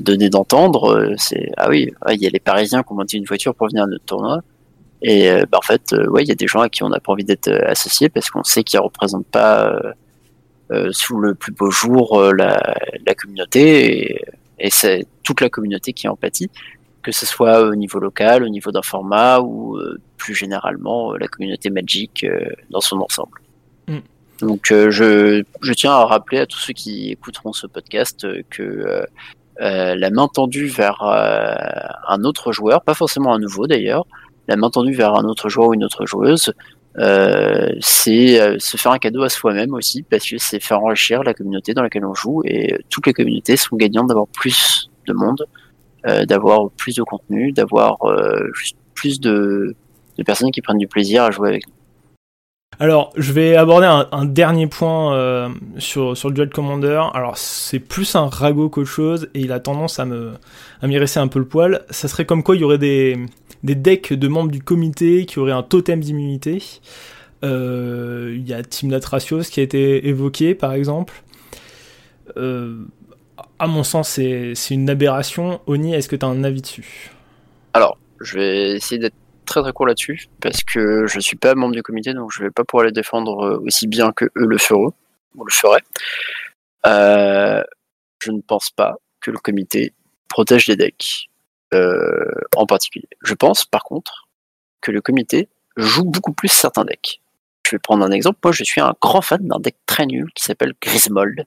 [0.00, 1.12] donné d'entendre.
[1.18, 3.82] C'est ah oui, il y a les Parisiens qui ont monté une voiture pour venir
[3.82, 4.42] à notre tournoi.
[5.02, 7.12] Et bah, en fait, ouais, il y a des gens à qui on n'a pas
[7.12, 9.92] envie d'être associés parce qu'on sait qu'ils représentent pas euh,
[10.92, 12.60] sous le plus beau jour euh, la,
[13.06, 14.20] la, communauté
[14.58, 16.50] et, c'est toute la communauté qui en pâtit,
[17.02, 21.28] que ce soit au niveau local, au niveau d'un format ou euh, plus généralement la
[21.28, 22.26] communauté Magic
[22.70, 23.40] dans son ensemble.
[23.88, 23.98] Mm.
[24.40, 29.06] Donc je, je, tiens à rappeler à tous ceux qui écouteront ce podcast que
[29.58, 34.06] la main tendue vers un autre joueur, pas forcément un nouveau d'ailleurs,
[34.48, 36.52] la main tendue vers un autre joueur ou une autre joueuse,
[36.98, 41.22] euh, c'est euh, se faire un cadeau à soi-même aussi, parce que c'est faire enrichir
[41.22, 45.12] la communauté dans laquelle on joue, et toutes les communautés sont gagnantes d'avoir plus de
[45.12, 45.46] monde,
[46.06, 47.98] euh, d'avoir plus de contenu, d'avoir
[48.94, 49.74] plus de,
[50.18, 51.74] de, personnes qui prennent du plaisir à jouer avec nous.
[52.78, 57.02] Alors, je vais aborder un, dernier point sur, sur le Duel Commander.
[57.12, 60.32] Alors, c'est plus un ragot qu'autre chose, et il a tendance à me
[60.80, 61.84] à un peu le poil.
[61.90, 63.18] Ça serait comme quoi il y aurait des,
[63.62, 66.62] des decks de membres du comité qui auraient un totem d'immunité.
[67.42, 71.22] Euh, il y a Team Natratios qui a été évoqué par exemple.
[72.36, 72.84] Euh,
[73.58, 75.60] à mon sens, c'est une aberration.
[75.66, 77.10] Oni, est-ce que tu as un avis dessus?
[77.74, 79.14] Alors, je vais essayer d'être
[79.50, 82.50] très très court là-dessus parce que je suis pas membre du comité donc je vais
[82.50, 84.92] pas pouvoir les défendre euh, aussi bien que eux le feront
[85.36, 85.84] ou le feraient.
[86.84, 89.92] je ne pense pas que le comité
[90.28, 91.30] protège les decks.
[91.72, 92.24] Euh,
[92.56, 93.08] en particulier.
[93.22, 94.28] Je pense par contre
[94.80, 97.20] que le comité joue beaucoup plus certains decks.
[97.64, 98.40] Je vais prendre un exemple.
[98.42, 101.46] Moi, je suis un grand fan d'un deck très nul qui s'appelle Grismold.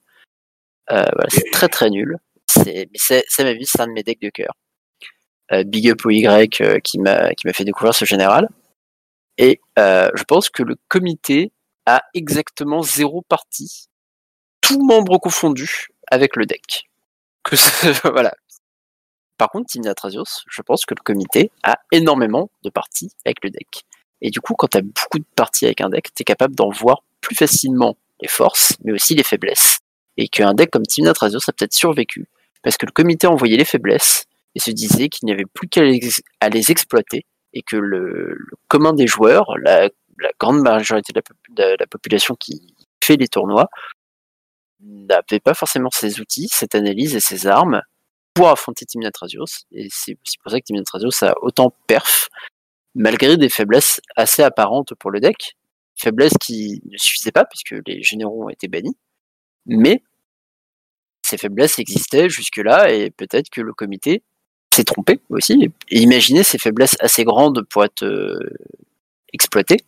[0.91, 2.19] Euh, c'est très très nul.
[2.47, 2.87] c'est
[3.39, 4.55] ma vie, c'est un de mes decks de cœur.
[5.63, 6.49] Big Up au Y
[6.83, 8.49] qui m'a qui m'a fait découvrir ce général.
[9.37, 11.51] Et je pense que le comité
[11.85, 13.87] a exactement zéro partie,
[14.61, 16.89] tout membre confondu avec le deck.
[17.43, 17.55] Que
[18.11, 18.33] voilà.
[19.37, 23.49] Par contre, Team Natrasios, je pense que le comité a énormément de parties avec le
[23.49, 23.83] deck.
[24.21, 26.55] Et du coup, quand tu as beaucoup de parties avec un deck, tu es capable
[26.55, 29.79] d'en voir plus facilement les forces, mais aussi les faiblesses.
[30.15, 32.27] Et qu'un deck comme Team Natrasios a peut-être survécu,
[32.61, 34.25] parce que le comité envoyait les faiblesses
[34.55, 39.07] et se disait qu'il n'y avait plus qu'à les, exploiter, et que le, commun des
[39.07, 39.89] joueurs, la,
[40.39, 43.69] grande majorité de la, population qui fait les tournois,
[44.81, 47.81] n'avait pas forcément ces outils, cette analyse et ces armes
[48.33, 49.65] pour affronter Team Natrasios.
[49.71, 52.29] Et c'est aussi pour ça que Team Natrasios a autant perf,
[52.95, 55.55] malgré des faiblesses assez apparentes pour le deck.
[55.95, 58.97] Faiblesses qui ne suffisaient pas, puisque les généraux ont été bannis.
[59.65, 60.03] Mais
[61.21, 64.23] ces faiblesses existaient jusque-là, et peut-être que le comité
[64.73, 65.71] s'est trompé aussi.
[65.89, 68.39] Et imaginez ces faiblesses assez grandes pour être euh,
[69.31, 69.79] exploitées.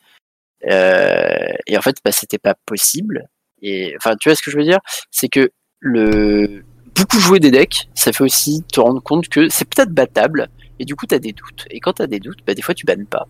[0.70, 3.28] Euh, et en fait, bah, c'était pas possible.
[3.62, 4.80] Et enfin, tu vois ce que je veux dire?
[5.12, 6.64] C'est que le
[6.96, 10.48] beaucoup jouer des decks, ça fait aussi te rendre compte que c'est peut-être battable,
[10.80, 11.66] et du coup, tu as des doutes.
[11.70, 13.28] Et quand tu as des doutes, bah, des fois, tu bannes pas.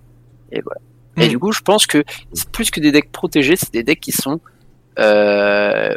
[0.52, 0.80] Et voilà.
[1.18, 1.30] Et hmm.
[1.30, 2.04] du coup, je pense que
[2.52, 4.40] plus que des decks protégés, c'est des decks qui sont.
[5.00, 5.96] Euh...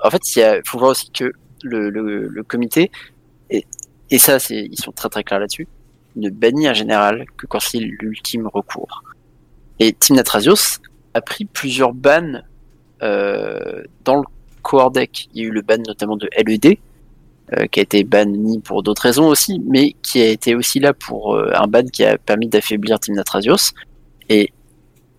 [0.00, 1.32] En fait, il faut voir aussi que
[1.62, 2.90] le, le, le comité,
[4.12, 5.66] et, ça, c'est, ils sont très très clairs là-dessus,
[6.16, 9.02] ne bannit un général que quand c'est l'ultime recours.
[9.78, 10.78] Et Team Natrasios
[11.14, 12.42] a pris plusieurs bans
[13.02, 14.22] euh, dans le
[14.62, 15.28] core deck.
[15.34, 16.78] Il y a eu le ban notamment de LED,
[17.54, 20.92] euh, qui a été banni pour d'autres raisons aussi, mais qui a été aussi là
[20.92, 23.72] pour euh, un ban qui a permis d'affaiblir Team Natrasios.
[24.28, 24.52] Et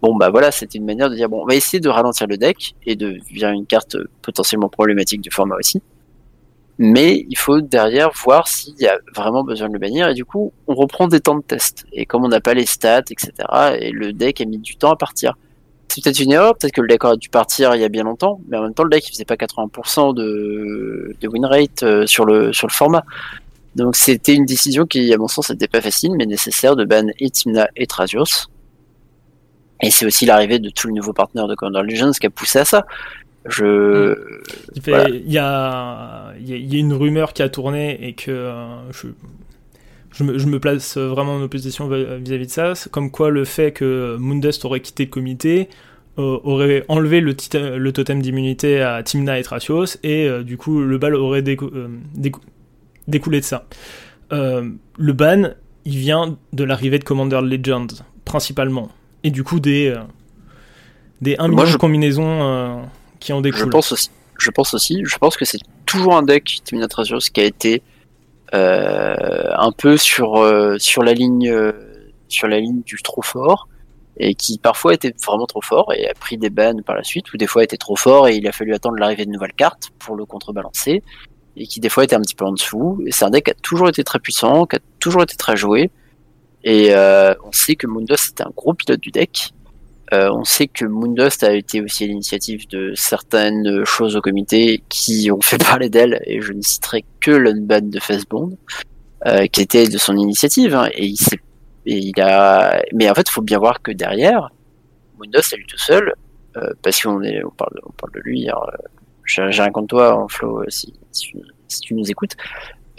[0.02, 2.38] bon bah voilà, c'était une manière de dire bon, on va essayer de ralentir le
[2.38, 5.82] deck et de virer une carte potentiellement problématique du format aussi.
[6.80, 10.26] Mais il faut derrière voir s'il y a vraiment besoin de le bannir et du
[10.26, 11.86] coup on reprend des temps de test.
[11.94, 13.32] Et comme on n'a pas les stats, etc.
[13.80, 15.36] et le deck a mis du temps à partir
[15.94, 18.04] c'est peut-être une erreur, peut-être que le deck aurait dû partir il y a bien
[18.04, 22.08] longtemps, mais en même temps le deck il faisait pas 80% de, win rate euh,
[22.08, 23.04] sur le, sur le format.
[23.76, 27.08] Donc c'était une décision qui, à mon sens, n'était pas facile, mais nécessaire de ban
[27.20, 28.48] et Timna et Trazios.
[29.82, 32.60] Et c'est aussi l'arrivée de tout le nouveau partenaire de Commander Legends qui a poussé
[32.60, 32.86] à ça.
[33.46, 34.16] Je.
[34.76, 38.14] Il, y, a, il, y a, il y a une rumeur qui a tourné et
[38.14, 39.08] que euh, je,
[40.12, 44.64] je me, place vraiment en opposition vis-à-vis de ça, comme quoi le fait que Moondust
[44.66, 45.70] aurait quitté le comité
[46.20, 47.36] euh, aurait enlevé le,
[47.78, 53.40] le totem d'immunité à Timna et Tracios, et euh, du coup le bal aurait découlé
[53.40, 53.66] de ça.
[54.32, 55.50] le ban,
[55.86, 57.88] il vient de l'arrivée de Commander Legends,
[58.24, 58.90] principalement,
[59.24, 59.94] et du coup des,
[61.20, 62.88] des 1 million de combinaisons
[64.38, 67.82] Je pense aussi, je pense, que c'est toujours un deck Timna Tracios qui a été
[68.54, 71.72] euh, un peu sur euh, la ligne euh,
[72.28, 73.68] sur la ligne du trop fort
[74.18, 77.34] et qui parfois était vraiment trop fort et a pris des bans par la suite,
[77.34, 79.90] ou des fois était trop fort et il a fallu attendre l'arrivée de nouvelles cartes
[79.98, 81.02] pour le contrebalancer,
[81.56, 83.02] et qui des fois était un petit peu en dessous.
[83.08, 85.58] Et c'est un deck qui a toujours été très puissant, qui a toujours été très
[85.58, 85.90] joué,
[86.64, 89.52] et on sait que Mundos était un gros pilote du deck,
[90.14, 94.84] euh, on sait que Moondust a été aussi à l'initiative de certaines choses au comité
[94.90, 98.56] qui ont fait parler d'elle, et je ne citerai que l'unban de Facebond,
[99.26, 101.14] euh, qui était de son initiative, hein, et
[101.86, 104.50] il a mais en fait il faut bien voir que derrière
[105.18, 106.14] Moondust à lui tout seul
[106.56, 107.20] euh, parce qu'on
[107.58, 108.56] parle de lui hein,
[109.26, 111.34] j'ai rien contre toi en flow si, si,
[111.82, 112.36] tu nous écoutes.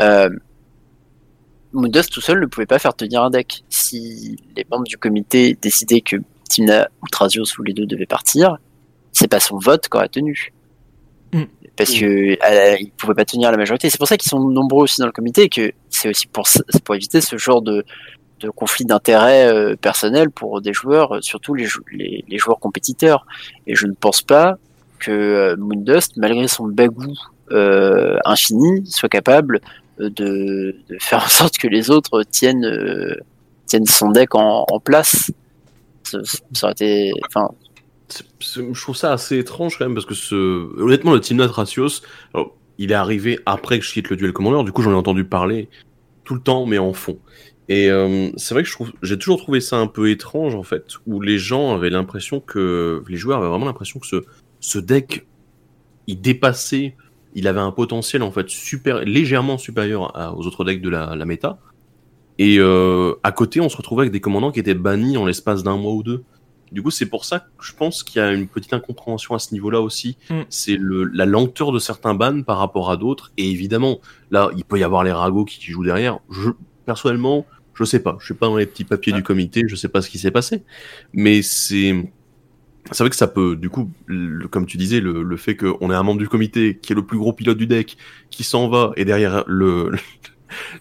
[0.00, 0.28] Euh,
[1.72, 3.64] Moondust tout seul ne pouvait pas faire tenir un deck.
[3.68, 6.16] Si les membres du comité décidaient que
[6.48, 8.58] Timna ou Trazios ou les deux devaient partir,
[9.12, 10.52] c'est pas son vote qu'aurait tenu.
[11.32, 11.44] Mm.
[11.76, 12.00] Parce mm.
[12.00, 13.90] que euh, il pouvait pas tenir la majorité.
[13.90, 16.46] C'est pour ça qu'ils sont nombreux aussi dans le comité et que c'est aussi pour,
[16.84, 17.84] pour éviter ce genre de,
[18.40, 23.26] de conflit d'intérêts euh, personnel pour des joueurs, surtout les, les, joueurs compétiteurs.
[23.66, 24.56] Et je ne pense pas
[24.98, 27.14] que euh, Moondust, malgré son bagou
[27.50, 29.60] euh, infini, soit capable
[29.98, 32.68] de, de, faire en sorte que les autres tiennent,
[33.66, 35.30] tiennent son deck en, en place
[36.04, 36.18] ça
[36.62, 37.12] aurait été.
[38.40, 42.02] Je trouve ça assez étrange quand même parce que honnêtement le Team Ratios,
[42.78, 45.24] il est arrivé après que je quitte le duel commandeur, du coup j'en ai entendu
[45.24, 45.68] parler
[46.24, 47.18] tout le temps mais en fond.
[47.68, 48.68] Et euh, c'est vrai que
[49.02, 53.02] j'ai toujours trouvé ça un peu étrange en fait, où les gens avaient l'impression que,
[53.08, 54.16] les joueurs avaient vraiment l'impression que ce,
[54.60, 55.26] ce deck,
[56.06, 56.94] il dépassait,
[57.34, 61.24] il avait un potentiel en fait super, légèrement supérieur aux autres decks de la, la
[61.24, 61.58] méta.
[62.38, 65.62] Et euh, à côté, on se retrouvait avec des commandants qui étaient bannis en l'espace
[65.62, 66.24] d'un mois ou deux.
[66.72, 69.38] Du coup, c'est pour ça que je pense qu'il y a une petite incompréhension à
[69.38, 70.16] ce niveau-là aussi.
[70.28, 70.40] Mm.
[70.48, 73.30] C'est la lenteur de certains bans par rapport à d'autres.
[73.36, 74.00] Et évidemment,
[74.32, 76.18] là, il peut y avoir les ragots qui, qui jouent derrière.
[76.30, 76.50] Je,
[76.84, 78.16] personnellement, je sais pas.
[78.18, 79.62] Je suis pas dans les petits papiers du comité.
[79.68, 80.64] Je sais pas ce qui s'est passé.
[81.12, 82.10] Mais c'est
[82.90, 85.90] c'est vrai que ça peut, du coup, le- comme tu disais, le, le fait qu'on
[85.90, 87.96] ait un membre du comité qui est le plus gros pilote du deck,
[88.30, 89.92] qui s'en va, et derrière le,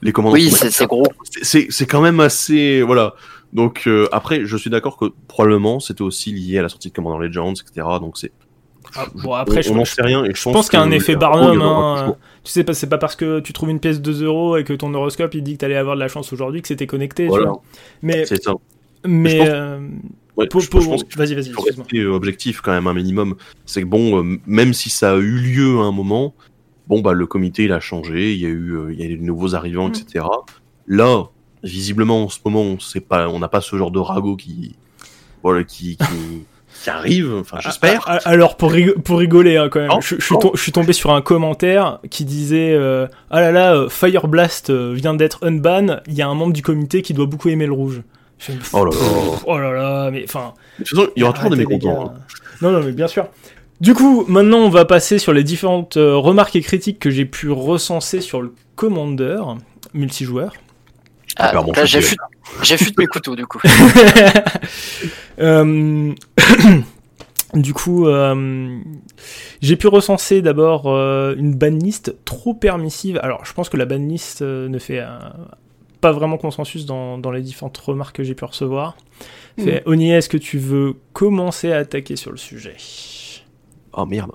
[0.01, 0.33] les commandes.
[0.33, 1.03] Oui, c'est gros.
[1.41, 3.13] C'est- quand même assez voilà
[3.51, 6.93] donc euh, après je suis d'accord que probablement c'était aussi lié à la sortie de
[6.93, 8.31] Commander Legends etc donc c'est
[8.95, 10.85] Ah, bon, après, on, je, on sait rien et je pense, pense qu'il y a
[10.85, 11.61] un effet Barnum.
[11.61, 12.15] hein.
[12.43, 14.63] Tu sais, pas- c'est pas parce que tu trouves une pièce de 2 euros et
[14.63, 17.23] que ton horoscope il dit que t'allais avoir de la chance aujourd'hui que c'était connecté.
[17.23, 17.47] tu Voilà.
[17.49, 17.61] vois.
[18.01, 18.53] Mais, c'est ça
[19.05, 19.79] mais, euh,
[20.35, 21.51] Ouais, pour- je, pour- je pense qu'il vas-y, vas-y,
[21.99, 23.35] euh, objectif quand même un minimum
[23.65, 26.33] c'est que bon euh, même si ça a eu lieu à un moment
[26.87, 29.05] bon bah le comité il a changé il y a eu euh, il y a
[29.07, 29.93] eu de nouveaux arrivants Mm.
[29.93, 30.25] etc
[30.87, 31.23] là
[31.63, 34.75] visiblement en ce moment on sait pas on n'a pas ce genre de ragot qui
[35.43, 36.03] voilà qui qui,
[36.83, 40.21] qui arrive enfin j'espère Alors pour, rigo- pour rigoler hein, quand même, Non, je, je
[40.25, 44.69] suis je tombé sur un commentaire qui disait euh, ah là là euh, Fire Blast
[44.69, 47.65] euh, vient d'être unban, il y a un membre du comité qui doit beaucoup aimer
[47.67, 48.01] le rouge.
[48.73, 48.97] Oh là là.
[49.45, 50.53] oh là là, mais enfin.
[50.79, 52.13] il y aura toujours des mécontents hein.
[52.61, 53.27] Non non mais bien sûr.
[53.83, 57.25] Du coup, maintenant on va passer sur les différentes euh, remarques et critiques que j'ai
[57.25, 59.41] pu recenser sur le Commander
[59.93, 60.53] multijoueur.
[61.35, 62.19] Ah, là, je suis j'affûte
[62.61, 63.59] j'affûte mes couteaux du coup.
[65.39, 66.13] Euh,
[67.55, 68.79] du coup, euh,
[69.63, 73.19] j'ai pu recenser d'abord euh, une banlist trop permissive.
[73.23, 75.07] Alors, je pense que la banlist euh, ne fait euh,
[76.01, 78.95] pas vraiment consensus dans, dans les différentes remarques que j'ai pu recevoir.
[79.57, 82.75] Fait, Oni, est-ce que tu veux commencer à attaquer sur le sujet?
[83.93, 84.31] Oh merde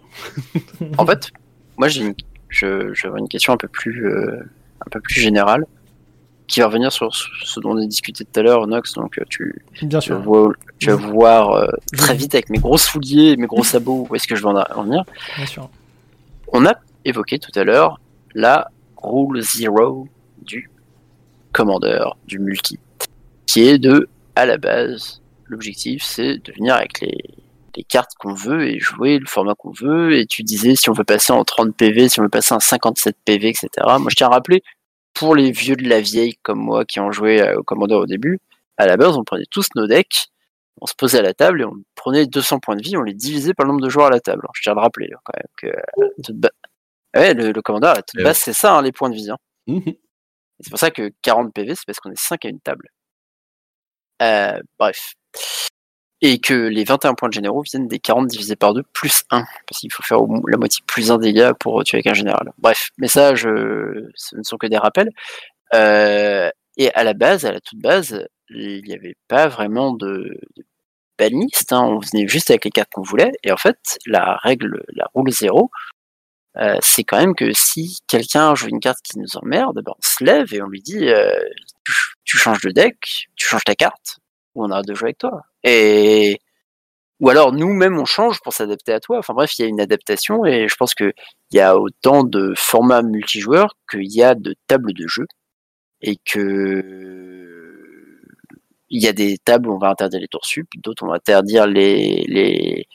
[0.98, 1.30] En fait,
[1.76, 2.14] moi j'ai une,
[2.48, 4.40] je, je une question un peu plus, euh,
[4.84, 5.66] un peu plus générale,
[6.46, 8.94] qui va revenir sur ce dont on a discuté tout à l'heure, Nox.
[8.94, 10.20] Donc euh, tu, Bien tu vas sûr.
[10.20, 14.14] voir, tu vas voir euh, très vite avec mes gros souliers, mes gros sabots, où
[14.14, 15.04] est-ce que je vais en en venir.
[15.36, 15.68] Bien sûr.
[16.52, 16.74] On a
[17.04, 18.00] évoqué tout à l'heure
[18.34, 20.08] la rule zero
[20.42, 20.70] du
[21.52, 22.78] commandeur, du multi,
[23.46, 27.18] qui est de, à la base, l'objectif c'est de venir avec les,
[27.78, 30.16] les cartes qu'on veut et jouer le format qu'on veut.
[30.18, 32.60] Et tu disais si on veut passer en 30 PV, si on veut passer en
[32.60, 33.68] 57 PV, etc.
[33.98, 34.62] Moi je tiens à rappeler,
[35.14, 38.06] pour les vieux de la vieille comme moi qui ont joué euh, au commandeur au
[38.06, 38.38] début,
[38.76, 40.26] à la base on prenait tous nos decks,
[40.80, 43.14] on se posait à la table et on prenait 200 points de vie, on les
[43.14, 44.40] divisait par le nombre de joueurs à la table.
[44.42, 45.66] Alors, je tiens à le rappeler hein, quand même que
[46.02, 46.50] euh, toute ba-
[47.16, 49.30] Ouais, le, le commandeur, à toute Eh base, c'est ça, hein, les points de vie.
[49.30, 49.38] hein.
[50.60, 52.88] Et C'est pour ça que 40 PV, c'est parce qu'on est 5 à une table.
[54.22, 55.14] Euh, bref.
[56.20, 59.44] Et que les 21 points de généraux viennent des 40 divisés par 2 plus 1.
[59.68, 60.18] Parce qu'il faut faire
[60.48, 62.52] la moitié plus 1 dégâts pour tuer avec un général.
[62.58, 64.08] Bref, mais ça, je...
[64.14, 65.10] ce ne sont que des rappels.
[65.74, 70.40] Euh, et à la base, à la toute base, il n'y avait pas vraiment de,
[70.56, 70.64] de
[71.18, 71.72] banlist.
[71.72, 71.82] Hein.
[71.82, 73.32] On venait juste avec les cartes qu'on voulait.
[73.44, 75.70] Et en fait, la règle, la rule 0,
[76.56, 80.02] euh, c'est quand même que si quelqu'un joue une carte qui nous emmerde, ben on
[80.02, 81.38] se lève et on lui dit euh,
[81.84, 81.92] tu,
[82.24, 84.18] tu changes de deck, tu changes ta carte,
[84.54, 85.42] ou on arrête de jouer avec toi.
[85.64, 86.38] Et
[87.20, 89.18] ou alors nous-mêmes on change pour s'adapter à toi.
[89.18, 91.12] Enfin bref, il y a une adaptation et je pense que
[91.52, 95.26] il y a autant de formats multijoueurs qu'il y a de tables de jeu
[96.02, 98.20] et que
[98.90, 101.16] il y a des tables où on va interdire les tours sup, d'autres on va
[101.16, 102.86] interdire les les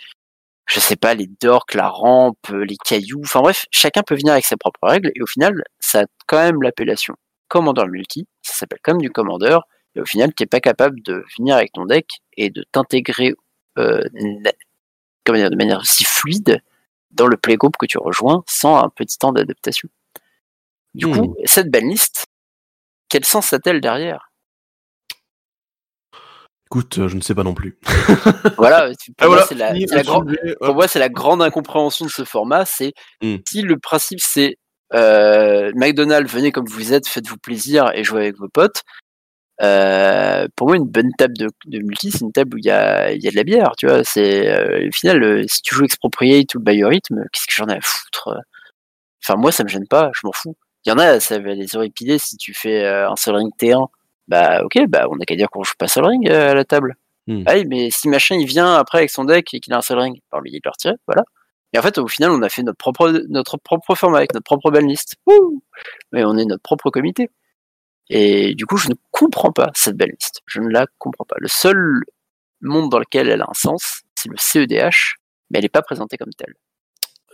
[0.67, 4.45] je sais pas, les dorks, la rampe, les cailloux, enfin bref, chacun peut venir avec
[4.45, 7.15] ses propres règles, et au final, ça a quand même l'appellation
[7.49, 9.57] Commander Multi, ça s'appelle comme du Commander,
[9.95, 12.07] et au final, tu n'es pas capable de venir avec ton deck
[12.37, 13.33] et de t'intégrer
[13.77, 16.61] euh, dire, de manière aussi fluide
[17.11, 19.89] dans le playgroup que tu rejoins sans un petit temps d'adaptation.
[20.95, 21.13] Du Hmm.
[21.13, 22.25] coup, cette banlist,
[23.09, 24.29] quel sens a-t-elle derrière?
[26.67, 27.77] Écoute euh, je ne sais pas non plus
[28.57, 30.75] Voilà, pour moi, c'est la, grande- sujet, pour hop.
[30.75, 32.65] moi, c'est la grande incompréhension de ce format.
[32.65, 33.37] C'est Mm.
[33.47, 34.57] si le principe c'est
[34.93, 38.83] euh, McDonald's, venez comme vous êtes, faites-vous plaisir et jouez avec vos potes.
[39.61, 42.71] Euh, pour moi, une bonne table de, de multi, c'est une table où il y
[42.71, 43.73] a, il y a de la bière.
[43.77, 47.53] Tu vois, c'est euh, au final, euh, si tu joues Expropriate ou Biorhythm, qu'est-ce que
[47.53, 48.35] j'en ai à foutre.
[49.23, 50.55] Enfin, moi, ça me gêne pas, je m'en fous.
[50.85, 53.87] Il y en a, ça va les horripiler si tu fais un Sol Ring T1.
[54.27, 56.95] Bah, ok, bah, on a qu'à dire qu'on joue pas Sol Ring à la table.
[57.27, 57.43] Hmm.
[57.45, 59.99] Ah mais si machin il vient après avec son deck et qu'il a un Sol
[59.99, 61.23] Ring, bah, on lui dit de le retirer, voilà.
[61.73, 64.43] Et en fait, au final, on a fait notre propre, notre propre format avec notre
[64.43, 65.15] propre banlist.
[65.25, 65.63] Wouh
[66.11, 67.31] Mais on est notre propre comité.
[68.15, 70.41] Et du coup, je ne comprends pas cette banlist.
[70.45, 71.35] Je ne la comprends pas.
[71.39, 72.03] Le seul
[72.61, 75.15] monde dans lequel elle a un sens, c'est le CEDH,
[75.49, 76.53] mais elle n'est pas présentée comme telle.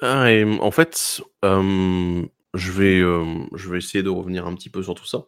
[0.01, 0.29] Ah,
[0.61, 5.25] en fait, je vais, je vais essayer de revenir un petit peu sur tout ça.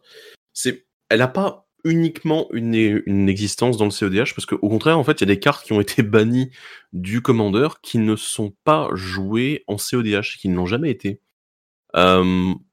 [0.54, 5.20] C'est, elle a pas uniquement une, existence dans le CEDH parce qu'au contraire, en fait,
[5.20, 6.50] il y a des cartes qui ont été bannies
[6.94, 11.20] du commandeur qui ne sont pas jouées en CEDH, qui ne l'ont jamais été.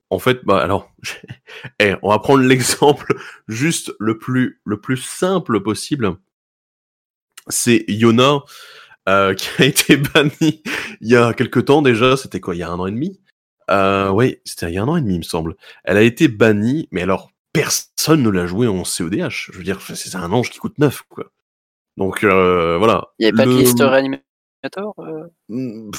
[0.10, 0.91] En fait, bah alors,
[1.80, 3.14] eh, on va prendre l'exemple
[3.48, 6.15] juste le plus le plus simple possible.
[7.48, 8.40] C'est Yona
[9.07, 10.64] euh, qui a été banni
[11.02, 12.18] il y a quelque temps déjà.
[12.18, 13.19] C'était quoi Il y a un an et demi?
[13.69, 15.56] Euh, Oui, c'était il y a un an et demi, il me semble.
[15.84, 19.49] Elle a été bannie, mais alors personne ne l'a joué en CEDH.
[19.52, 21.31] Je veux dire, c'est un ange qui coûte neuf, quoi.
[21.98, 23.10] Donc euh, voilà.
[23.19, 25.91] Il n'y avait pas de liste réanimator euh?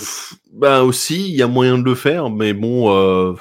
[0.53, 3.35] Bah aussi, il y a moyen de le faire, mais bon, euh,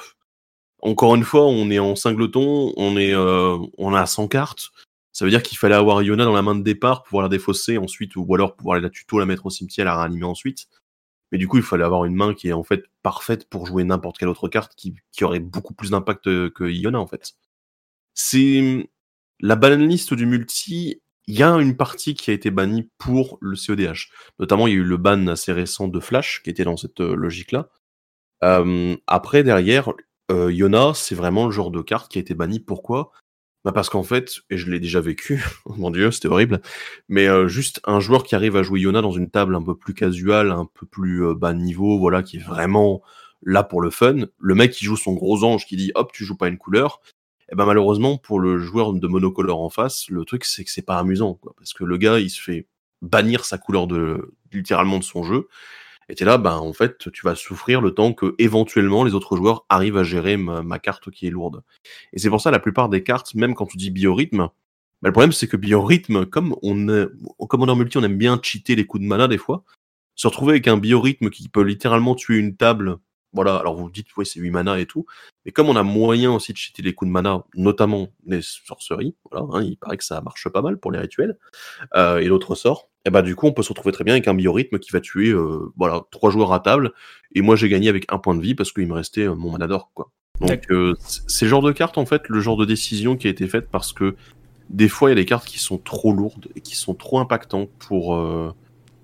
[0.82, 4.70] encore une fois, on est en singleton, on est, euh, on a 100 cartes.
[5.12, 7.28] Ça veut dire qu'il fallait avoir Iona dans la main de départ pour pouvoir la
[7.28, 10.68] défausser ensuite, ou alors pouvoir la tuto, la mettre au cimetière, la réanimer ensuite.
[11.32, 13.84] Mais du coup, il fallait avoir une main qui est en fait parfaite pour jouer
[13.84, 17.34] n'importe quelle autre carte qui, qui aurait beaucoup plus d'impact que Iona en fait.
[18.14, 18.88] C'est
[19.40, 21.02] la banlist du multi.
[21.26, 24.10] Il y a une partie qui a été bannie pour le CEDH.
[24.38, 27.00] Notamment, il y a eu le ban assez récent de Flash qui était dans cette
[27.00, 27.68] euh, logique-là.
[28.42, 29.92] Euh, après, derrière,
[30.30, 32.60] euh, Yona, c'est vraiment le genre de carte qui a été banni.
[32.60, 33.12] Pourquoi?
[33.64, 36.62] Bah Parce qu'en fait, et je l'ai déjà vécu, oh mon dieu, c'était horrible,
[37.08, 39.76] mais euh, juste un joueur qui arrive à jouer Yona dans une table un peu
[39.76, 43.02] plus casual, un peu plus euh, bas niveau, voilà, qui est vraiment
[43.42, 44.26] là pour le fun.
[44.38, 47.00] Le mec qui joue son gros ange qui dit hop, tu joues pas une couleur,
[47.50, 50.70] et eh ben malheureusement pour le joueur de monocolore en face, le truc c'est que
[50.70, 52.66] c'est pas amusant, parce que le gars il se fait
[53.02, 55.48] bannir sa couleur de littéralement de son jeu.
[56.18, 59.64] Et là, ben en fait, tu vas souffrir le temps que éventuellement les autres joueurs
[59.68, 61.62] arrivent à gérer ma, carte qui est lourde.
[62.12, 64.48] Et c'est pour ça la plupart des cartes, même quand tu dis biorhythme,
[65.02, 67.06] ben, le problème c'est que biorhythme, comme on est,
[67.38, 69.64] en commandeur multi, on aime bien cheater les coups de mana des fois,
[70.16, 72.98] se retrouver avec un biorhythme qui peut littéralement tuer une table
[73.32, 75.06] voilà, alors vous dites, oui, c'est 8 mana et tout.
[75.44, 79.14] Mais comme on a moyen aussi de cheater les coups de mana, notamment les sorceries,
[79.30, 81.38] voilà, hein, il paraît que ça marche pas mal pour les rituels,
[81.94, 84.28] euh, et l'autre sort, et bah du coup on peut se retrouver très bien avec
[84.28, 86.92] un biorhythme qui va tuer euh, voilà trois joueurs à table,
[87.34, 89.50] et moi j'ai gagné avec un point de vie parce qu'il me restait euh, mon
[89.50, 90.10] mana d'or, quoi.
[90.40, 93.30] Donc euh, c'est le genre de carte en fait, le genre de décision qui a
[93.30, 94.16] été faite parce que
[94.70, 97.18] des fois il y a des cartes qui sont trop lourdes et qui sont trop
[97.18, 98.18] impactantes pour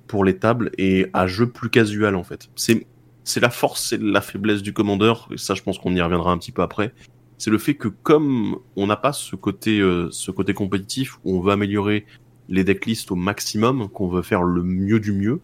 [0.06, 2.48] pour les tables et à jeu plus casual en fait.
[2.56, 2.86] C'est
[3.26, 6.30] c'est la force et la faiblesse du commandeur, et ça je pense qu'on y reviendra
[6.30, 6.94] un petit peu après.
[7.38, 11.36] C'est le fait que comme on n'a pas ce côté, euh, ce côté compétitif où
[11.36, 12.06] on veut améliorer
[12.48, 15.40] les decklists au maximum, qu'on veut faire le mieux du mieux,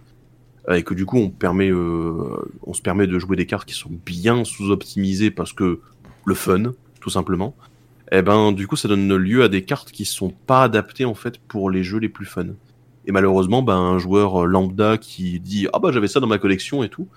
[0.68, 3.68] euh, et que du coup on permet, euh, on se permet de jouer des cartes
[3.68, 5.80] qui sont bien sous-optimisées parce que
[6.24, 7.54] le fun, tout simplement.
[8.12, 11.06] Et eh ben du coup ça donne lieu à des cartes qui sont pas adaptées
[11.06, 12.48] en fait pour les jeux les plus fun.
[13.04, 16.84] Et malheureusement, ben, un joueur lambda qui dit ah bah j'avais ça dans ma collection
[16.84, 17.08] et tout,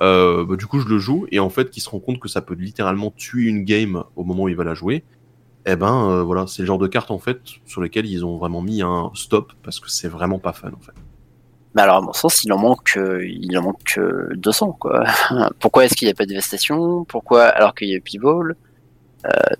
[0.00, 2.28] euh, bah, du coup, je le joue et en fait, qui se rend compte que
[2.28, 5.04] ça peut littéralement tuer une game au moment où il va la jouer.
[5.70, 8.38] Eh ben, euh, voilà, c'est le genre de carte en fait sur lesquelles ils ont
[8.38, 10.92] vraiment mis un stop parce que c'est vraiment pas fun en fait.
[11.74, 14.00] Mais alors, à mon sens, il en manque, euh, il en manque
[14.32, 15.04] 200 quoi.
[15.60, 17.04] Pourquoi est-ce qu'il n'y a pas de dévastation?
[17.04, 18.56] Pourquoi alors qu'il y a Pivol?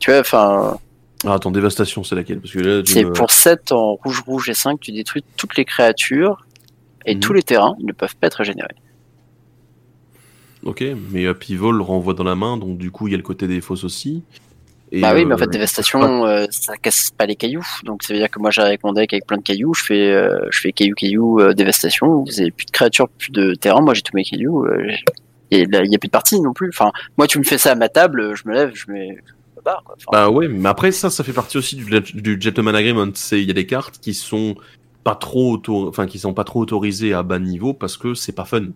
[0.01, 0.79] Tu vois, enfin.
[1.27, 2.41] Ah, attends, dévastation, c'est laquelle?
[2.41, 6.47] Parce que c'est pour 7 en rouge, rouge et 5, tu détruis toutes les créatures
[7.05, 7.21] et mhm.
[7.21, 8.77] tous les terrains, ils ne peuvent pas être régénérés.
[10.65, 13.23] Ok, mais euh, Pivol renvoie dans la main, donc du coup il y a le
[13.23, 14.23] côté des fausses aussi.
[14.93, 17.67] Bah oui, mais en fait, euh, dévastation, euh, ça casse pas les cailloux.
[17.85, 19.85] Donc ça veut dire que moi j'arrive avec mon deck avec plein de cailloux, je
[19.85, 22.25] fais, je fais caillou caillou dévastation.
[22.25, 23.81] Vous avez plus de créatures, plus de terrain.
[23.81, 24.67] Moi j'ai tous mes cailloux.
[25.51, 26.71] et il y a plus de parties non plus.
[26.71, 29.19] Enfin, moi tu me fais ça à ma table, je me lève, je mets.
[30.11, 33.11] bah ouais, mais après ça, ça fait partie aussi du, du Gentleman Agreement.
[33.15, 34.57] C'est il y a des cartes qui sont
[35.05, 38.45] pas trop enfin qui sont pas trop autorisées à bas niveau parce que c'est pas
[38.45, 38.69] fun.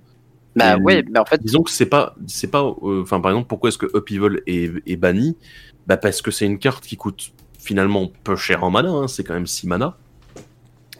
[0.56, 1.42] Bah ouais, mais en fait.
[1.42, 4.70] Disons que c'est pas, c'est pas, euh, enfin par exemple, pourquoi est-ce que Upheaval est,
[4.86, 5.36] est banni?
[5.86, 9.24] Bah parce que c'est une carte qui coûte finalement peu cher en mana, hein, c'est
[9.24, 9.96] quand même 6 mana,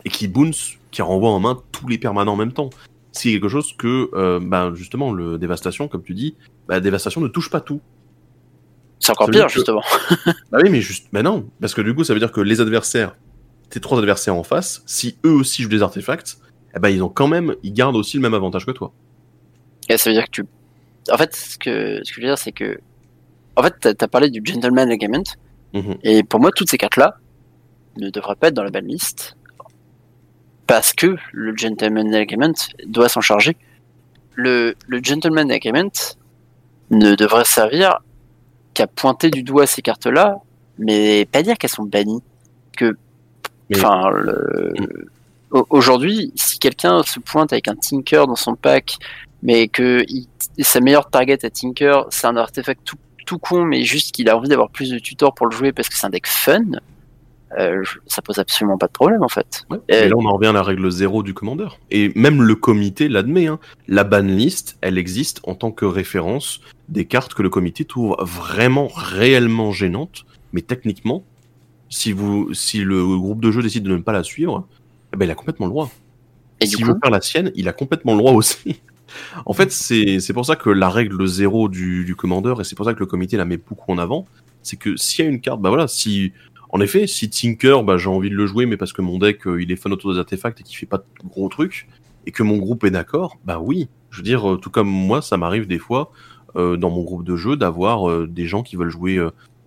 [0.05, 2.71] et qui bounce, qui renvoie en main tous les permanents en même temps.
[3.13, 6.35] C'est quelque chose que, euh, bah justement, le dévastation, comme tu dis,
[6.69, 7.81] bah dévastation ne touche pas tout.
[8.99, 9.83] C'est encore pire, justement.
[10.51, 12.61] bah oui, mais juste, bah non, parce que du coup, ça veut dire que les
[12.61, 13.17] adversaires,
[13.69, 16.39] tes trois adversaires en face, si eux aussi jouent des artefacts,
[16.75, 18.93] eh ben ils ont quand même, ils gardent aussi le même avantage que toi.
[19.89, 20.45] Et ça veut dire que tu.
[21.11, 22.79] En fait, ce que, ce que je veux dire, c'est que.
[23.57, 25.25] En fait, t'as as parlé du Gentleman Agreement.
[25.75, 25.97] Mhm.
[26.03, 27.17] Et pour moi, toutes ces cartes-là
[27.97, 29.37] ne devraient pas être dans la belle liste.
[30.67, 32.55] Parce que le Gentleman Agreement
[32.87, 33.57] doit s'en charger.
[34.35, 35.91] Le, le Gentleman Agreement
[36.91, 37.99] ne devrait servir
[38.75, 40.39] qu'à pointer du doigt ces cartes-là,
[40.79, 42.23] mais pas dire qu'elles sont bannies.
[42.77, 42.97] Que.
[43.75, 44.73] Enfin, le.
[44.79, 45.65] Mhm.
[45.69, 48.97] Aujourd'hui, si quelqu'un se pointe avec un Tinker dans son pack
[49.43, 50.05] mais que
[50.61, 54.37] sa meilleure target à Tinker, c'est un artefact tout, tout con, mais juste qu'il a
[54.37, 56.63] envie d'avoir plus de tutors pour le jouer parce que c'est un deck fun.
[57.59, 59.65] euh, ça pose absolument pas de problème en fait.
[59.71, 59.79] Ouais.
[59.89, 61.79] Et là, on en revient à la règle zéro du commandeur.
[61.91, 63.47] Et même le comité l'admet.
[63.47, 63.59] Hein.
[63.89, 68.89] La banlist, elle existe en tant que référence des cartes que le comité trouve vraiment,
[68.95, 70.25] réellement gênantes.
[70.53, 71.25] Mais techniquement,
[71.89, 74.67] si, vous, si le groupe de jeu décide de ne pas la suivre,
[75.13, 75.91] eh ben, il a complètement le droit.
[76.61, 78.81] Et S'il veut faire la sienne, il a complètement le droit aussi.
[79.47, 82.87] En fait, c'est pour ça que la règle zéro du, du commandeur, et c'est pour
[82.87, 84.27] ça que le comité la met beaucoup en avant,
[84.63, 86.33] c'est que s'il y a une carte, bah voilà, si
[86.73, 89.47] en effet, si Tinker, bah, j'ai envie de le jouer, mais parce que mon deck,
[89.47, 91.87] euh, il est fan autour des artefacts et qu'il fait pas de gros trucs,
[92.27, 93.89] et que mon groupe est d'accord, bah oui.
[94.11, 96.13] Je veux dire, euh, tout comme moi, ça m'arrive des fois,
[96.57, 99.23] euh, dans mon groupe de jeu, d'avoir des gens qui veulent jouer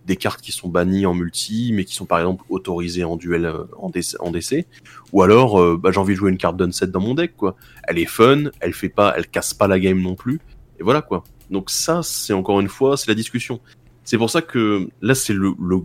[0.06, 3.46] des cartes qui sont bannies en multi, mais qui sont par exemple autorisées en duel
[3.46, 4.66] euh, en, DC, en DC.
[5.12, 7.56] Ou alors, euh, bah, j'ai envie de jouer une carte d'unset dans mon deck, quoi.
[7.84, 10.40] Elle est fun, elle fait pas, elle casse pas la game non plus,
[10.80, 11.24] et voilà, quoi.
[11.50, 13.60] Donc ça, c'est encore une fois, c'est la discussion.
[14.04, 15.36] C'est pour ça que là, c'est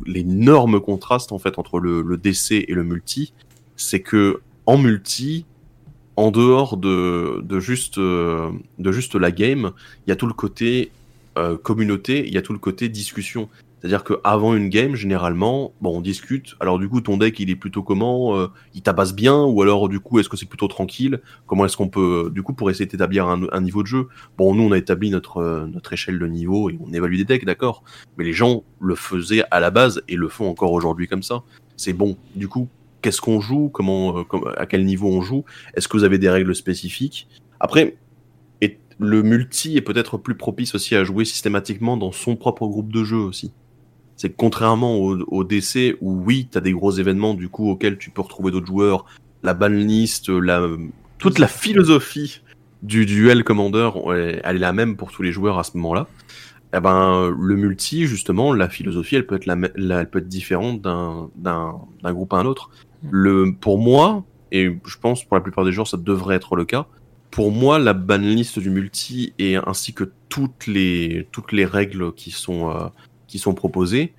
[0.07, 3.33] l'énorme contraste en fait entre le, le, DC et le multi.
[3.77, 5.47] C'est que en multi,
[6.17, 9.73] en dehors de, de, juste, euh, de juste la game,
[10.07, 10.93] il y a tout le côté
[11.63, 13.49] communauté, il y a tout le côté discussion.
[13.81, 16.55] C'est-à-dire qu'avant une game, généralement, bon, on discute.
[16.61, 19.89] Alors du coup, ton deck, il est plutôt comment euh, Il tabasse bien Ou alors
[19.89, 21.21] du coup, est-ce que c'est plutôt tranquille?
[21.47, 24.09] Comment est-ce qu'on peut, du coup, pour essayer d'établir un, niveau de jeu?
[24.37, 27.25] Bon, nous, on a établi notre euh, notre échelle de niveau et on évalue des
[27.25, 27.83] decks, d'accord.
[28.19, 31.43] Mais les gens le faisaient à la base et le font encore aujourd'hui comme ça.
[31.79, 32.19] C'est bon.
[32.35, 32.69] Du coup,
[33.01, 33.71] qu'est-ce qu'on joue?
[33.71, 34.25] Comment, euh,
[34.59, 35.45] à quel niveau on joue?
[35.73, 37.29] Est-ce que vous avez des règles spécifiques?
[37.61, 37.97] Après,
[39.03, 43.03] le multi est peut-être plus propice aussi à jouer systématiquement dans son propre groupe de
[43.03, 43.51] jeu aussi
[44.21, 47.71] c'est que contrairement au, au, DC où oui, tu as des gros événements du coup
[47.71, 49.07] auxquels tu peux retrouver d'autres joueurs,
[49.43, 50.69] la banlist, la
[51.17, 52.43] toute la philosophie
[52.83, 53.89] du duel commander,
[54.45, 56.07] elle est la même pour tous les joueurs à ce moment-là.
[56.77, 60.83] Eh ben le multi justement, la philosophie, elle peut être la, elle peut être différente
[60.83, 61.31] d'un
[62.13, 62.69] groupe à un autre.
[63.11, 66.67] Le pour moi et je pense pour la plupart des joueurs ça devrait être le
[66.67, 66.87] cas.
[67.31, 72.33] Pour moi, la banlist du multi et ainsi que toutes les toutes les règles qui
[72.33, 72.89] sont euh,
[73.31, 74.13] qui sont proposés,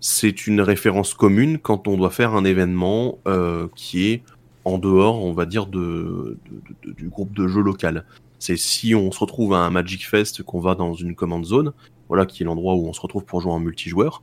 [0.00, 4.22] c'est une référence commune quand on doit faire un événement euh, qui est
[4.64, 6.36] en dehors, on va dire, de,
[6.84, 8.04] du groupe de jeu local.
[8.38, 11.72] C'est si on se retrouve à un Magic Fest, qu'on va dans une command zone,
[12.08, 14.22] voilà, qui est l'endroit où on se retrouve pour jouer en multijoueur,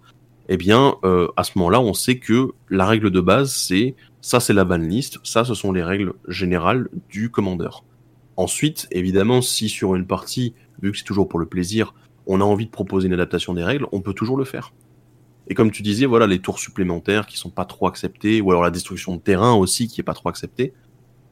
[0.50, 4.40] eh bien, euh, à ce moment-là, on sait que la règle de base, c'est ça,
[4.40, 7.84] c'est la banlist, ça, ce sont les règles générales du commandeur.
[8.38, 11.94] Ensuite, évidemment, si sur une partie, vu que c'est toujours pour le plaisir,
[12.28, 14.74] on a envie de proposer une adaptation des règles, on peut toujours le faire.
[15.48, 18.64] Et comme tu disais, voilà, les tours supplémentaires qui sont pas trop acceptés, ou alors
[18.64, 20.74] la destruction de terrain aussi qui est pas trop acceptée,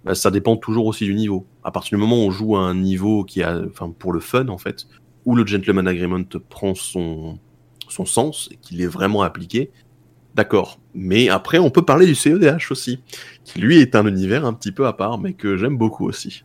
[0.03, 1.47] bah, ça dépend toujours aussi du niveau.
[1.63, 4.19] À partir du moment où on joue à un niveau qui a, enfin, pour le
[4.19, 4.87] fun en fait,
[5.25, 7.39] où le gentleman agreement prend son,
[7.87, 9.71] son sens et qu'il est vraiment appliqué,
[10.35, 10.79] d'accord.
[10.93, 12.99] Mais après, on peut parler du CEDH aussi,
[13.43, 16.43] qui lui est un univers un petit peu à part, mais que j'aime beaucoup aussi.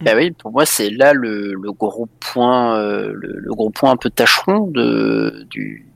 [0.00, 3.90] Bah oui, pour moi c'est là le, le, gros point, euh, le, le, gros point
[3.90, 5.86] un peu tâcheron de du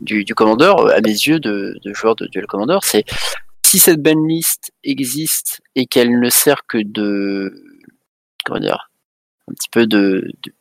[0.00, 3.04] du, du commandeur à mes yeux de, de joueur de duel commandeur, c'est
[3.64, 7.52] si cette banlist existe et qu'elle ne sert que de
[8.44, 8.90] comment dire
[9.48, 10.52] un petit peu de, de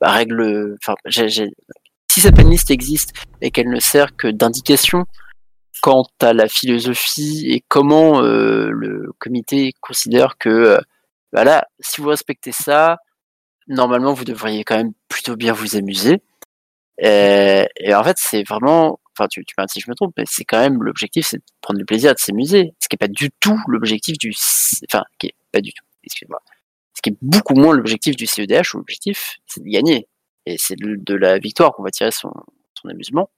[0.00, 5.04] bah, règle, enfin si cette banlist existe et qu'elle ne sert que d'indication
[5.82, 10.78] quant à la philosophie et comment euh, le comité considère que
[11.34, 12.98] euh, voilà, si vous respectez ça,
[13.68, 16.22] normalement, vous devriez quand même plutôt bien vous amuser.
[16.98, 20.24] Et, et en fait, c'est vraiment, enfin, tu, tu m'as si je me trompe, mais
[20.26, 22.74] c'est quand même l'objectif, c'est de prendre du plaisir, de s'amuser.
[22.80, 24.32] Ce qui est pas du tout l'objectif du,
[24.88, 26.40] enfin, qui est pas du tout, excuse-moi.
[26.94, 30.08] Ce qui est beaucoup moins l'objectif du CEDH, où l'objectif, c'est de gagner.
[30.46, 32.30] Et c'est de, de, la victoire qu'on va tirer son,
[32.80, 33.30] son amusement,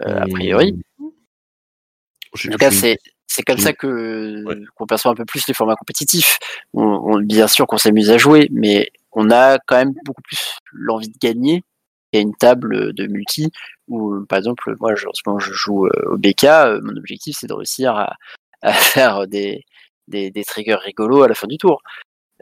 [0.00, 0.78] euh, a priori.
[1.00, 2.98] En tout cas, c'est,
[3.34, 4.56] c'est comme ça que ouais.
[4.76, 6.38] qu'on perçoit un peu plus les formats compétitifs.
[6.72, 10.58] On, on, bien sûr qu'on s'amuse à jouer, mais on a quand même beaucoup plus
[10.72, 11.64] l'envie de gagner.
[12.12, 13.50] A une table de multi
[13.88, 16.44] où, par exemple, moi, je, en ce moment, je joue au BK.
[16.82, 18.14] Mon objectif, c'est de réussir à,
[18.62, 19.64] à faire des,
[20.06, 21.82] des, des, triggers rigolos à la fin du tour.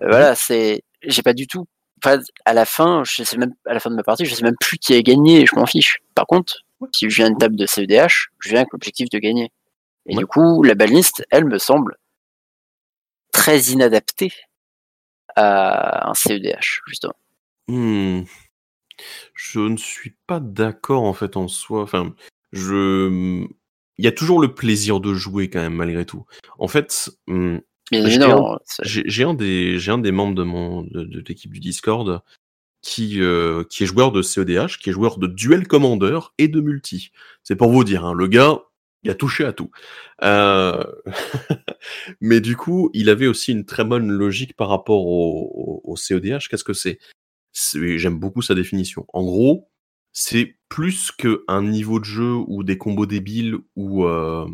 [0.03, 1.67] Euh, voilà, c'est, j'ai pas du tout.
[2.05, 4.45] Enfin, à la fin, je sais même, à la fin de ma partie, je sais
[4.45, 5.47] même plus qui a gagné.
[5.47, 6.01] Je m'en fiche.
[6.15, 6.55] Par contre,
[6.93, 9.51] si je viens une table de CEDH, je viens avec l'objectif de gagner.
[10.07, 10.19] Et ouais.
[10.19, 11.97] du coup, la baliste, elle me semble
[13.33, 14.33] très inadaptée
[15.37, 17.15] à un CEDH, justement.
[17.69, 18.23] Hmm.
[19.35, 21.83] Je ne suis pas d'accord en fait en soi.
[21.83, 22.15] Enfin,
[22.53, 23.47] je,
[23.99, 26.25] il y a toujours le plaisir de jouer quand même malgré tout.
[26.59, 27.59] En fait, hmm,
[27.91, 28.59] j'ai un,
[29.29, 32.23] un, des, j'ai un des membres de mon de, de l'équipe du Discord
[32.81, 36.61] qui, euh, qui est joueur de CEDH, qui est joueur de duel commander et de
[36.61, 37.11] multi.
[37.43, 38.61] C'est pour vous dire, hein, le gars,
[39.03, 39.71] Il a touché à tout.
[40.23, 40.85] Euh...
[42.21, 45.97] Mais du coup, il avait aussi une très bonne logique par rapport au, au, au
[45.97, 46.49] CEDH.
[46.49, 46.99] Qu'est-ce que c'est?
[47.53, 49.05] J'aime beaucoup sa définition.
[49.13, 49.69] En gros,
[50.13, 54.47] c'est plus qu'un niveau de jeu ou des combos débiles ou, euh,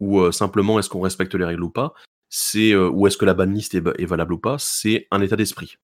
[0.00, 1.92] euh, simplement est-ce qu'on respecte les règles ou pas.
[2.28, 4.56] C'est ou est-ce que la banlist est, valable ou pas.
[4.58, 5.76] C'est un état d'esprit.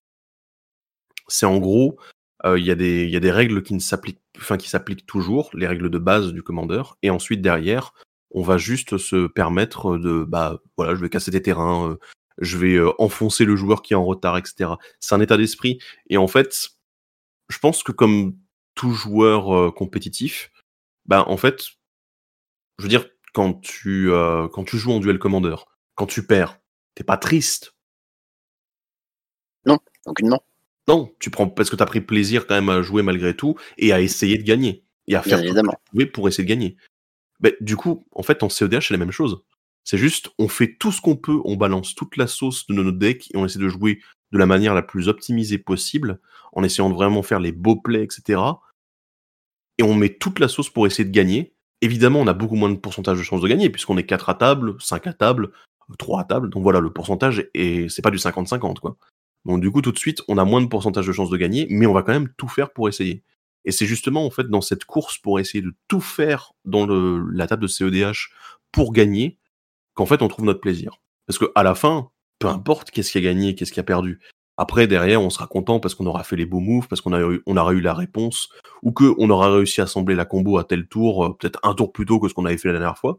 [1.28, 1.98] C'est en gros,
[2.44, 2.70] il y, y
[3.16, 6.42] a des règles qui ne s'appliquent, enfin qui s'appliquent toujours, les règles de base du
[6.42, 7.92] commandeur, et ensuite derrière,
[8.30, 11.96] on va juste se permettre de, bah voilà, je vais casser des terrains, euh,
[12.38, 14.70] je vais euh, enfoncer le joueur qui est en retard, etc.
[15.00, 15.78] C'est un état d'esprit,
[16.08, 16.70] et en fait,
[17.48, 18.36] je pense que comme
[18.74, 20.50] tout joueur euh, compétitif,
[21.06, 21.62] bah en fait,
[22.78, 24.10] je veux dire, quand tu
[24.52, 26.60] quand tu joues en duel commandeur, quand tu perds,
[26.94, 27.74] t'es pas triste.
[29.66, 30.36] Non, aucunement.
[30.36, 30.51] Non,
[31.18, 33.92] tu prends parce que tu as pris plaisir quand même à jouer malgré tout et
[33.92, 35.40] à essayer de gagner et à faire
[35.92, 36.76] Bien pour essayer de gagner.
[37.40, 39.42] Mais du coup, en fait, en CEDH, c'est la même chose.
[39.84, 42.92] C'est juste, on fait tout ce qu'on peut, on balance toute la sauce de notre
[42.92, 44.00] deck et on essaie de jouer
[44.30, 46.20] de la manière la plus optimisée possible,
[46.52, 48.40] en essayant de vraiment faire les beaux plays, etc.
[49.78, 51.54] Et on met toute la sauce pour essayer de gagner.
[51.80, 54.34] Évidemment, on a beaucoup moins de pourcentage de chances de gagner, puisqu'on est 4 à
[54.34, 55.50] table, 5 à table,
[55.98, 56.48] 3 à table.
[56.48, 58.96] Donc voilà, le pourcentage, et c'est pas du 50-50, quoi.
[59.44, 61.66] Donc du coup, tout de suite, on a moins de pourcentage de chances de gagner,
[61.70, 63.22] mais on va quand même tout faire pour essayer.
[63.64, 67.24] Et c'est justement en fait dans cette course pour essayer de tout faire dans le,
[67.30, 68.30] la table de CEDH
[68.72, 69.38] pour gagner
[69.94, 71.00] qu'en fait on trouve notre plaisir.
[71.26, 74.20] Parce que à la fin, peu importe qu'est-ce qui a gagné, qu'est-ce qui a perdu.
[74.56, 77.72] Après derrière, on sera content parce qu'on aura fait les beaux moves, parce qu'on aura
[77.72, 78.48] eu la réponse,
[78.82, 81.74] ou que on aura réussi à assembler la combo à tel tour, euh, peut-être un
[81.74, 83.18] tour plus tôt que ce qu'on avait fait la dernière fois.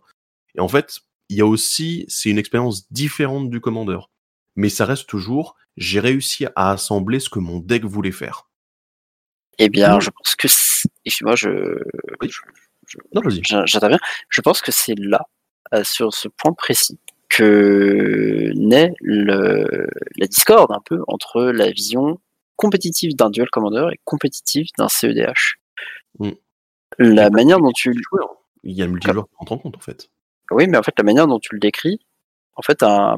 [0.56, 4.12] Et en fait, il y a aussi, c'est une expérience différente du commandeur,
[4.56, 8.50] mais ça reste toujours j'ai réussi à assembler ce que mon deck voulait faire.
[9.60, 10.02] Eh bien, Mmh.
[10.02, 11.50] je pense que c'est- excuse-moi, je,
[12.22, 12.30] Oui.
[12.30, 12.40] je-
[13.44, 14.00] je- j'interviens.
[14.30, 15.28] Je pense que c'est là,
[15.74, 19.88] euh, sur ce point précis, que naît le,
[20.18, 22.20] la discorde un peu entre la vision
[22.56, 25.56] compétitive d'un duel commandeur et compétitive d'un CEDH.
[26.20, 26.32] Mm.
[27.00, 28.36] La manière dont tu, Multijoueur.
[28.64, 30.10] Il y a le multijoueur qui rentre en compte en fait.
[30.52, 32.00] oui, mais en fait la manière dont tu le décris,
[32.56, 33.18] en fait, un,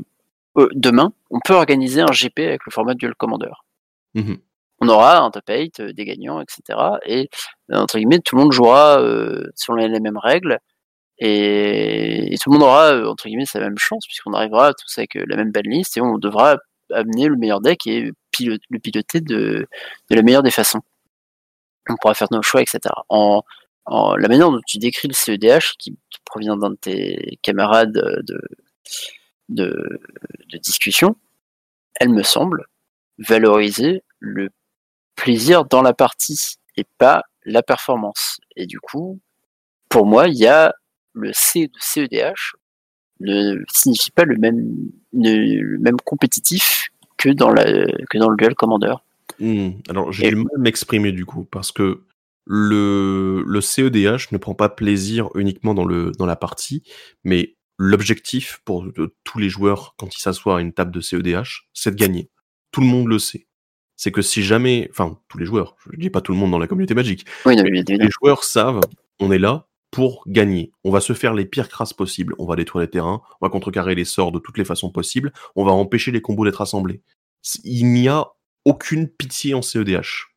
[0.58, 3.66] euh, demain, on peut organiser un GP avec le format duel commandeur.
[4.16, 4.38] Mhm.
[4.82, 6.80] on aura un top 8, euh, des gagnants, etc.
[7.06, 7.30] Et
[7.72, 10.60] euh, entre guillemets, tout le monde jouera euh, selon les, mêmes règles.
[11.20, 15.16] Et, et tout le monde aura, entre guillemets, sa même chance, puisqu'on arrivera tous avec
[15.16, 16.58] la même banlist et on devra
[16.94, 18.12] amener le meilleur deck et
[18.42, 19.68] le piloter de,
[20.10, 20.82] de la meilleure des façons.
[21.90, 22.80] On pourra faire nos choix, etc.
[23.10, 23.44] En,
[23.86, 27.94] en la manière dont tu décris le CEDH, qui, qui provient d'un de tes camarades
[27.94, 28.42] de,
[29.50, 30.00] de,
[30.52, 31.16] de discussion,
[32.00, 32.66] elle me semble
[33.18, 34.50] valoriser le
[35.16, 38.40] plaisir dans la partie et pas la performance.
[38.56, 39.20] Et du coup,
[39.90, 40.74] pour moi, il y a
[41.14, 42.56] le C de CEDH
[43.22, 44.76] ne signifie pas le même,
[45.14, 47.64] ne- le même compétitif que dans, la,
[48.10, 49.04] que dans le duel commandeur.
[49.40, 49.72] Hmm.
[49.90, 52.04] Alors j'ai du mal à m'exprimer du coup parce que
[52.46, 56.84] le, le CEDH ne prend pas plaisir uniquement dans, le, dans la partie,
[57.24, 61.68] mais l'objectif pour de- tous les joueurs quand ils s'assoient à une table de CEDH,
[61.74, 62.30] c'est de gagner.
[62.72, 63.48] Tout le monde le sait.
[63.98, 66.60] C'est que si jamais, enfin tous les joueurs, je dis pas tout le monde dans
[66.60, 68.82] la communauté magique, Oui, non, mais les joueurs savent,
[69.20, 70.72] on est là pour gagner.
[70.84, 72.36] On va se faire les pires crasses possibles.
[72.38, 75.32] On va détruire les terrains, on va contrecarrer les sorts de toutes les façons possibles,
[75.56, 77.02] on va empêcher les combos d'être assemblés.
[77.64, 78.28] Il n'y a
[78.66, 80.28] aucune pitié en CEDH.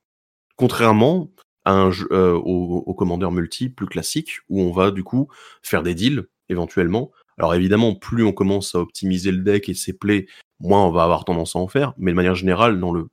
[0.57, 1.31] Contrairement
[1.65, 5.29] à un jeu, euh, au, au commandeur multi plus classique, où on va du coup
[5.63, 7.11] faire des deals, éventuellement.
[7.39, 10.27] Alors évidemment, plus on commence à optimiser le deck et ses plays,
[10.61, 11.95] moins on va avoir tendance à en faire.
[11.99, 13.09] Mais de manière générale, dans le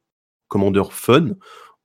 [0.48, 1.30] commandeur fun,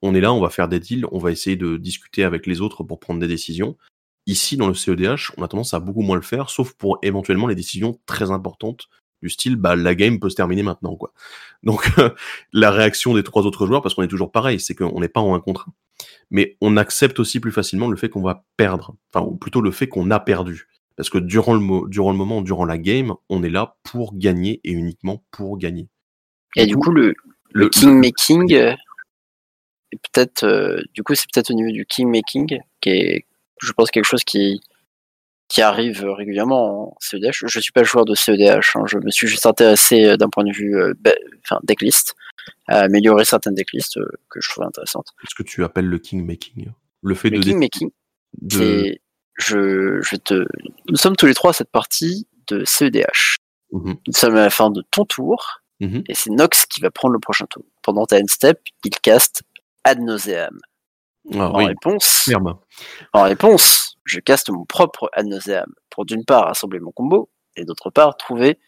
[0.03, 2.61] on est là, on va faire des deals, on va essayer de discuter avec les
[2.61, 3.77] autres pour prendre des décisions.
[4.27, 7.47] Ici, dans le CEDH, on a tendance à beaucoup moins le faire, sauf pour éventuellement
[7.47, 8.89] les décisions très importantes
[9.23, 11.13] du style, bah, la game peut se terminer maintenant, quoi.
[11.63, 11.91] Donc,
[12.53, 15.21] la réaction des trois autres joueurs, parce qu'on est toujours pareil, c'est qu'on n'est pas
[15.21, 15.73] en 1 contre 1.
[16.31, 19.71] Mais on accepte aussi plus facilement le fait qu'on va perdre, enfin, ou plutôt le
[19.71, 20.69] fait qu'on a perdu.
[21.01, 24.61] Parce que durant le, durant le moment, durant la game, on est là pour gagner
[24.65, 25.89] et uniquement pour gagner.
[26.57, 27.09] Et du coup, le,
[27.53, 28.75] le le, king making euh,
[30.13, 33.27] peut-être, euh, du coup, c'est peut-être au niveau du king making qui est,
[33.63, 34.61] je pense, quelque chose qui
[35.49, 37.45] qui arrive régulièrement en CEDH.
[37.49, 40.45] Je suis pas joueur de CEDH, hein, je me suis juste intéressé euh, d'un point
[40.45, 40.93] de vue, euh,
[41.45, 42.15] enfin, decklist,
[42.69, 45.09] à améliorer certaines decklists euh, que je trouvais intéressantes.
[45.29, 46.69] ce que tu appelles le king making?
[47.03, 47.91] Le fait Le de, king dé- making,
[48.43, 48.97] de-
[49.41, 50.47] je, je vais te,
[50.89, 53.37] nous sommes tous les trois à cette partie de CEDH.
[53.73, 56.03] Mhm, Nous sommes à la fin de ton tour, mhm.
[56.09, 57.65] et c'est Nox qui va prendre le prochain tour.
[57.83, 59.43] Pendant ta end step, il caste
[59.85, 60.59] ad nauseam.
[61.35, 62.29] Ah en oui, réponse,
[63.13, 67.65] en réponse, je caste mon propre ad nauseam pour d'une part assembler mon combo, et
[67.65, 68.59] d'autre part trouver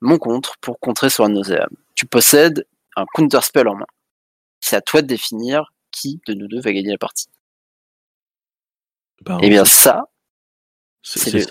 [0.00, 1.68] mon contre pour contrer sur un Nauseam.
[1.94, 2.66] Tu possèdes
[2.96, 3.86] un counter spell en main.
[4.60, 7.26] C'est à toi de définir qui de nous deux va gagner la partie.
[9.22, 10.04] Bah, Et Eh bien ça,
[11.02, 11.44] c'est le.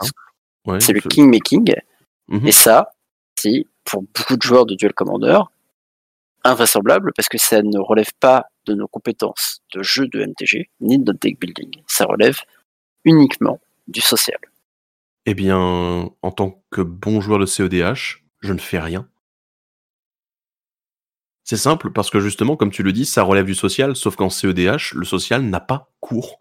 [0.65, 0.79] Ouais,
[1.09, 1.73] king making.
[2.27, 2.47] Mhm.
[2.47, 2.93] Et ça,
[3.35, 5.39] c'est pour beaucoup de joueurs de Duel Commander
[6.43, 10.97] invraisemblable parce que ça ne relève pas de nos compétences de jeu de MTG ni
[10.97, 11.81] de notre deck building.
[11.87, 12.39] Ça relève
[13.03, 14.39] uniquement du social.
[15.25, 19.07] Eh bien, en tant que bon joueur de CEDH, je ne fais rien.
[21.43, 24.29] C'est simple parce que justement, comme tu le dis, ça relève du social, sauf qu'en
[24.29, 26.39] CEDH, le social n'a pas cours.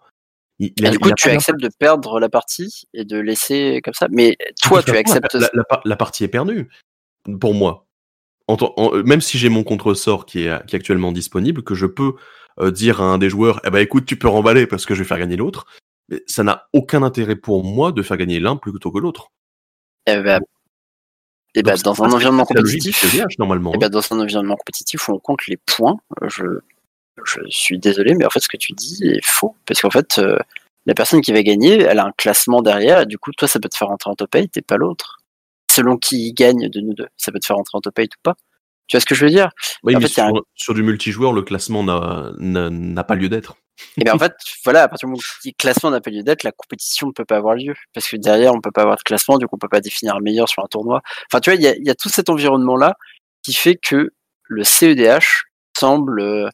[0.61, 4.07] Il, Et du coup, tu acceptes de perdre la partie et de laisser comme ça.
[4.11, 5.35] Mais toi, tu acceptes.
[5.35, 6.69] La, la- la par- la partie est perdue.
[7.41, 7.87] Pour moi.
[8.47, 11.75] En tant- en- même si j'ai mon contre-sort qui est, qui est actuellement disponible, que
[11.75, 12.15] je peux
[12.61, 15.03] euh, dire à un des joueurs, eh ben écoute, tu peux remballer parce que je
[15.03, 15.67] vais faire gagner l'autre.
[16.09, 19.33] Mais ça n'a aucun intérêt pour moi de faire gagner l'un plutôt que l'autre.
[20.07, 20.41] Eh ben,
[21.57, 23.05] eh ben, dans un environnement compétitif,
[23.39, 23.73] normalement.
[23.73, 23.79] eh hein.
[23.81, 25.97] ben, dans un environnement compétitif où on compte les points,
[26.29, 26.43] je,
[27.25, 29.57] je suis désolé, mais en fait, ce que tu dis est faux.
[29.67, 30.39] Parce qu'en fait, euh,
[30.87, 33.61] la personne qui va gagner, elle a un classement derrière, et du coup, toi, ça
[33.61, 35.19] peut te faire rentrer en top 8 et pas l'autre.
[35.71, 38.19] Selon qui gagne de nous deux, ça peut te faire rentrer en top 8 ou
[38.23, 38.35] pas.
[38.87, 39.49] Tu vois ce que je veux dire?
[39.83, 40.23] Oui, en mais fait,
[40.55, 43.57] sur, du multijoueur, le classement n'a- pas lieu d'être.
[43.97, 46.23] Et bien en fait, voilà, à partir du moment où le classement n'a pas lieu
[46.23, 47.75] d'être, la compétition ne peut pas avoir lieu.
[47.93, 50.15] Parce que derrière, on peut pas avoir de classement, du coup, on peut pas définir
[50.15, 51.01] un meilleur sur un tournoi.
[51.33, 52.95] Enfin, tu vois, il y y a tout cet environnement-là
[53.43, 54.11] qui fait que
[54.45, 55.45] le CEDH
[55.77, 56.51] semble.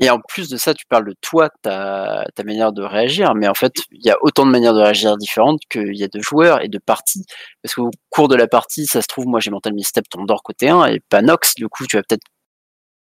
[0.00, 3.48] Et en plus de ça, tu parles de toi, ta, ta manière de réagir, mais
[3.48, 6.20] en fait, il y a autant de manières de réagir différentes qu'il y a de
[6.20, 7.24] joueurs et de parties.
[7.62, 10.42] Parce qu'au cours de la partie, ça se trouve, moi j'ai mental misstep ton d'or
[10.42, 12.22] côté 1 et pas Nox, du coup, tu vas peut-être,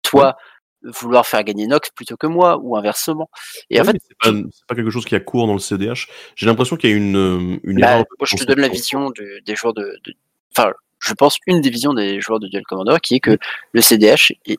[0.03, 0.37] toi,
[0.83, 3.29] vouloir faire gagner Nox plutôt que moi, ou inversement.
[3.69, 5.53] Et en Oui, fait, mais c'est pas, c'est pas quelque chose qui a cours dans
[5.55, 6.07] le CEDH.
[6.37, 8.05] J'ai l'impression qu'il y a une, euh, une Bah, erreur.
[8.19, 10.15] moi, je te donne la vision des joueurs de, de-
[10.57, 13.37] Enfin, je pense une des visions des joueurs de Duel Commander qui est que
[13.73, 14.59] le CDH est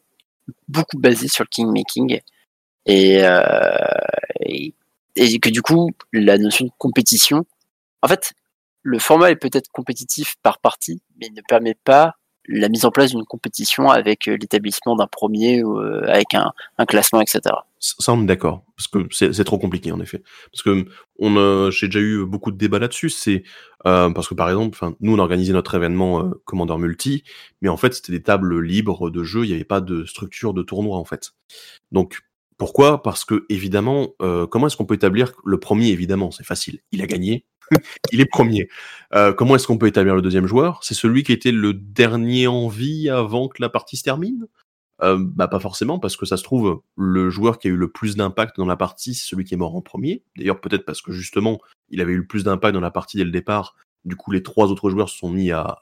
[0.68, 2.20] beaucoup basé sur le kingmaking
[2.86, 3.42] et, euh,
[4.42, 4.74] et,
[5.16, 7.46] et que du coup, la notion de compétition.
[8.02, 8.34] En fait,
[8.82, 12.16] le format est peut-être compétitif par partie, mais il ne permet pas
[12.48, 16.86] la mise en place d'une compétition avec euh, l'établissement d'un premier ou euh, avec un
[16.86, 17.42] classement, etc.
[17.80, 20.22] Ça, on est d'accord, parce que c'est trop compliqué en effet.
[20.52, 20.86] Parce que
[21.18, 23.10] on, j'ai déjà eu beaucoup de débats là-dessus.
[23.10, 23.44] C'est
[23.86, 27.24] euh, parce que par exemple, nous on a organisé notre événement euh, Commander Multi,
[27.62, 29.46] mais en fait c'était des tables libres de jeu.
[29.46, 31.32] Il n'y avait pas de structure de tournoi en fait.
[31.94, 32.20] Donc
[32.58, 33.02] pourquoi?
[33.02, 36.80] Parce que évidemment, euh, comment est-ce qu'on peut établir le premier Évidemment, c'est facile.
[36.92, 37.46] Il a gagné.
[38.12, 38.68] il est premier.
[39.38, 40.80] Comment est-ce qu'on peut établir le deuxième joueur?
[40.84, 44.48] C'est celui qui était le dernier en vie avant que la partie se termine?
[45.02, 47.90] Euh, bah pas forcément parce que ça se trouve le joueur qui a eu le
[47.90, 50.24] plus d'impact dans la partie c'est celui qui est mort en premier.
[50.36, 51.60] D'ailleurs peut-être parce que justement
[51.90, 53.76] il avait eu le plus d'impact dans la partie dès le départ.
[54.04, 55.80] Du coup les trois autres joueurs se sont mis à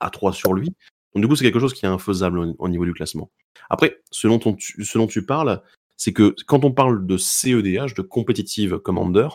[0.00, 0.74] à trois sur lui.
[1.14, 3.30] Donc du coup c'est quelque chose qui est infaisable au, au niveau du classement.
[3.70, 5.62] Après ce dont, on, ce dont tu parles
[5.96, 9.28] c'est que quand on parle de CEDH de competitive commander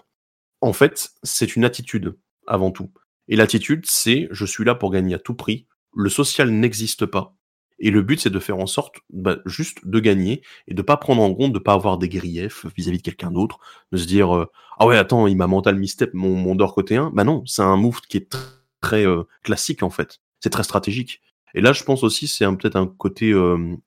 [0.61, 2.15] en fait c'est une attitude
[2.45, 2.91] avant tout.
[3.27, 5.65] Et l'attitude c'est je suis là pour gagner à tout prix.
[5.95, 7.35] Le social n'existe pas.
[7.79, 10.97] Et le but, c'est de faire en sorte bah, juste de gagner et de pas
[10.97, 13.59] prendre en compte, de pas avoir des griefs vis-à-vis de quelqu'un d'autre,
[13.91, 16.95] de se dire euh, ah ouais attends il m'a mental misstep mon mon d'or côté
[16.95, 17.11] 1.
[17.11, 18.37] Bah non, c'est un move qui est tr-
[18.81, 20.19] très euh, classique en fait.
[20.39, 21.21] C'est très stratégique.
[21.53, 23.33] Et là, je pense aussi c'est peut-être un côté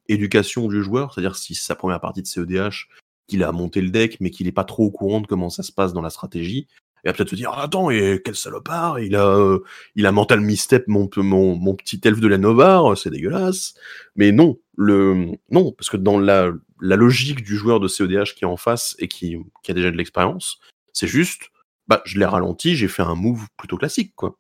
[0.09, 2.89] éducation du joueur, c'est-à-dire si c'est sa première partie de CEDH,
[3.27, 5.63] qu'il a monté le deck, mais qu'il est pas trop au courant de comment ça
[5.63, 6.67] se passe dans la stratégie.
[7.05, 9.61] Va peut-être se dire ah, attends et quel salopard, il a euh,
[9.95, 13.75] il a mental misstep mon, mon, petit elfe de la Novar, c'est dégueulasse.
[14.17, 18.45] Mais non, le non, parce que dans la, la logique du joueur de CEDH qui
[18.45, 20.59] est en face et qui, qui a déjà de l'expérience,
[20.93, 21.51] c'est juste,
[21.87, 24.39] bah, je l'ai ralenti, j'ai fait un move plutôt classique, quoi.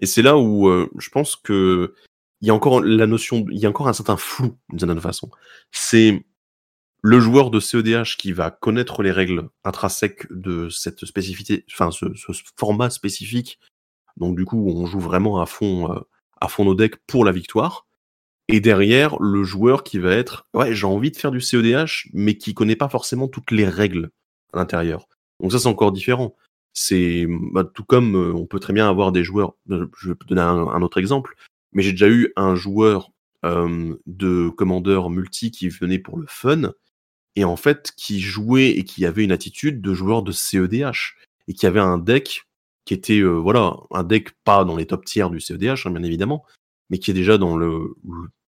[0.00, 1.94] Et c'est là où euh, je pense que
[2.40, 5.00] il y a encore la notion, il y a encore un certain flou d'une certaine
[5.00, 5.30] façon.
[5.72, 6.24] C'est
[7.02, 12.06] le joueur de CEDH qui va connaître les règles intrinsèques de cette spécificité, enfin ce,
[12.58, 13.58] format spécifique.
[14.16, 16.00] Donc du coup, on joue vraiment à fond, euh,
[16.40, 17.86] à fond nos decks pour la victoire.
[18.48, 22.36] Et derrière, le joueur qui va être, ouais, j'ai envie de faire du CEDH, mais
[22.36, 24.10] qui connaît pas forcément toutes les règles
[24.52, 25.08] à l'intérieur.
[25.38, 26.34] Donc ça, c'est encore différent.
[26.72, 29.54] C'est bah, tout comme euh, on peut très bien avoir des joueurs.
[29.70, 31.34] euh, Je vais donner un, autre exemple,
[31.72, 33.10] mais j'ai déjà eu un joueur
[33.42, 36.72] de commandeur multi qui venait pour le fun
[37.36, 41.16] et en fait qui jouait et qui avait une attitude de joueur de CEDH
[41.48, 42.46] et qui avait un deck
[42.84, 46.02] qui était euh, voilà un deck pas dans les top tiers du CEDH hein, bien
[46.02, 46.44] évidemment
[46.90, 47.94] mais qui est déjà dans le,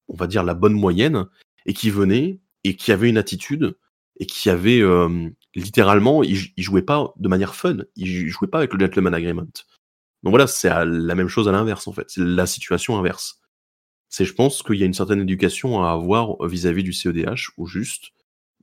[0.08, 1.28] on va dire la bonne moyenne
[1.66, 3.78] et qui venait et qui avait une attitude
[4.20, 8.60] et qui avait euh, littéralement il, il jouait pas de manière fun il jouait pas
[8.60, 9.48] avec le gentleman agreement
[10.24, 12.06] Donc voilà, c'est la même chose à l'inverse en fait.
[12.10, 13.42] C'est la situation inverse.
[14.10, 17.66] C'est, je pense, qu'il y a une certaine éducation à avoir vis-à-vis du CEDH où
[17.66, 18.12] juste,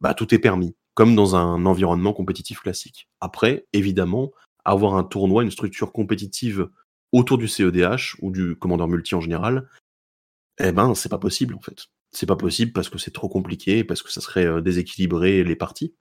[0.01, 3.09] bah, tout est permis, comme dans un environnement compétitif classique.
[3.21, 4.31] Après, évidemment,
[4.65, 6.69] avoir un tournoi, une structure compétitive
[7.13, 9.69] autour du CEDH ou du commandeur multi en général,
[10.61, 11.87] eh ben, c'est pas possible en fait.
[12.13, 15.57] C'est pas possible parce que c'est trop compliqué, parce que ça serait euh, déséquilibrer les
[15.57, 15.95] parties.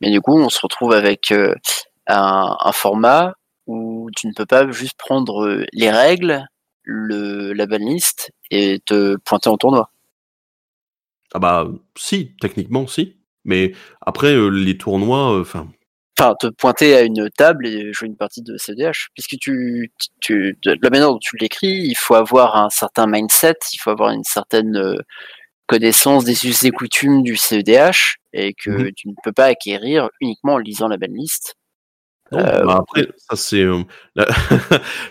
[0.00, 1.54] Mais du coup, on se retrouve avec euh,
[2.06, 3.34] un, format
[3.66, 6.46] où tu ne peux pas juste prendre euh, les règles,
[6.82, 9.90] le, la banlist et te pointer en tournoi.
[11.34, 13.16] Ah bah si, techniquement si.
[13.44, 15.68] Mais après, les tournois, enfin,
[16.18, 20.58] enfin te pointer à une table et jouer une partie de CDH puisque tu, tu
[20.62, 24.10] de la manière dont tu l'écris il faut avoir un certain mindset il faut avoir
[24.10, 24.96] une certaine euh,
[25.70, 28.90] connaissance des us et coutumes du CEDH et que mhm.
[28.96, 31.54] tu ne peux pas acquérir uniquement en lisant la liste.
[32.32, 33.62] Euh, bah, après, ça c'est.
[33.62, 33.82] Euh,
[34.16, 34.26] là,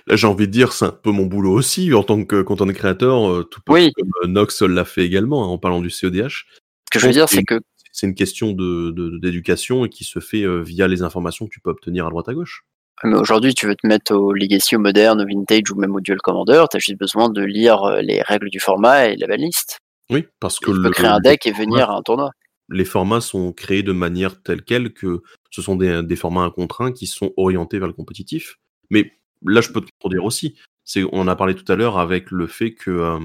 [0.10, 3.48] j'ai envie de dire, c'est un peu mon boulot aussi en tant que content créateur,
[3.50, 3.91] tout oui.
[3.94, 6.46] comme Nox l'a fait également hein, en parlant du CEDH.
[6.90, 7.60] Ce que je veux dire, c'est que
[7.91, 11.60] c'est une question d'éducation de, et qui se fait euh, via les informations que tu
[11.60, 12.64] peux obtenir à droite à gauche.
[13.04, 16.02] Mais aujourd'hui, tu veux te mettre au Legacy, au Modern, au Vintage ou même au
[16.02, 19.28] Dual Commander, tu as juste besoin de lire euh, les règles du format et la
[19.28, 19.80] banlist.
[20.10, 20.72] Oui, parce que.
[20.72, 22.32] Tu peux créer un deck et venir à un tournoi.
[22.70, 25.22] Les formats sont créés de manière telle quelle que
[25.52, 28.58] ce sont des, formats incontraints qui sont orientés vers le compétitif.
[28.90, 29.14] Mais
[29.44, 30.56] là, je peux te dire aussi.
[31.12, 33.20] On a parlé tout à l'heure avec le fait que euh,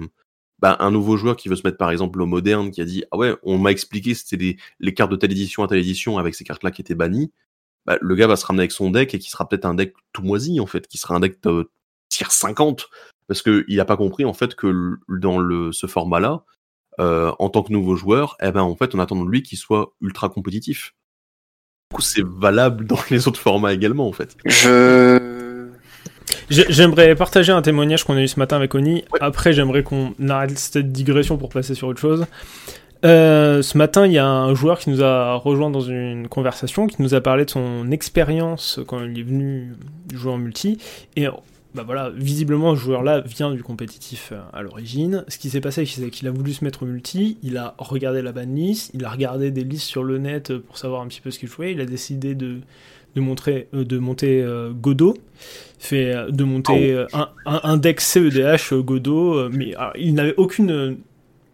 [0.60, 3.04] bah, un nouveau joueur qui veut se mettre par exemple au moderne, qui a dit
[3.10, 6.34] ah ouais, on m'a expliqué c'était les, cartes de telle édition à telle édition avec
[6.34, 7.32] ces cartes-là qui étaient bannies.
[7.86, 9.94] Bah, le gars va se ramener avec son deck et qui sera peut-être un deck
[10.12, 11.70] tout moisi en fait, qui sera un deck de
[12.08, 12.88] tier 50
[13.26, 16.44] parce que il a pas compris en fait que dans ce format-là,
[17.00, 19.58] euh, en tant que nouveau joueur, eh ben en fait on attend de lui qu'il
[19.58, 20.94] soit ultra compétitif.
[21.90, 24.36] Du coup, c'est valable dans les autres formats également en fait.
[24.46, 25.34] Je
[26.50, 29.04] J'aimerais partager un témoignage qu'on a eu ce matin avec Oni.
[29.20, 32.26] Après, j'aimerais qu'on arrête cette digression pour passer sur autre chose.
[33.04, 36.86] Euh, ce matin, il y a un joueur qui nous a rejoint dans une conversation,
[36.86, 39.72] qui nous a parlé de son expérience quand il est venu
[40.14, 40.78] jouer en multi.
[41.16, 41.26] Et
[41.74, 45.24] bah voilà, visiblement, ce joueur-là vient du compétitif euh, à l'origine.
[45.28, 48.22] Ce qui s'est passé, c'est qu'il a voulu se mettre au multi, il a regardé
[48.22, 51.30] la banlist, il a regardé des listes sur le net pour savoir un petit peu
[51.30, 52.60] ce qu'il jouait, il a décidé de
[53.14, 55.16] de, montrer, euh, de monter euh, Godot,
[55.78, 60.98] fait, euh, de monter un, un, deck CEDH Godot, mais il n'avait aucune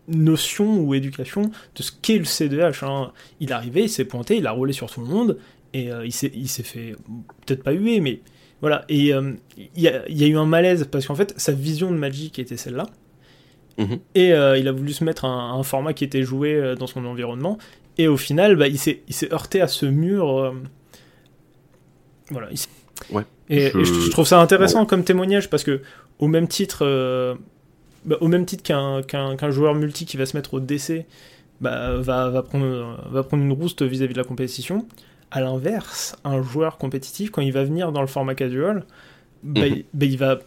[0.09, 2.83] notion ou éducation de ce qu'est le CEDH.
[2.83, 3.13] Hein.
[3.41, 5.39] Il arrivait, il s'est pointé, il a roulé sur tout le monde,
[5.73, 6.97] et il s'est fait,
[7.47, 8.21] peut-être pas huer, mais
[8.61, 8.85] voilà.
[8.89, 9.39] Et il
[9.77, 12.57] y, a, y, a eu un malaise, parce qu'en fait, sa vision de Magic était
[12.57, 12.87] celle-là.
[13.79, 13.99] Mhm.
[14.15, 17.59] Et il a voulu se mettre un, un, format qui était joué dans son environnement.
[17.99, 20.53] Et au final, bah, il s'est heurté à ce mur
[22.31, 22.49] voilà.
[23.11, 24.11] Ouais, et, je...
[24.11, 25.81] trouve ça intéressant comme témoignage parce que
[26.19, 27.35] au même titre, euh,
[28.05, 31.07] bah, au même titre qu'un joueur multi qui va se mettre au DC
[31.61, 34.87] bah, va, va, prendre, va prendre une rouste vis-à-vis de la compétition.
[35.31, 38.85] À l'inverse, un joueur compétitif, quand il va venir dans le format casual,
[39.43, 39.83] bah, mhm.
[39.95, 40.39] bah il, va,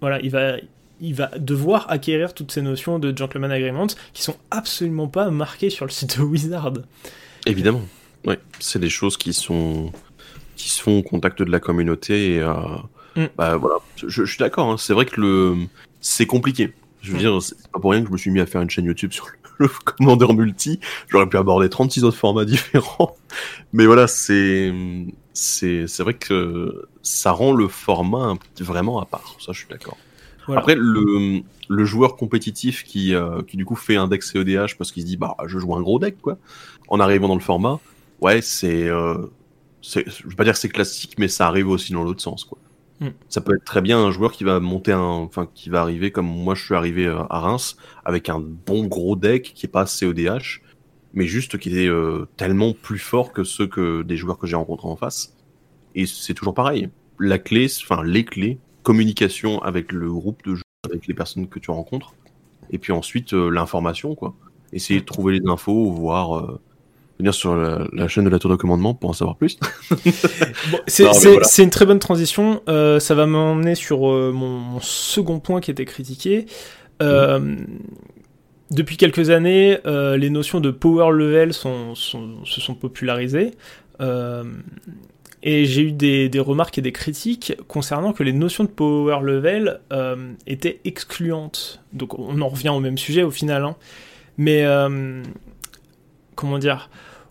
[0.00, 0.56] voilà, il, va,
[1.00, 5.70] il va devoir acquérir toutes ces notions de gentleman agreement qui sont absolument pas marquées
[5.70, 6.72] sur le site de Wizard.
[7.44, 7.82] Évidemment,
[8.24, 9.92] ouais, c'est des choses qui sont
[10.56, 12.34] qui se font au contact de la communauté.
[12.34, 12.54] Et, euh,
[13.14, 13.26] mm.
[13.36, 13.76] bah, voilà.
[13.96, 14.76] Je, suis d'accord, hein.
[14.78, 15.56] c'est vrai que le
[16.00, 16.72] c'est compliqué.
[17.02, 17.20] Je veux mm.
[17.20, 19.12] dire, c'est pas pour rien que je me suis mis à faire une chaîne YouTube
[19.12, 19.45] sur le,
[19.84, 20.80] commandeur multi.
[21.08, 23.16] J'aurais pu aborder 36 autres formats différents.
[23.72, 24.72] Mais voilà, c'est
[25.32, 29.36] c'est vrai que ça rend le format vraiment à part.
[29.38, 29.96] Ça, je suis d'accord.
[30.48, 34.92] Après, le, le joueur compétitif qui, euh, qui du coup fait un deck CEDH parce
[34.92, 36.38] qu'il se dit bah je joue un gros deck quoi,
[36.86, 37.80] en arrivant dans le format,
[38.20, 39.26] ouais c'est euh,
[39.82, 42.58] je veux pas dire que c'est classique, mais ça arrive aussi dans l'autre sens, quoi.
[43.00, 43.10] Hmm.
[43.28, 46.10] Ça peut être très bien un joueur qui va monter un, enfin, qui va arriver
[46.10, 49.70] comme moi je suis arrivé euh, à Reims avec un bon gros deck qui est
[49.70, 50.62] pas CODH,
[51.12, 54.56] mais juste qui est euh, tellement plus fort que ceux que des joueurs que j'ai
[54.56, 55.36] rencontrés en face.
[55.94, 56.88] Et c'est toujours pareil.
[57.18, 61.58] La clé, enfin les clés, communication avec le groupe de joueurs, avec les personnes que
[61.58, 62.14] tu rencontres,
[62.70, 64.34] et puis ensuite euh, l'information, quoi.
[64.72, 66.58] Essayer de trouver les infos, voir
[67.18, 69.58] venir sur la, chaîne de la tour de commandement pour en savoir plus.
[70.86, 72.62] c'est une très bonne transition.
[72.68, 76.46] Euh, ça va m'emmener sur euh, mon, second point qui était critiqué.
[77.02, 77.56] Euh.
[78.70, 83.52] Depuis quelques années, les notions de power level sont, se sont popularisées.
[84.00, 89.20] et j'ai eu des, des, remarques et des critiques concernant que les notions de power
[89.22, 89.80] level
[90.48, 91.80] étaient excluantes.
[91.92, 93.62] Donc on en revient au même sujet au final.
[93.62, 93.76] Hein.
[94.36, 94.64] Mais
[96.36, 96.88] comment dire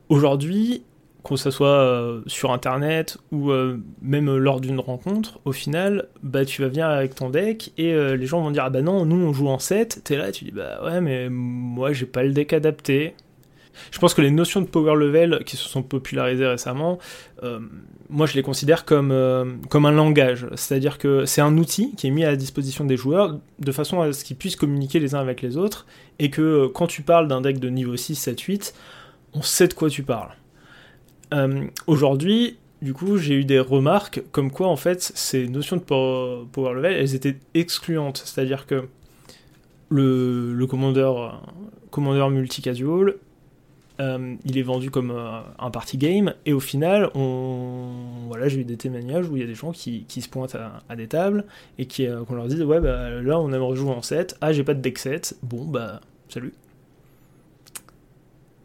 [0.09, 0.83] Aujourd'hui,
[1.25, 6.45] que ce soit euh, sur internet ou euh, même lors d'une rencontre, au final, bah
[6.45, 9.05] tu vas venir avec ton deck et euh, les gens vont dire ah bah non,
[9.05, 12.23] nous on joue en 7, t'es là, tu dis bah ouais mais moi j'ai pas
[12.23, 13.15] le deck adapté.
[13.91, 16.97] Je pense que les notions de power level qui se sont popularisées récemment,
[18.09, 22.11] moi je les considère comme, comme un langage, c'est-à-dire que c'est un outil qui est
[22.11, 25.19] mis à la disposition des joueurs de façon à ce qu'ils puissent communiquer les uns
[25.19, 25.87] avec les autres
[26.19, 28.73] et que quand tu parles d'un deck de niveau 6, 7, 8,
[29.35, 30.31] on sait de quoi tu parles.
[31.33, 35.81] Euh, aujourd'hui, du coup, j'ai eu des remarques comme quoi, en fait, ces notions de
[35.81, 38.21] power, level, elles étaient excluantes.
[38.25, 38.87] C'est-à-dire que
[39.89, 41.41] le, commandeur,
[41.91, 43.15] commandeur multi-casual,
[44.01, 48.65] euh, il est vendu comme euh, un party game, et au final, voilà, j'ai eu
[48.65, 50.57] des témoignages où il y a des gens qui, qui se pointent
[50.89, 51.45] à, des tables
[51.77, 54.37] et qui, qu'on leur dit Ouais, bah là, on aimerait jouer en 7.
[54.41, 55.37] Ah, j'ai pas de deck 7.
[55.43, 56.53] Bon, bah, salut.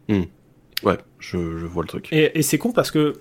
[0.09, 0.23] Hmm.
[0.83, 2.09] Ouais, je, vois le truc.
[2.11, 3.13] Et, c'est con parce que,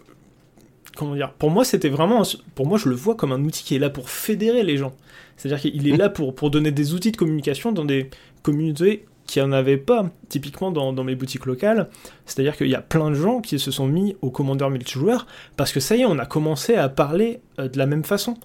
[0.97, 2.23] comment dire, pour moi, c'était vraiment,
[2.55, 4.95] pour moi, je le vois comme un outil qui est là pour fédérer les gens.
[5.37, 5.99] C'est-à-dire qu'il est mmh.
[5.99, 8.11] là pour, pour donner des outils de communication dans des
[8.43, 11.89] communautés qui en avaient pas, typiquement dans, dans mes boutiques locales.
[12.27, 15.27] C'est-à-dire qu'il y a plein de gens qui se sont mis au commandeur multijoueur
[15.57, 18.37] parce que ça y est, on a commencé à parler euh, de la même façon.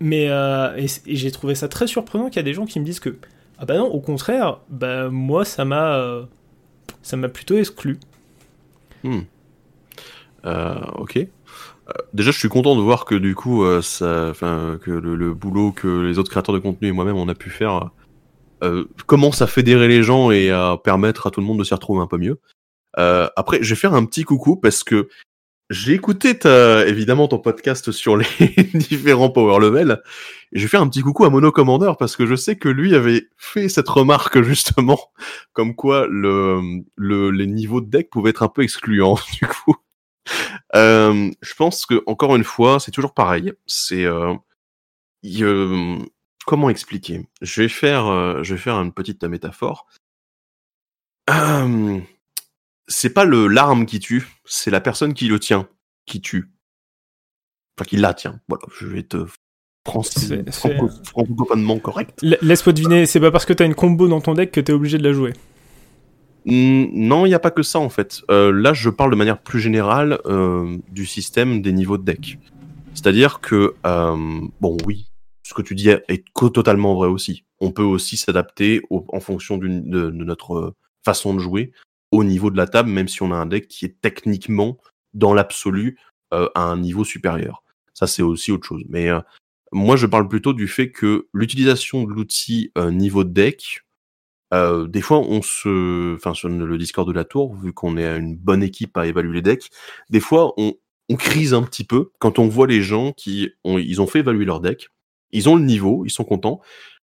[0.00, 2.84] Mais euh, et, j'ai trouvé ça très surprenant qu'il y a des gens qui me
[2.84, 3.16] disent que
[3.58, 6.24] ah bah non, au contraire, bah moi ça m'a euh,
[7.04, 7.98] ça m'a plutôt exclu.
[9.04, 9.20] Hmm.
[10.46, 11.18] Euh, ok.
[11.18, 16.00] Euh, déjà, je suis content de voir que du coup, euh, que le, boulot que
[16.00, 17.90] les autres créateurs de contenu et moi-même on a pu faire
[19.04, 22.00] commence à fédérer les gens et à permettre à tout le monde de s'y retrouver
[22.00, 22.40] un peu mieux.
[22.94, 25.08] après, je vais faire un petit coucou parce que
[25.70, 26.38] j'ai écouté
[26.86, 28.26] évidemment ton podcast sur les
[28.74, 30.02] différents power levels.
[30.52, 32.68] Et je vais faire un petit coucou à Mono Commander parce que je sais que
[32.68, 35.00] lui avait fait cette remarque justement,
[35.52, 39.76] comme quoi le, le les niveaux de deck pouvaient être un peu excluants du coup.
[40.74, 43.52] Euh, je pense que encore une fois, c'est toujours pareil.
[43.66, 44.34] C'est euh,
[46.46, 47.26] comment expliquer?
[47.42, 49.86] Je vais faire, euh, je vais faire une petite métaphore.
[52.84, 55.68] Euh, c'est pas le l'arme qui tue, c'est la personne qui le tient
[56.06, 56.50] qui tue.
[57.76, 58.40] Enfin, qui la tient.
[58.48, 59.26] Voilà, je vais te
[59.84, 60.88] franco
[61.82, 62.18] correct.
[62.22, 64.98] Laisse-moi deviner, c'est pas parce que t'as une combo dans ton deck que t'es obligé
[64.98, 65.32] de la jouer.
[66.46, 68.22] Mmh, non, il n'y a pas que ça en fait.
[68.30, 72.38] Euh, là, je parle de manière plus générale euh, du système des niveaux de deck.
[72.94, 75.10] C'est-à-dire que, euh, bon, oui,
[75.42, 77.44] ce que tu dis est totalement vrai aussi.
[77.60, 80.74] On peut aussi s'adapter en fonction de, de, notre
[81.04, 81.72] façon de jouer
[82.14, 84.78] au niveau de la table, même si on a un deck qui est techniquement,
[85.14, 85.98] dans l'absolu,
[86.32, 87.64] euh, à un niveau supérieur.
[87.92, 88.84] Ça, c'est aussi autre chose.
[88.88, 89.20] Mais euh,
[89.72, 93.80] moi, je parle plutôt du fait que l'utilisation de l'outil euh, niveau deck,
[94.52, 98.36] des fois, on se, enfin, sur le Discord de la tour, vu qu'on est une
[98.36, 99.68] bonne équipe à évaluer les decks,
[100.10, 100.74] des fois, on,
[101.18, 104.60] crise un petit peu quand on voit les gens qui ont, ont fait évaluer leur
[104.60, 104.90] deck,
[105.32, 106.60] ils ont le niveau, ils sont contents,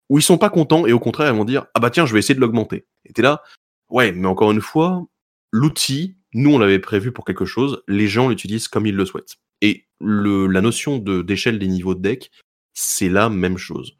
[0.08, 2.12] ou ils sont pas contents et au contraire, ils vont dire, ah bah tiens, je
[2.12, 2.84] vais essayer de l'augmenter.
[3.04, 3.44] Et t'es là,
[3.88, 5.06] Ouais, mais encore une fois,
[5.52, 9.36] l'outil, nous on l'avait prévu pour quelque chose, les gens l'utilisent comme ils le souhaitent.
[9.62, 12.30] Et le, la notion de d'échelle des niveaux de deck,
[12.74, 13.96] c'est la même chose.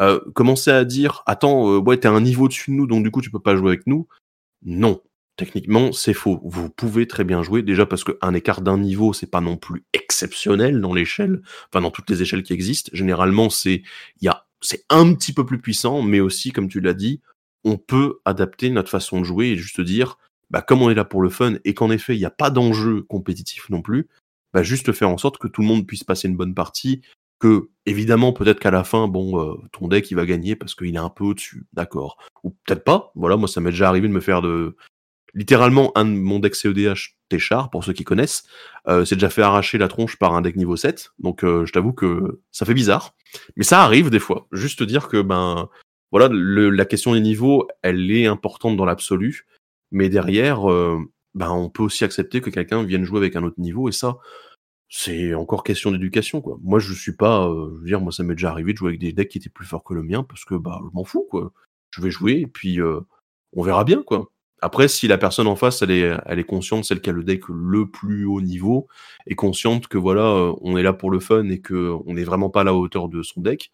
[0.00, 3.10] Euh, commencer à dire, attends, euh, ouais, t'es un niveau dessus de nous, donc du
[3.10, 4.06] coup tu peux pas jouer avec nous.
[4.62, 5.02] Non,
[5.36, 6.40] techniquement c'est faux.
[6.44, 9.84] Vous pouvez très bien jouer, déjà parce qu'un écart d'un niveau, c'est pas non plus
[9.92, 12.90] exceptionnel dans l'échelle, enfin dans toutes les échelles qui existent.
[12.94, 13.82] Généralement, c'est
[14.20, 17.22] il y a c'est un petit peu plus puissant, mais aussi, comme tu l'as dit,
[17.64, 20.18] on peut adapter notre façon de jouer et juste dire,
[20.50, 22.50] bah, comme on est là pour le fun et qu'en effet, il n'y a pas
[22.50, 24.08] d'enjeu compétitif non plus,
[24.52, 27.02] bah, juste faire en sorte que tout le monde puisse passer une bonne partie,
[27.38, 30.94] que, évidemment, peut-être qu'à la fin, bon, euh, ton deck, il va gagner parce qu'il
[30.94, 32.18] est un peu au-dessus, d'accord.
[32.44, 34.76] Ou peut-être pas, voilà, moi, ça m'est déjà arrivé de me faire de...
[35.32, 38.42] Littéralement, un de mon deck CEDH Téchar, pour ceux qui connaissent,
[38.88, 41.72] euh, c'est déjà fait arracher la tronche par un deck niveau 7, donc euh, je
[41.72, 43.14] t'avoue que ça fait bizarre.
[43.56, 45.68] Mais ça arrive des fois, juste dire que, ben,
[46.10, 49.46] voilà, la question des niveaux, elle est importante dans l'absolu,
[49.92, 50.98] mais derrière, euh,
[51.34, 54.18] ben, on peut aussi accepter que quelqu'un vienne jouer avec un autre niveau, et ça,
[54.88, 56.58] c'est encore question d'éducation, quoi.
[56.62, 58.88] Moi, je suis pas, euh, je veux dire, moi, ça m'est déjà arrivé de jouer
[58.90, 61.04] avec des decks qui étaient plus forts que le mien, parce que, bah, je m'en
[61.04, 61.52] fous, quoi.
[61.92, 63.00] Je vais jouer, et puis, euh,
[63.54, 64.30] on verra bien, quoi.
[64.62, 67.24] Après, si la personne en face, elle est, elle est consciente, celle qui a le
[67.24, 68.88] deck le plus haut niveau,
[69.26, 72.50] est consciente que voilà, on est là pour le fun et que on n'est vraiment
[72.50, 73.72] pas à la hauteur de son deck,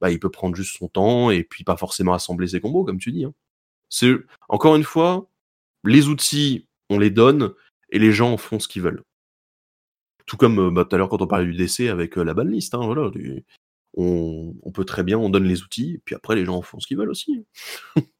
[0.00, 2.98] bah, il peut prendre juste son temps et puis pas forcément assembler ses combos, comme
[2.98, 3.24] tu dis.
[3.24, 3.34] Hein.
[3.88, 4.14] C'est
[4.48, 5.28] encore une fois,
[5.84, 7.54] les outils, on les donne
[7.90, 9.02] et les gens font ce qu'ils veulent.
[10.26, 12.34] Tout comme euh, bah, tout à l'heure quand on parlait du DC avec euh, la
[12.34, 13.10] banlist, hein, voilà,
[13.94, 16.86] on, peut très bien, on donne les outils, et puis après les gens font ce
[16.86, 17.46] qu'ils veulent aussi.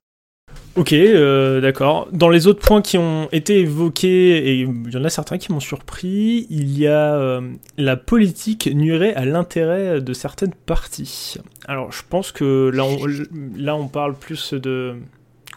[0.76, 2.06] Ok, euh, d'accord.
[2.12, 5.50] Dans les autres points qui ont été évoqués, et il y en a certains qui
[5.50, 7.40] m'ont surpris, il y a euh,
[7.78, 11.38] la politique nuirait à l'intérêt de certaines parties.
[11.66, 14.96] Alors, je pense que là, on, parle plus de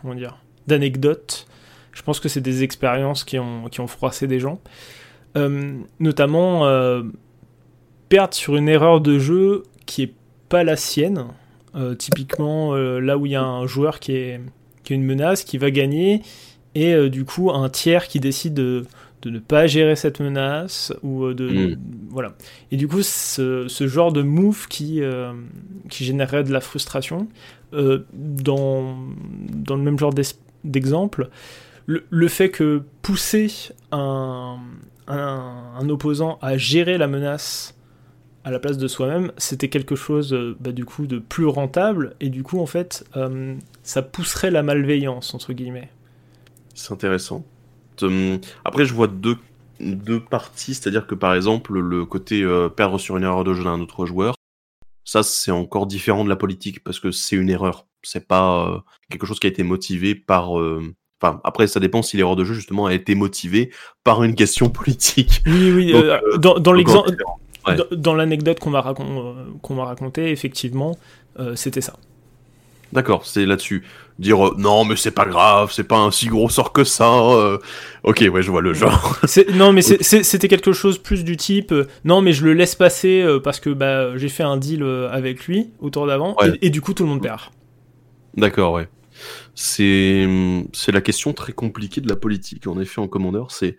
[0.01, 1.47] comment dire d'anecdotes.
[1.91, 4.61] Je pense que c'est des expériences qui ont qui ont froissé des gens,
[5.35, 6.61] euh, notamment
[8.07, 10.13] perdre sur une erreur de jeu qui est
[10.47, 11.25] pas la sienne.
[11.97, 14.39] typiquement, là où il y a un joueur qui est
[14.89, 16.21] une menace qui va gagner
[16.75, 18.85] et euh, du coup un tiers qui décide de,
[19.25, 21.77] ne pas gérer cette menace ou euh, de, mm.
[22.09, 22.33] voilà
[22.71, 25.33] et du coup ce, genre de move qui euh,
[25.89, 27.27] qui générerait de la frustration
[27.71, 28.97] dans
[29.53, 30.13] dans le même genre
[30.63, 31.29] d'exemple
[31.85, 33.51] le, fait que pousser
[33.91, 34.57] un,
[35.07, 37.73] un, opposant à gérer la menace
[38.49, 42.29] à la place de soi-même, c'était quelque chose bah, du coup de plus rentable et
[42.29, 43.05] du coup en fait
[43.83, 45.89] ça pousserait la malveillance, entre guillemets.
[46.73, 47.45] C'est intéressant.
[48.01, 49.37] Hum, après, je vois deux,
[49.79, 53.63] deux parties, c'est-à-dire que par exemple, le côté euh, perdre sur une erreur de jeu
[53.63, 54.35] d'un autre joueur,
[55.03, 57.85] ça c'est encore différent de la politique parce que c'est une erreur.
[58.03, 60.57] C'est pas euh, quelque chose qui a été motivé par.
[60.57, 60.81] Euh,
[61.21, 63.71] enfin, après, ça dépend si l'erreur de jeu justement a été motivée
[64.03, 65.41] par une question politique.
[65.45, 65.93] Oui, oui.
[66.39, 67.11] dans, l'exemple,
[67.91, 70.97] dans, l'anecdote qu'on m'a raconté, raconté, effectivement,
[71.55, 71.93] c'était ça.
[72.91, 73.83] D'accord, c'est là-dessus.
[74.17, 77.09] Dire euh, non, mais c'est pas grave, c'est pas un si gros sort que ça.
[77.13, 77.57] Euh.
[78.03, 79.17] Ok, ouais, je vois le genre.
[79.53, 83.25] non, mais c'était quelque chose plus du type euh, non, mais je le laisse passer
[83.43, 86.93] parce que bah, j'ai fait un deal avec lui au tour d'avant et, du coup
[86.93, 87.41] tout le monde perd.
[88.35, 88.89] D'accord, ouais.
[89.53, 90.27] C'est
[90.91, 93.51] la question très compliquée de la politique, en effet, en commandeur.
[93.51, 93.77] C'est.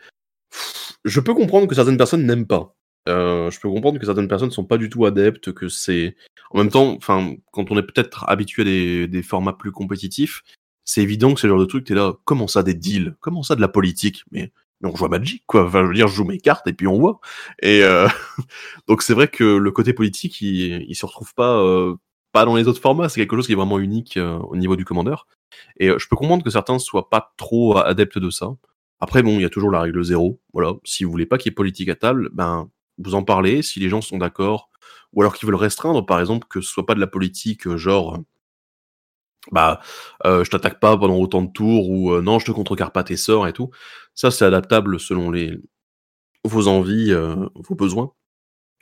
[1.05, 2.75] Je peux comprendre que certaines personnes n'aiment pas.
[3.11, 6.17] Je peux comprendre que certaines personnes sont pas du tout adeptes, que c'est
[6.51, 6.99] en même temps,
[7.53, 10.43] quand on est peut-être habitué à des, formats plus compétitifs,
[10.85, 13.17] c'est évident que c'est le genre de truc, t'es là, comment ça des deals?
[13.21, 14.25] Comment ça de la politique?
[14.33, 15.67] Mais, on joue à Magic, quoi.
[15.67, 17.21] Enfin, je veux dire, je joue mes cartes et puis on voit.
[17.63, 18.09] Et euh,
[18.89, 21.97] donc c'est vrai que le côté politique, il, il se retrouve pas, euh,
[22.33, 23.09] pas dans les autres formats.
[23.09, 25.27] C'est quelque chose qui est vraiment unique euh, au niveau du commandeur.
[25.79, 28.57] Et je peux comprendre que certains soient pas trop adeptes de ça.
[29.01, 30.41] Après, bon, il y a toujours la règle zéro.
[30.55, 30.73] Voilà.
[30.85, 32.71] Si vous voulez pas qu'il y ait politique à table, ben,
[33.03, 33.63] vous en parlez.
[33.63, 34.71] Si les gens sont d'accord,
[35.13, 37.77] ou alors qu'ils veulent restreindre, par exemple, que ce soit pas de la politique, euh,
[37.77, 38.19] genre,
[39.53, 39.81] bah,
[40.25, 43.05] euh, je t'attaque pas pendant autant de tours, ou euh, non, je te contrecarre pas
[43.05, 43.71] tes sorts et tout.
[44.15, 45.59] Ça, c'est adaptable selon les
[46.45, 47.13] vos envies,
[47.55, 48.13] vos besoins.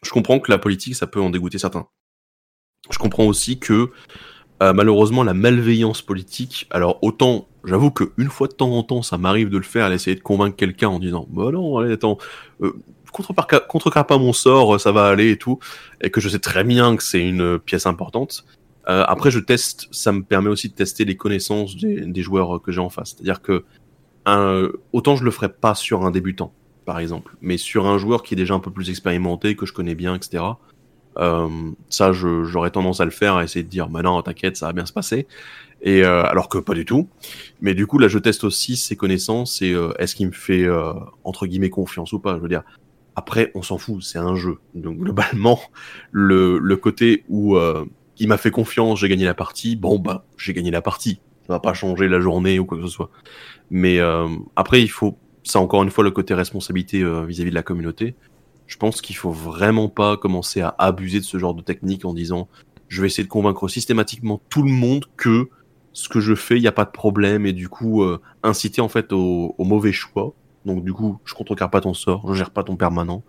[0.05, 1.89] Je comprends que la politique, ça peut en dégoûter certains.
[2.89, 3.91] Je comprends aussi que
[4.61, 9.19] malheureusement la malveillance politique, alors autant j'avoue que une fois de temps en temps ça
[9.19, 12.19] m'arrive de le faire, essayer de convaincre quelqu'un en disant bah non allez attends
[13.11, 15.59] contrecarre pas mon sort, ça va aller et tout,
[16.01, 18.45] et que je sais très bien que c'est une pièce importante.
[18.89, 22.73] Euh, après, je teste, ça me permet aussi de tester les connaissances des, joueurs que
[22.73, 23.15] j'ai en face.
[23.17, 23.65] C'est-à-dire que
[24.93, 26.53] autant je le ferais pas sur un débutant,
[26.85, 29.73] par exemple, mais sur un joueur qui est déjà un peu plus expérimenté, que je
[29.73, 30.45] connais bien, etc.
[31.19, 31.49] Euh,
[31.89, 34.73] ça, j'aurais tendance à le faire, à essayer de dire, bah non, t'inquiète, ça va
[34.73, 35.27] bien se passer.
[35.81, 37.09] Et euh, alors que pas du tout.
[37.61, 40.67] Mais du coup, là, je teste aussi ses connaissances et euh, est-ce qu'il me fait
[41.25, 42.37] entre guillemets confiance ou pas?
[42.37, 42.63] Je veux dire,
[43.19, 44.59] après, on s'en fout, c'est un jeu.
[44.75, 45.59] Donc globalement,
[46.13, 47.85] le, côté où euh,
[48.19, 51.21] il m'a fait confiance, j'ai gagné la partie, bon bah j'ai gagné la partie.
[51.49, 53.11] Ça va pas changer la journée ou quoi que ce soit.
[53.73, 57.57] Mais euh, après, il faut, ça encore une fois le côté responsabilité euh, vis-à-vis de
[57.57, 58.15] la communauté.
[58.69, 62.15] Je pense qu'il faut vraiment pas commencer à abuser de ce genre de technique en
[62.15, 62.47] disant
[62.87, 65.49] je vais essayer de convaincre systématiquement tout le monde que
[65.93, 68.05] ce que je fais, il n'y a pas de problème et du coup
[68.45, 70.35] inciter en fait au mauvais choix
[70.69, 73.25] donc du coup, je contrecarre pas ton sort, je gère pas ton permanent,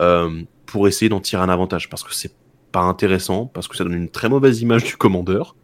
[0.00, 2.34] euh, pour essayer d'en tirer un avantage, parce que c'est
[2.72, 5.56] pas intéressant, parce que ça donne une très mauvaise image du commandeur.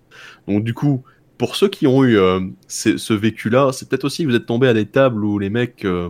[0.46, 1.02] Donc du coup,
[1.36, 4.68] pour ceux qui ont eu euh, ce vécu-là, c'est peut-être aussi que vous êtes tombé
[4.68, 6.08] à des tables où les mecs, euh,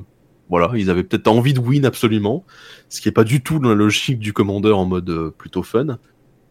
[0.50, 2.44] voilà, ils avaient peut-être envie de win absolument,
[2.88, 5.98] ce qui est pas du tout dans la logique du commandeur en mode plutôt fun.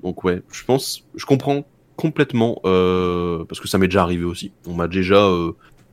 [0.04, 1.66] Donc ouais, je pense, je comprends
[1.96, 4.52] complètement, parce que ça m'est déjà arrivé aussi.
[4.68, 5.28] On m'a déjà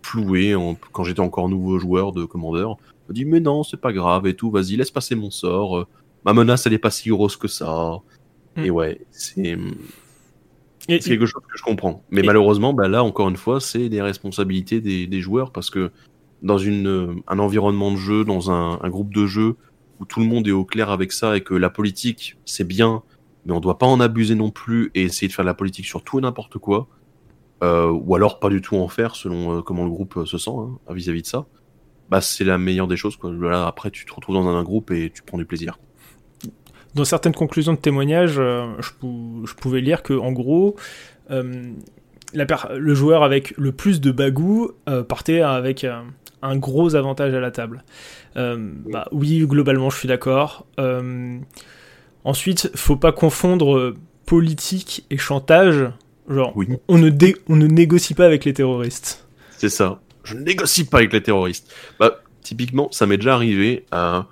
[0.05, 0.55] floué
[0.93, 2.76] quand j'étais encore nouveau joueur de commandeur.
[3.09, 5.86] On dit mais non, c'est pas grave et tout, vas-y, laisse passer mon sort.
[6.24, 8.01] Ma menace, elle est pas si grosse que ça.
[8.56, 8.74] Et hmm.
[8.74, 9.56] ouais, c'est
[10.89, 12.02] quelque chose que je comprends.
[12.10, 15.90] Mais malheureusement, bah là, encore une fois, c'est des responsabilités des, joueurs parce que
[16.43, 19.56] dans une, un environnement de jeu, dans un, groupe de jeu
[20.01, 23.02] où tout le monde est au clair avec ça et que la politique, c'est bien,
[23.47, 25.86] mais on doit pas en abuser non plus et essayer de faire de la politique
[25.86, 26.89] sur tout et n'importe quoi.
[27.62, 30.39] Euh, ou alors pas du tout en faire selon euh, comment le groupe euh, se
[30.39, 31.47] sent hein, vis-à-vis de ça,
[32.10, 33.16] bah c'est la meilleure des choses.
[33.16, 33.32] Quoi.
[33.32, 35.78] Là, après, tu te retrouves dans un, groupe et tu prends du plaisir.
[36.94, 40.76] Dans certaines conclusions de témoignages, je, pouvais lire que en gros,
[41.28, 44.70] le joueur avec le plus de bagou
[45.09, 45.85] partait avec
[46.43, 47.82] un gros avantage à la table.
[48.36, 50.66] bah, oui, globalement, je suis d'accord.
[52.22, 53.94] ensuite, faut pas confondre
[54.24, 55.89] politique et chantage.
[56.28, 56.55] Genre,
[56.88, 57.10] on, ne
[57.48, 59.26] on ne négocie pas avec les terroristes.
[59.59, 60.01] C'est ça.
[60.24, 61.72] Je ne négocie pas avec les terroristes.
[62.01, 64.26] Bah, typiquement, ça m'est déjà arrivé à.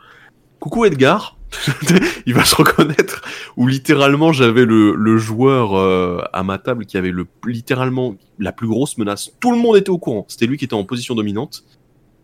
[0.58, 1.36] Coucou Edgar,
[2.26, 3.22] il va se reconnaître,
[3.56, 8.68] où littéralement j'avais le, joueur euh, à ma table qui avait le, littéralement la plus
[8.68, 9.32] grosse menace.
[9.40, 11.64] Tout le monde était au courant, c'était lui qui était en position dominante.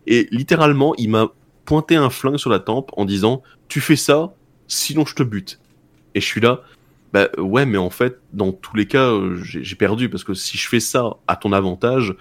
[0.07, 1.27] Et littéralement, il m'a
[1.65, 4.33] pointé un flingue sur la tempe en disant Tu fais ça,
[4.67, 5.59] sinon je te bute.
[6.15, 6.61] Et je suis là,
[7.13, 10.57] bah ouais, mais en fait, dans tous les cas, euh, j'ai perdu parce que si
[10.57, 12.15] je fais ça à ton avantage,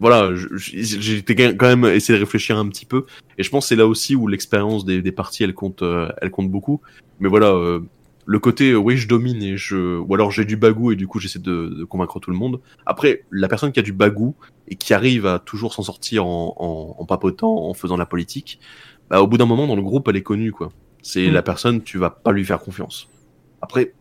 [0.00, 3.04] voilà, j'ai quand même essayé de réfléchir un petit peu.
[3.38, 6.30] Et je pense c'est là aussi où l'expérience des, des, parties, elle compte, euh, elle
[6.30, 6.80] compte beaucoup.
[7.20, 7.80] Mais voilà, euh,
[8.26, 11.20] le côté, oui, je domine et je, ou alors j'ai du bagou et du coup
[11.20, 12.60] j'essaie de, de, convaincre tout le monde.
[12.86, 14.34] Après, la personne qui a du bagou
[14.68, 18.58] et qui arrive à toujours s'en sortir en, en, en, papotant, en faisant la politique,
[19.08, 20.70] bah, au bout d'un moment dans le groupe, elle est connue, quoi.
[21.02, 21.32] C'est mm.
[21.32, 23.08] la personne, tu vas pas lui faire confiance.
[23.60, 23.92] Après,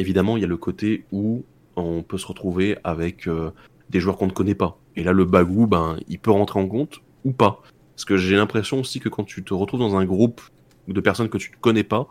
[0.00, 1.44] évidemment, il y a le côté où
[1.76, 3.50] on peut se retrouver avec euh,
[3.90, 4.78] des joueurs qu'on ne connaît pas.
[4.96, 7.62] Et là, le bagou, ben, il peut rentrer en compte ou pas.
[7.94, 10.40] Parce que j'ai l'impression aussi que quand tu te retrouves dans un groupe
[10.88, 12.08] de personnes que tu ne connais pas,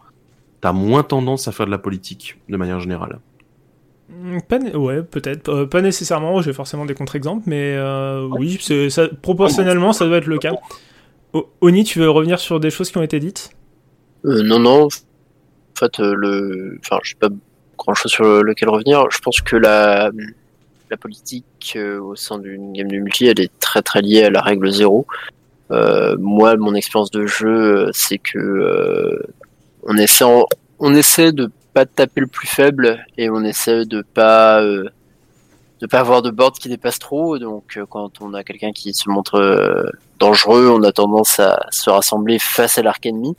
[0.61, 3.19] t'as moins tendance à faire de la politique, de manière générale.
[4.47, 5.49] Pas ouais, peut-être.
[5.49, 8.59] Euh, pas nécessairement, j'ai forcément des contre-exemples, mais euh, oui,
[8.89, 10.53] ça, proportionnellement, ça doit être le cas.
[11.61, 13.51] Oni, tu veux revenir sur des choses qui ont été dites?
[14.23, 14.85] Non, non.
[14.85, 16.79] En fait, le...
[16.83, 17.29] enfin, je sais pas
[17.79, 19.09] grand chose sur lequel revenir.
[19.09, 20.11] Je pense que la,
[20.89, 24.29] la politique euh, au sein d'une game de multi, elle est très très liée à
[24.29, 25.05] la règle zéro.
[25.71, 29.21] Euh, moi, mon expérience de jeu, c'est que euh,
[29.83, 30.25] on essaie,
[30.79, 35.99] on essaie de pas taper le plus faible et on essaie de pas de pas
[35.99, 37.37] avoir de board qui dépasse trop.
[37.37, 42.39] Donc, quand on a quelqu'un qui se montre dangereux, on a tendance à se rassembler
[42.39, 43.35] face à l'arc ennemi.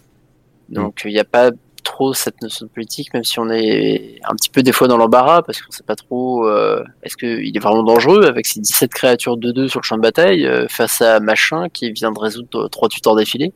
[0.68, 1.50] Donc, il n'y a pas
[1.80, 4.96] trop cette notion de politique, même si on est un petit peu des fois dans
[4.96, 8.92] l'embarras, parce qu'on sait pas trop euh, est-ce qu'il est vraiment dangereux avec ces 17
[8.92, 12.18] créatures de 2 sur le champ de bataille euh, face à machin qui vient de
[12.18, 13.52] résoudre trois tuteurs d'affilée.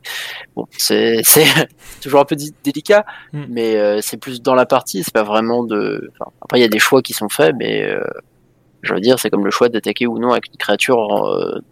[0.55, 1.21] Bon, c'est
[2.01, 3.45] toujours un peu délicat, mm.
[3.49, 6.11] mais euh, c'est plus dans la partie, c'est pas vraiment de.
[6.13, 7.87] Enfin, après, il y a des choix qui sont faits, mais
[8.81, 11.07] je veux dire, c'est comme le choix d'attaquer ou non avec une créature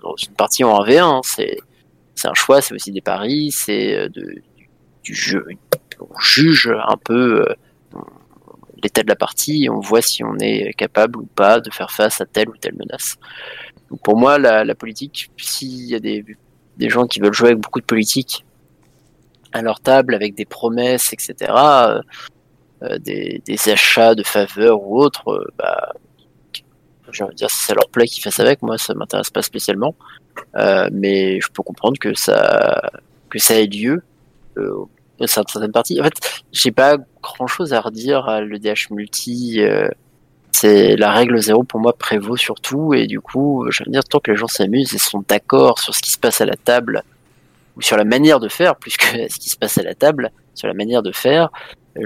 [0.01, 0.99] dans une partie en 1v1.
[0.99, 1.21] Hein.
[1.23, 1.57] c'est
[2.15, 4.43] c'est un choix, c'est aussi des paris, c'est de,
[5.03, 5.45] du jeu,
[6.09, 7.55] on juge un peu euh,
[8.81, 11.91] l'état de la partie et on voit si on est capable ou pas de faire
[11.91, 13.17] face à telle ou telle menace.
[14.03, 16.25] pour moi, la, politique, s'il y a des,
[16.89, 18.45] gens qui veulent jouer avec beaucoup de politique
[19.51, 22.01] à leur table, avec des promesses, etc., euh,
[22.81, 25.93] euh, des, achats de faveurs ou autres, bah,
[27.11, 29.43] j'ai envie de dire, si ça leur plaît qu'ils fassent avec, moi ça m'intéresse pas
[29.43, 29.95] spécialement.
[30.91, 32.91] mais je peux comprendre que ça,
[33.29, 34.01] que ça ait lieu
[35.25, 35.99] certaines parties.
[35.99, 39.61] En fait, j'ai pas grand chose à redire à l'EDH multi.
[39.61, 39.87] Euh,
[40.51, 44.19] c'est la règle zéro pour moi prévaut surtout et du coup, je veux dire tant
[44.19, 47.03] que les gens s'amusent et sont d'accord sur ce qui se passe à la table
[47.75, 50.31] ou sur la manière de faire, plus que ce qui se passe à la table,
[50.53, 51.49] sur la manière de faire,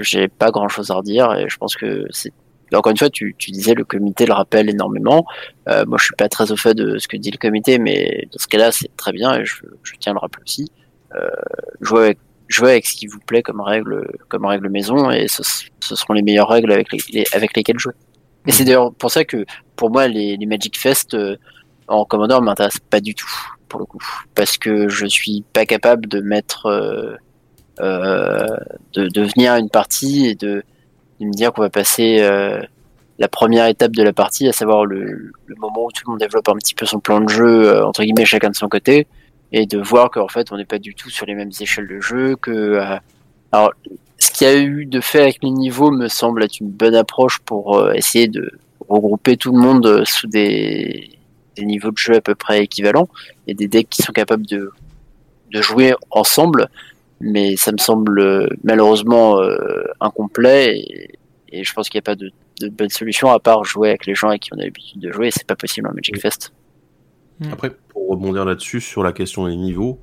[0.00, 2.32] j'ai pas grand chose à redire et je pense que c'est
[2.76, 5.24] encore une fois, tu, tu, disais le comité le rappelle énormément.
[5.68, 8.28] Euh, moi, je suis pas très au fait de ce que dit le comité, mais
[8.30, 10.70] dans ce cas-là, c'est très bien et je, je, tiens à le rappeler aussi.
[11.14, 11.28] Euh,
[11.80, 12.18] jouer avec
[12.48, 15.42] jouez avec ce qui vous plaît comme règle, comme règle maison, et ce,
[15.80, 17.94] seront les meilleures règles avec, les, avec lesquelles jouer.
[18.46, 19.44] Et c'est d'ailleurs pour ça que,
[19.76, 21.36] pour moi, les, les Magic Fest euh,
[21.86, 23.30] en Commodore m'intéressent pas du tout,
[23.68, 24.02] pour le coup,
[24.34, 27.14] parce que je suis pas capable de mettre, euh,
[27.80, 28.46] euh,
[28.94, 30.62] de, de venir à une partie et de,
[31.20, 32.26] de me dire qu'on va passer
[33.18, 36.20] la première étape de la partie, à savoir le, le, moment où tout le monde
[36.20, 39.08] développe un petit peu son plan de jeu, entre guillemets, chacun de son côté,
[39.52, 42.00] et de voir qu'en fait on n'est pas du tout sur les mêmes échelles de
[42.00, 42.96] jeu que euh,
[43.52, 43.72] alors
[44.18, 46.94] ce qu'il y a eu de fait avec les niveaux me semble être une bonne
[46.94, 48.50] approche pour euh, essayer de
[48.88, 51.18] regrouper tout le monde euh, sous des,
[51.56, 53.08] des, niveaux de jeu à peu près équivalents
[53.46, 54.70] et des decks qui sont capables de,
[55.52, 56.68] de jouer ensemble
[57.20, 59.40] mais ça me semble malheureusement
[60.00, 61.18] incomplet et,
[61.50, 62.30] et, je pense qu'il n'y a pas de,
[62.60, 65.10] de, bonne solution à part jouer avec les gens avec qui on a l'habitude de
[65.10, 66.52] jouer et c'est pas possible en Magic Fest.
[67.40, 67.52] Hmm.
[67.52, 70.00] Après, pour rebondir là-dessus, sur la question des niveaux,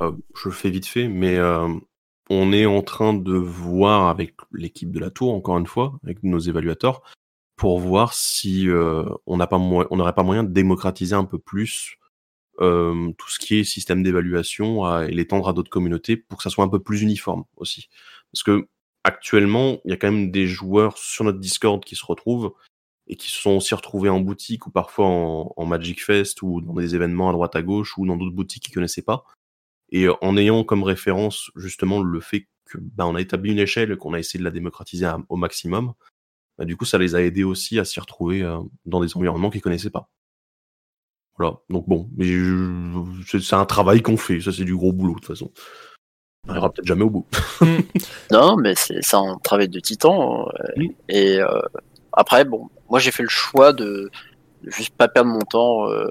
[0.00, 1.68] euh, je le fais vite fait, mais euh,
[2.30, 6.22] on est en train de voir avec l'équipe de la tour, encore une fois, avec
[6.22, 7.02] nos évaluateurs,
[7.56, 11.98] pour voir si euh, on n'aurait pas moyen de démocratiser un peu plus
[12.56, 16.62] tout ce qui est système d'évaluation et l'étendre à d'autres communautés pour que ça soit
[16.62, 17.88] un peu plus uniforme aussi.
[18.32, 18.68] Parce que
[19.02, 22.54] actuellement, il y a quand même des joueurs sur notre Discord qui se retrouvent
[23.06, 26.74] et qui se sont aussi retrouvés en boutique ou parfois en, Magic Fest ou dans
[26.74, 29.24] des événements à droite à gauche ou dans d'autres boutiques qu'ils connaissaient pas.
[29.90, 33.58] Et euh, en ayant comme référence justement le fait que bah, on a établi une
[33.58, 35.92] échelle, qu'on a essayé de la démocratiser au maximum,
[36.58, 39.50] bah, du coup ça les a aidés aussi à s'y retrouver euh, dans des environnements
[39.50, 40.08] qu'ils connaissaient pas.
[41.36, 42.08] Voilà, donc bon,
[43.26, 45.50] c'est un travail qu'on fait, ça c'est du gros boulot de toute façon.
[46.46, 47.26] On n'ira peut-être jamais au bout.
[48.30, 50.46] non, mais c'est un travail de titan.
[50.48, 51.40] Euh, et
[52.16, 54.10] après, bon, moi j'ai fait le choix de,
[54.66, 56.08] juste pas perdre mon temps euh,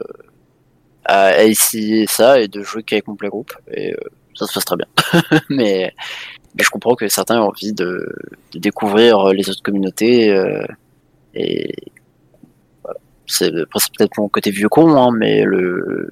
[1.06, 3.98] à, essayer ça et de jouer qu'avec mon playgroup et euh,
[4.36, 4.88] ça se passe très bien.
[5.50, 5.94] mais,
[6.60, 8.16] je comprends que certains ont envie de,
[8.54, 10.64] découvrir les autres communautés euh,
[11.34, 11.76] et
[13.26, 16.12] c'est peut-être mon côté vieux con, hein, mais le,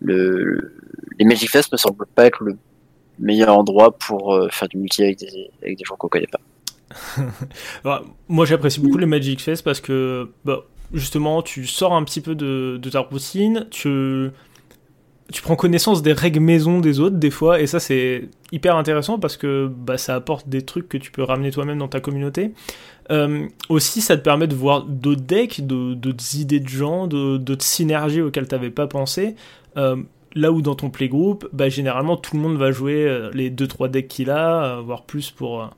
[0.00, 0.74] le
[1.18, 2.58] les Magic Fest me semblent pas être le
[3.18, 6.40] meilleur endroit pour faire du multi avec des, avec des gens qu'on connaît pas.
[8.28, 12.34] Moi j'apprécie beaucoup les Magic Fest parce que bah, justement tu sors un petit peu
[12.34, 14.30] de, ta routine, tu,
[15.42, 19.36] prends connaissance des règles maison des autres des fois et ça c'est hyper intéressant parce
[19.36, 22.52] que bah, ça apporte des trucs que tu peux ramener toi-même dans ta communauté.
[23.10, 28.22] Euh, aussi ça te permet de voir d'autres decks, d'autres idées de gens, d'autres synergies
[28.22, 29.34] auxquelles tu n'avais pas pensé.
[29.76, 29.96] Euh,
[30.36, 33.88] là où dans ton playgroup, bah, généralement tout le monde va jouer euh, les 2-3
[33.90, 35.70] decks qu'il a, voire plus pour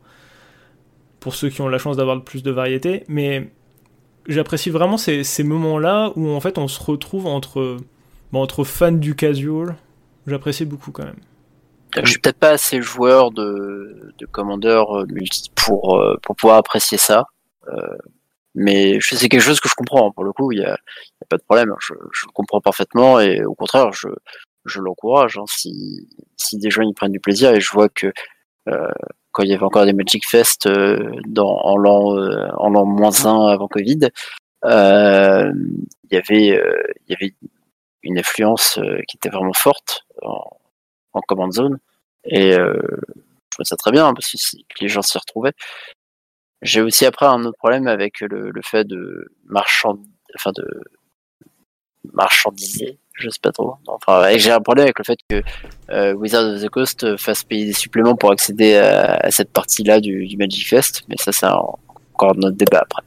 [1.21, 3.51] pour ceux qui ont la chance d'avoir plus de variété, mais
[4.29, 7.79] j'apprécie vraiment ces, moments-là où en fait on se retrouve entre,
[8.33, 9.77] entre fans du casual.
[10.27, 11.21] J'apprécie beaucoup quand même.
[11.97, 16.59] Je suis peut-être pas assez joueur de, de Commander euh, multi pour, euh, pour pouvoir
[16.59, 17.25] apprécier ça.
[17.69, 17.97] Euh,
[18.55, 20.11] mais c'est quelque chose que je comprends.
[20.11, 20.77] Pour le coup, il n'y a,
[21.29, 21.73] pas de problème.
[21.81, 24.09] Je, le comprends parfaitement et au contraire, je,
[24.65, 25.39] je l'encourage.
[25.39, 25.45] Hein.
[25.47, 28.13] Si, si des gens y prennent du plaisir et je vois que
[29.37, 32.87] quand il y avait encore des Magic Fest euh, dans, en l'an euh, en l'an
[32.87, 34.09] moins 1 avant Covid,
[34.65, 35.53] euh,
[36.11, 36.59] il y avait
[37.07, 37.35] il y avait
[38.03, 40.43] une influence qui était vraiment forte en,
[41.13, 41.79] en command zone
[42.25, 42.79] et je
[43.51, 45.53] trouvais ça très bien parce que, les gens s'y retrouvaient.
[46.63, 49.99] J'ai aussi après un autre problème avec le, le fait de marchand,
[50.35, 50.67] enfin de
[52.05, 53.77] marchandiser je sais pas trop.
[53.87, 55.43] Enfin, j'ai un problème avec le fait que
[55.91, 60.37] euh, Wizard of the Coast fasse payer des suppléments pour accéder à, cette partie-là du,
[60.39, 63.03] Magic Fest, mais ça, c'est encore notre débat après.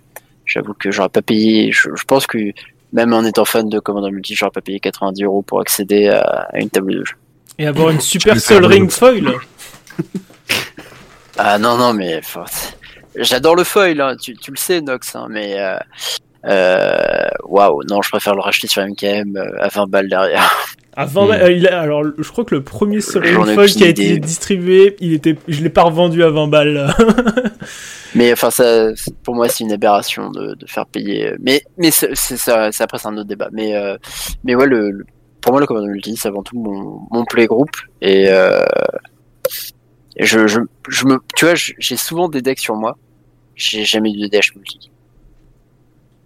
[0.45, 1.71] J'avoue que j'aurais pas payé.
[1.71, 2.51] Je, pense que
[2.91, 6.49] même en étant fan de Commander Multi, j'aurais pas payé 90 euros pour accéder à,
[6.55, 7.15] une table de jeu.
[7.59, 9.31] Et avoir une super Sol Ring foil.
[11.37, 12.21] ah non non mais
[13.15, 15.77] j'adore le foil, hein, tu, tu, le sais Nox, hein, mais euh,
[16.45, 20.49] euh, waouh, non, je préfère le racheter sur MKM euh, à 20 balles derrière.
[20.95, 21.65] À 20 balles, hmm.
[21.65, 25.61] euh, alors je crois que le premier Foil qui a été distribué, il était, je
[25.61, 26.93] l'ai pas revendu à 20 balles.
[28.15, 28.89] mais enfin, ça,
[29.23, 31.33] pour moi, c'est une aberration de, de, faire payer.
[31.39, 33.49] Mais, mais c'est, ça, c'est après c'est un autre débat.
[33.51, 33.73] Mais,
[34.43, 35.05] mais ouais, le,
[35.41, 37.69] pour moi, le Commander Multi, c'est avant tout mon, mon playgroup
[38.01, 38.29] et
[40.19, 40.59] je, je,
[40.89, 42.97] je me, tu vois, j'ai souvent des decks sur moi.
[43.55, 44.91] J'ai jamais eu de DH multi.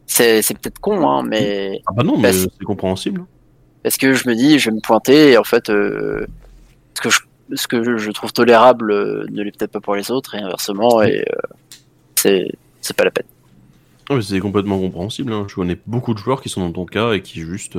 [0.06, 1.82] C'est peut-être con, hein, mais.
[1.88, 3.26] Ah bah non, mais c'est compréhensible.
[3.84, 6.26] Parce que je me dis, je vais me pointer, et en fait, euh,
[6.94, 7.20] ce que je,
[7.56, 11.02] ce que je trouve tolérable euh, ne l'est peut-être pas pour les autres, et inversement,
[11.02, 11.26] et
[12.26, 12.48] euh,
[12.82, 14.22] c'est pas la peine.
[14.22, 15.34] c'est complètement compréhensible.
[15.34, 15.46] Hein.
[15.50, 17.78] Je connais beaucoup de joueurs qui sont dans ton cas et qui juste,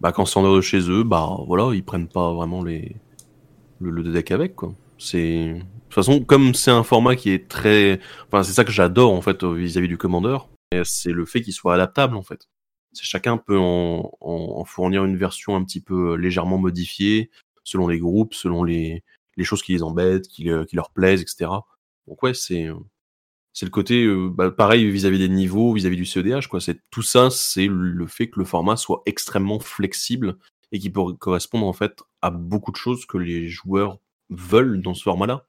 [0.00, 2.96] bah, quand c'est en dehors de chez eux, bah voilà, ils prennent pas vraiment les
[3.80, 4.72] le, deck avec quoi.
[4.98, 8.72] C'est de toute façon comme c'est un format qui est très, enfin c'est ça que
[8.72, 10.48] j'adore en fait vis-à-vis -vis du commandeur,
[10.84, 12.48] c'est le fait qu'il soit adaptable en fait.
[13.00, 17.30] Chacun peut en, fournir une version un petit peu euh, légèrement modifiée
[17.64, 19.04] selon les groupes, selon les,
[19.42, 21.50] choses qui les embêtent, qui, leur plaisent, etc.
[22.06, 22.74] Donc ouais, c'est euh,
[23.52, 26.60] c'est le côté euh, bah, pareil vis-à-vis des niveaux, vis-à-vis du CEDH quoi.
[26.60, 30.38] C'est tout ça, c'est le fait que le format soit extrêmement flexible
[30.72, 33.98] et qui peut correspondre en fait à beaucoup de choses que les joueurs
[34.30, 35.46] veulent dans ce format-là.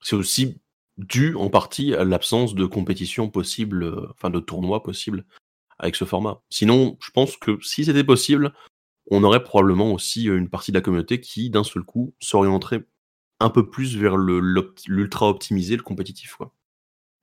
[0.00, 0.60] C'est aussi
[0.98, 5.24] dû en partie à l'absence de compétition possible, euh, enfin de tournoi possible
[5.78, 6.40] avec ce format.
[6.50, 8.52] Sinon, je pense que si c'était possible,
[9.10, 12.86] on aurait probablement aussi euh, une partie de la communauté qui, d'un seul coup, s'orienterait
[13.40, 16.36] un peu plus vers l'ultra optimisé, le compétitif.
[16.36, 16.54] Quoi.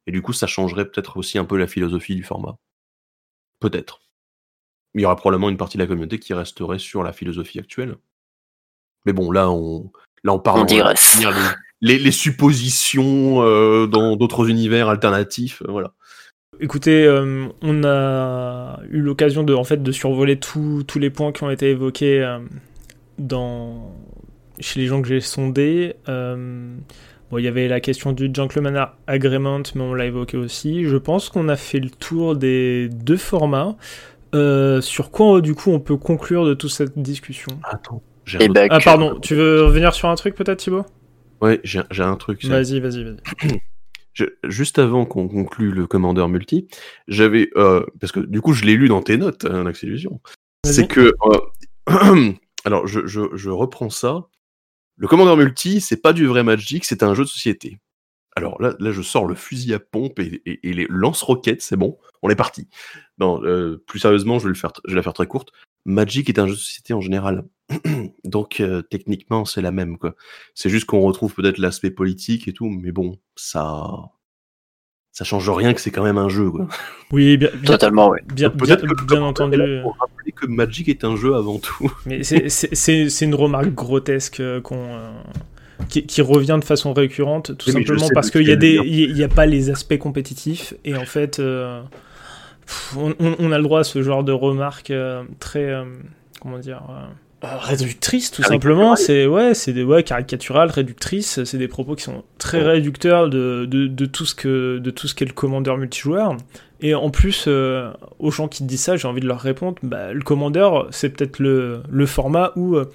[0.05, 2.57] Et du coup, ça changerait peut-être aussi un peu la philosophie du format.
[3.59, 4.01] Peut-être.
[4.93, 7.97] Il y aura probablement une partie de la communauté qui resterait sur la philosophie actuelle.
[9.05, 9.91] Mais bon, là, on,
[10.23, 10.61] là, on parle.
[10.61, 10.65] On
[11.81, 15.93] les, suppositions euh, dans d'autres univers alternatifs, euh, voilà.
[16.59, 21.43] Écoutez, euh, on a eu l'occasion de, en fait, de survoler tous les points qui
[21.43, 22.37] ont été évoqués
[23.17, 23.95] dans,
[24.59, 25.95] chez les gens que j'ai sondés.
[27.31, 30.83] Bon, il y avait la question du Gentleman Agreement, mais on l'a évoqué aussi.
[30.83, 33.77] Je pense qu'on a fait le tour des deux formats.
[34.35, 37.57] Euh, sur quoi, du coup, on peut conclure de toute cette discussion?
[37.63, 38.01] Attends.
[38.25, 40.85] j'ai Eh un autre- ben, Ah, pardon, tu veux revenir sur un truc peut-être, Thibaut?
[41.41, 42.43] Ouais, j'ai un truc.
[42.45, 43.61] Vas-y, vas-y, vas-y.
[44.13, 46.67] Je- juste avant qu'on conclue le commandeur multi,
[47.07, 50.19] j'avais euh, parce que du coup je l'ai lu dans tes notes, hein, Illusion.
[50.65, 51.13] C'est que
[51.89, 52.31] euh,
[52.65, 54.27] alors je, je, je reprends ça.
[54.97, 57.79] Le commandeur multi, c'est pas du vrai Magic, c'est un jeu de société.
[58.35, 61.77] Alors là, là je sors le fusil à pompe et, et- et les lance-roquettes, c'est
[61.77, 62.67] bon, on est parti.
[63.17, 65.53] Non, euh, plus sérieusement, je vais le faire, je vais la faire très courte.
[65.85, 67.45] Magic est un jeu de société en général,
[68.25, 70.15] donc euh, techniquement c'est la même quoi.
[70.55, 73.87] C'est juste qu'on retrouve peut-être l'aspect politique et tout, mais bon, ça,
[75.11, 76.49] ça change rien que c'est quand même un jeu.
[76.51, 76.67] Quoi.
[77.11, 78.21] Oui, bien, bien, Totalement, ouais.
[78.33, 79.57] bien, bien, que bien entendu.
[79.57, 81.91] là pour rappeler que Magic est un jeu avant tout.
[82.05, 85.11] Mais c'est- c'est c'est- c'est une remarque grotesque euh, qu'on, euh,
[85.89, 89.23] qui, qui revient de façon récurrente, tout Oui, simplement parce qu'il y a des, y
[89.23, 91.81] a pas les aspects compétitifs et en fait, euh,
[92.65, 95.83] pff, on, on- on a le droit à ce genre de remarques euh, très, euh,
[96.39, 96.83] comment dire.
[97.43, 102.03] Euh, réductrices tout simplement c'est ouais c'est des ouais caricaturales réductrices c'est des propos qui
[102.03, 105.77] sont très réducteurs de, de, de tout ce que de tout ce qu'est le commandeur
[105.77, 106.37] multijoueur
[106.83, 109.77] et en plus, euh, aux gens qui te disent ça, j'ai envie de leur répondre,
[109.83, 112.89] bah, le commandeur, c'est peut-être le, le format où euh,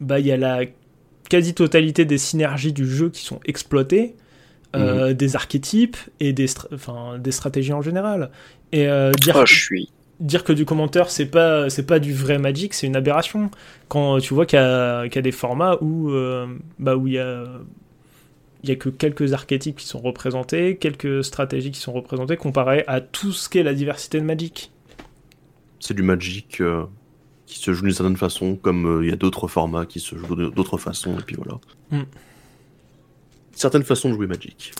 [0.00, 0.60] bah, il y a la
[1.28, 4.14] quasi-totalité des synergies du jeu qui sont exploitées,
[4.74, 8.30] euh, des archétypes et des, stra- des stratégies en général.
[8.72, 9.90] Et euh, dire, Oh, je suis.
[10.20, 13.50] Dire que du commentaire, c'est pas, c'est pas du vrai Magic, c'est une aberration.
[13.88, 16.46] Quand tu vois qu'il y, a qu'il y a des formats où euh,
[16.78, 17.44] bah, où il y a
[18.62, 22.84] il y a que quelques archétypes qui sont représentés, quelques stratégies qui sont représentées comparé
[22.88, 24.72] à tout ce qu'est la diversité de Magic.
[25.78, 26.84] C'est du Magic euh,
[27.46, 30.16] qui se joue d'une certaine façon, comme euh, il y a d'autres formats qui se
[30.16, 31.60] jouent d'autres façons, et puis voilà.
[31.90, 32.08] Mm.
[33.52, 34.72] Certaines façons de jouer Magic.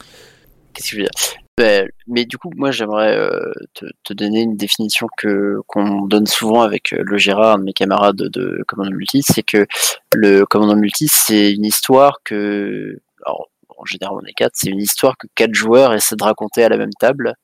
[0.72, 1.45] Qu'est-ce que je veux dire?
[1.58, 6.26] Ben, Mais du coup, moi, j'aimerais euh, te, te donner une définition que qu'on donne
[6.26, 9.66] souvent avec euh, le Gérard, un de mes camarades de Commandant Multi, c'est que
[10.12, 14.80] le Commandant Multi, c'est une histoire que, alors, en général, on est quatre, c'est une
[14.80, 17.34] histoire que quatre joueurs essaient de raconter à la même table,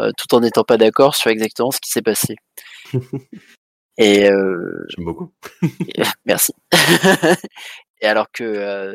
[0.00, 2.36] euh, tout en n'étant pas d'accord sur exactement ce qui s'est passé.
[3.98, 5.32] Et J'aime beaucoup.
[6.26, 6.52] Merci.
[8.00, 8.94] et alors que euh,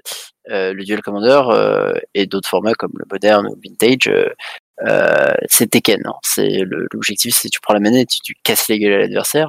[0.50, 4.30] euh, le Duel Commander euh, et d'autres formats comme le moderne ou vintage, euh,
[4.88, 6.02] euh, c'est Tekken.
[6.06, 6.14] hein.
[6.24, 6.62] C'est
[6.94, 9.48] l'objectif, c'est tu prends la manette, tu, tu casses les gueules à l'adversaire.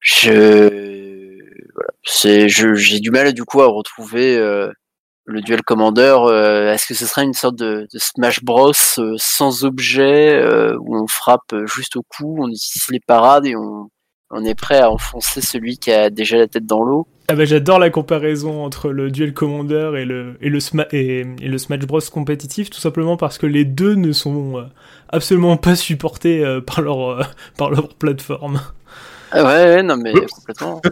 [0.00, 1.38] Je
[1.74, 4.70] voilà, c'est j'ai du mal du coup à retrouver euh,
[5.24, 6.16] le Duel Commander.
[6.72, 8.72] Est-ce que ce serait une sorte de, de Smash Bros
[9.16, 10.42] sans objet
[10.80, 13.88] où on frappe juste au cou, on utilise les parades et on
[14.34, 17.06] on est prêt à enfoncer celui qui a déjà la tête dans l'eau?
[17.32, 21.20] Ah bah, j'adore la comparaison entre le duel commander et le, et le, sma- et,
[21.40, 24.64] et le Smash Bros compétitif, tout simplement parce que les deux ne sont euh,
[25.08, 27.22] absolument pas supportés euh, par, leur, euh,
[27.56, 28.60] par leur plateforme.
[29.30, 30.30] Ah ouais, ouais, non mais Oups.
[30.30, 30.82] complètement.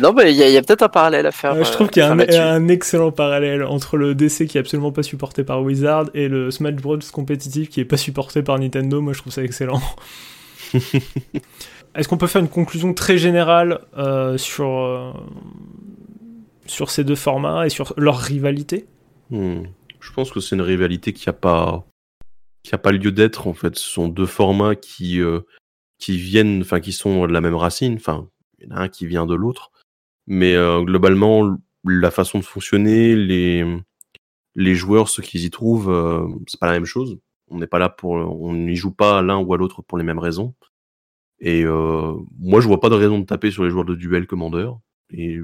[0.00, 1.54] non, mais il y a, peut-être un parallèle à faire.
[1.54, 4.60] Euh, je trouve qu'il y a un, un excellent parallèle entre le DC qui est
[4.60, 8.60] absolument pas supporté par Wizard et le Smash Bros compétitif qui est pas supporté par
[8.60, 9.00] Nintendo.
[9.00, 9.82] Moi, je trouve ça excellent.
[11.94, 15.12] Est-ce qu'on peut faire une conclusion très générale euh, sur, euh,
[16.66, 18.86] sur ces deux formats et sur leur rivalité?
[19.30, 19.64] Hmm.
[20.00, 21.84] Je pense que c'est une rivalité qui a pas
[22.82, 23.76] pas lieu d'être en fait.
[23.76, 25.40] Ce sont deux formats qui euh,
[25.98, 27.94] qui viennent, enfin qui sont de la même racine.
[27.94, 28.28] Enfin,
[28.58, 29.70] il y en a un qui vient de l'autre,
[30.26, 33.64] mais globalement la façon de fonctionner, les
[34.54, 35.92] les joueurs, ceux qui y trouvent,
[36.46, 37.18] c'est pas la même chose.
[37.50, 40.04] On n'est pas là pour, on n'y joue pas l'un ou à l'autre pour les
[40.04, 40.54] mêmes raisons.
[41.42, 44.28] Et euh, moi, je vois pas de raison de taper sur les joueurs de duel
[44.28, 44.78] commandeur.
[45.10, 45.40] Et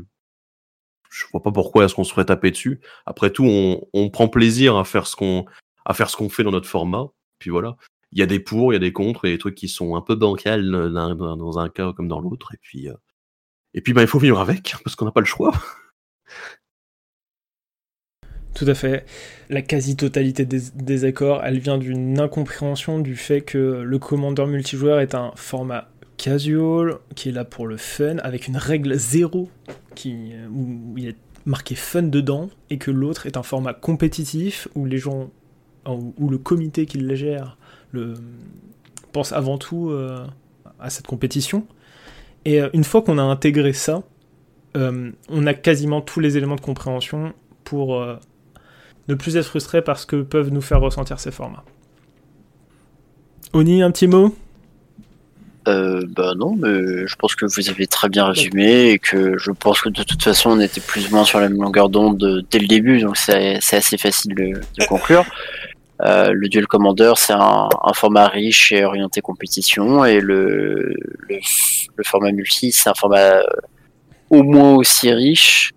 [1.11, 2.81] je vois pas pourquoi est-ce qu'on se ferait taper dessus.
[3.05, 3.45] Après tout,
[3.93, 5.45] on, prend plaisir à faire ce qu'on
[5.85, 7.09] à faire ce qu'on fait dans notre format.
[7.41, 7.77] Puis voilà,
[8.13, 9.97] il y a des pour, il y a des contre, et des trucs qui sont
[9.97, 12.55] un peu bancals euh, dans, dans- dans un cas comme dans l'autre.
[12.55, 12.95] Et puis euh,
[13.75, 15.53] et puis bah, il faut vivre avec parce qu'on n'a pas le choix.
[18.55, 19.05] Tout à fait.
[19.51, 25.01] La quasi-totalité des, des accords, elle vient d'une incompréhension du fait que le commandeur multijoueur
[25.01, 25.89] est un format
[26.19, 29.49] casual, qui est là pour le fun, avec une règle zéro
[29.95, 31.17] qui, euh, où il est
[31.47, 35.31] marqué fun dedans, et que l'autre est un format compétitif où les gens,
[35.87, 37.57] où le comité qui le gère
[39.13, 40.27] pense avant tout euh,
[40.79, 41.67] à cette compétition.
[42.45, 44.03] Et euh, une fois qu'on a intégré ça,
[44.75, 47.33] on a quasiment tous les éléments de compréhension
[47.65, 48.01] pour
[49.09, 51.65] ne plus être frustré par ce que peuvent nous faire ressentir ces formats.
[53.53, 54.35] Oni, un petit mot?
[55.67, 59.51] Euh, bah non, mais je pense que vous avez très bien résumé et que je
[59.51, 62.47] pense que de toute façon on était plus ou moins sur la même longueur d'onde
[62.51, 65.25] dès le début, donc c'est assez facile de, conclure.
[66.07, 70.95] Euh, le duel commander, c'est un, format riche et orienté compétition, et le,
[71.29, 71.39] le,
[71.97, 73.43] le format multi, c'est un format euh,
[74.31, 75.73] au moins aussi riche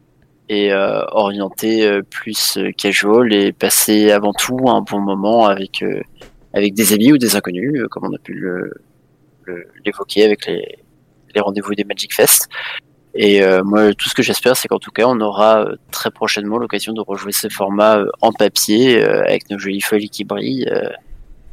[0.52, 5.84] et euh, orienté euh, plus casual et passer avant tout un bon moment avec
[6.54, 8.84] avec des amis ou des inconnus, comme on a pu le,
[9.86, 10.78] l'évoquer avec les,
[11.38, 12.50] rendez-vous des Magic Fest.
[13.14, 16.12] Et euh, moi, tout ce que j'espère, c'est qu'en tout cas, on aura euh, très
[16.12, 20.70] prochainement l'occasion de rejouer ce format euh, en papier avec nos jolies folies qui brillent.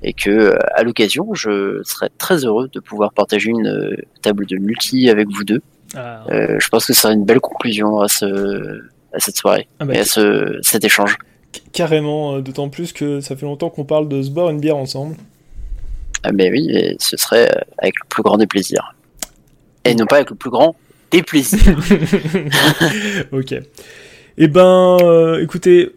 [0.03, 5.09] et que, à l'occasion, je serais très heureux de pouvoir partager une table de multi
[5.09, 5.63] avec vous deux.
[5.97, 6.25] Ah.
[6.29, 8.83] je pense que ce sera une belle conclusion à, ce,
[9.13, 11.17] à cette soirée ah bah, et à ce, cet échange.
[11.73, 15.17] Carrément, d'autant plus que ça fait longtemps qu'on parle de se boire une bière ensemble.
[16.23, 17.49] Ah mais oui, et ce serait
[17.79, 18.95] avec le plus grand des plaisirs.
[19.85, 20.77] Et non pas avec le plus grand
[21.11, 21.79] des plaisirs.
[23.33, 23.55] ok.
[24.41, 25.91] Eh ben, euh, écoutez,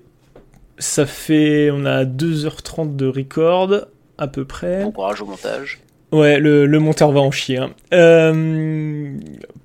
[0.78, 1.70] ça fait.
[1.72, 3.86] On a 2h30 de record,
[4.18, 4.84] à peu près.
[4.84, 5.80] Bon courage au montage.
[6.12, 7.58] Ouais, le, le monteur va en chier.
[7.58, 7.72] Hein.
[7.94, 9.14] Euh,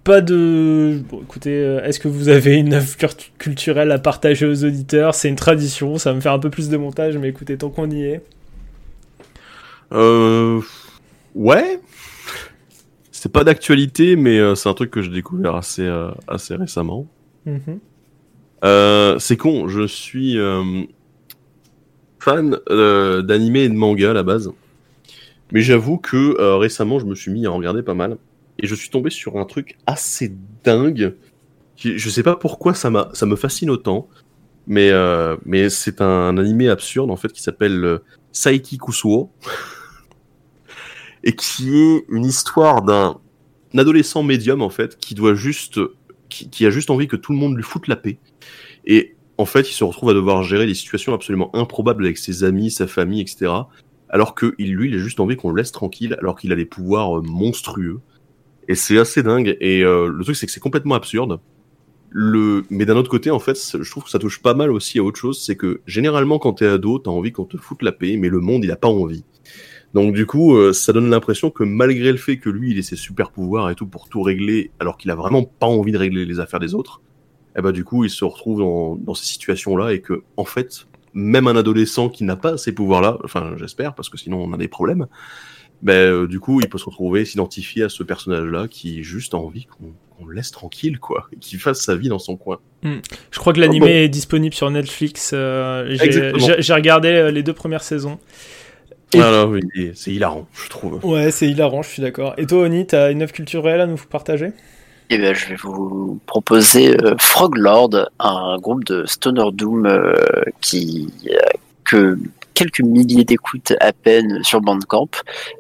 [0.07, 1.03] pas de.
[1.11, 2.97] Bon, écoutez, euh, est-ce que vous avez une œuvre
[3.39, 5.15] culturelle à partager aux auditeurs?
[5.15, 7.71] C'est une tradition, ça va me faire un peu plus de montage, mais écoutez, tant
[7.71, 8.23] qu'on y est.
[9.93, 10.61] Euh.
[11.35, 11.81] Ouais,
[13.11, 17.07] c'est pas d'actualité, mais euh, c'est un truc que j'ai découvert assez, euh, assez récemment.
[17.45, 17.81] Mhm.
[18.65, 20.39] Euh, c'est con, je suis
[22.21, 24.53] fan d'anime et de manga à la base.
[25.53, 28.17] Mais j'avoue que récemment, je me suis mis à en regarder pas mal.
[28.59, 30.35] Et je suis tombé sur un truc assez
[30.65, 31.15] dingue.
[31.77, 34.09] je sais pas pourquoi ça, me fascine autant.
[34.67, 34.91] Mais,
[35.45, 38.01] mais c'est un, animé absurde en fait qui s'appelle
[38.33, 39.31] Saiki Kusuo.
[41.25, 43.19] et qui est une histoire d'un
[43.77, 47.97] adolescent médium en fait qui a juste envie que tout le monde lui foute la
[47.97, 48.19] paix
[48.87, 52.45] et en fait il se retrouve à devoir gérer des situations absolument improbables avec ses
[52.45, 53.53] amis, sa famille, etc.
[54.09, 56.65] Alors que lui il a juste envie qu'on le laisse tranquille alors qu'il a des
[56.65, 58.01] pouvoirs euh, monstrueux
[58.69, 61.41] et c'est assez dingue et euh, le truc c'est que c'est complètement absurde.
[62.11, 62.65] Le...
[62.71, 65.03] Mais d'un autre côté, en fait, je trouve que ça touche pas mal aussi à
[65.03, 68.17] autre chose, c'est que généralement quand t'es ado, t'as envie qu'on te foute la paix,
[68.17, 69.25] mais le monde il a pas envie.
[69.95, 72.83] Donc du coup, euh, ça donne l'impression que malgré le fait que lui, il ait
[72.83, 75.99] ses super pouvoirs et tout pour tout régler, alors qu'il a vraiment pas envie de
[75.99, 77.01] régler les affaires des autres,
[77.57, 81.47] eh ben du coup, il se retrouve dans, ces situations-là et que en fait, même
[81.47, 84.69] un adolescent qui n'a pas ces pouvoirs-là, enfin j'espère parce que sinon on a des
[84.69, 85.07] problèmes,
[85.83, 89.37] ben euh, du coup, il peut se retrouver, s'identifier à ce personnage-là qui juste a
[89.37, 92.59] envie qu'on le laisse tranquille, quoi, qu'il fasse sa vie dans son coin.
[92.83, 92.99] Hmm.
[93.31, 95.33] Je crois que l'animé est disponible sur Netflix.
[95.35, 95.97] Euh,
[96.59, 98.19] j'ai regardé les deux premières saisons.
[99.15, 99.61] Ah oui,
[99.95, 101.05] c'est hilarant, je trouve.
[101.05, 102.35] Ouais, c'est hilarant, je suis d'accord.
[102.39, 104.53] Et toi, Oni, t'as une œuvre culturelle à nous partager?
[105.09, 110.15] Eh bien, je vais vous proposer euh, Frog Lord, un groupe de Stoner Doom euh,
[110.61, 111.09] qui
[111.85, 112.19] que
[112.57, 115.11] quelques milliers d'écoutes à peine sur Bandcamp,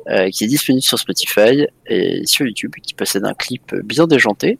[0.09, 4.58] euh, qui est disponible sur Spotify et sur YouTube, qui possède un clip bien déjanté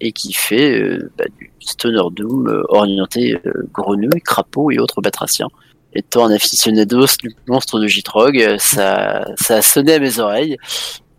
[0.00, 3.36] et qui fait bah, du Stoner Doom orienté
[3.72, 5.48] grenouille, crapaud et autres batraciens
[5.94, 10.56] étant un aficionado du monstre de Jitrog, ça, ça a sonné à mes oreilles.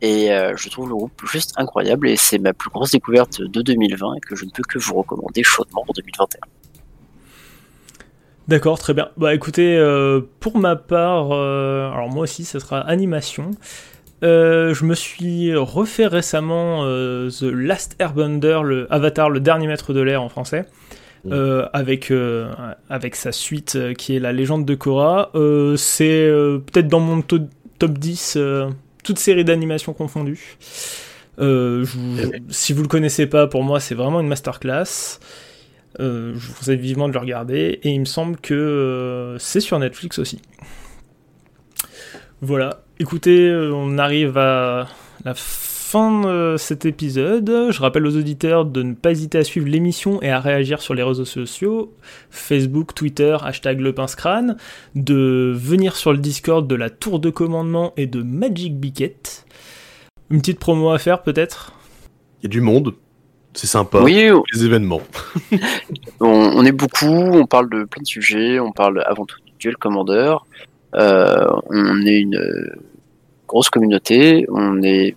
[0.03, 3.61] Et euh, je trouve le groupe juste incroyable et c'est ma plus grosse découverte de
[3.61, 6.39] 2020 et que je ne peux que vous recommander chaudement pour 2021.
[8.47, 9.09] D'accord, très bien.
[9.17, 13.51] Bah écoutez, euh, pour ma part, euh, alors moi aussi, ce sera animation.
[14.21, 20.21] je me suis refait récemment The Last Airbender, le Avatar, le dernier maître de l'air
[20.21, 20.65] en français.
[21.31, 22.51] Euh, avec, euh,
[22.89, 25.31] avec sa suite euh, qui est La légende de Korra.
[25.77, 26.29] c'est
[26.65, 28.37] peut-être dans mon top 10,
[29.03, 30.57] toute série d'animation confondues.
[31.37, 35.19] si vous le connaissez pas, pour moi, c'est vraiment une masterclass.
[35.99, 37.79] Je vous conseille vivement de le regarder.
[37.83, 40.41] Et il me semble que c'est sur Netflix aussi.
[42.41, 42.83] Voilà.
[42.99, 44.87] Écoutez, on arrive à
[45.25, 47.69] la fin de cet épisode.
[47.69, 50.93] Je rappelle aux auditeurs de ne pas hésiter à suivre l'émission et à réagir sur
[50.93, 51.93] les réseaux sociaux,
[52.31, 53.93] Facebook, Twitter, hashtag le
[54.95, 59.45] de venir sur le Discord de la tour de commandement et de Magic Biquette.
[60.31, 61.73] Une petite promo à faire peut-être?
[62.41, 62.95] Il y a du monde,
[63.53, 64.01] c'est sympa.
[64.01, 65.01] Oui, les événements.
[66.19, 69.77] on, est beaucoup, on parle de plein de sujets, on parle avant tout du duel
[69.77, 70.35] commander.
[70.95, 72.39] Euh, on est une
[73.47, 75.15] grosse communauté, on est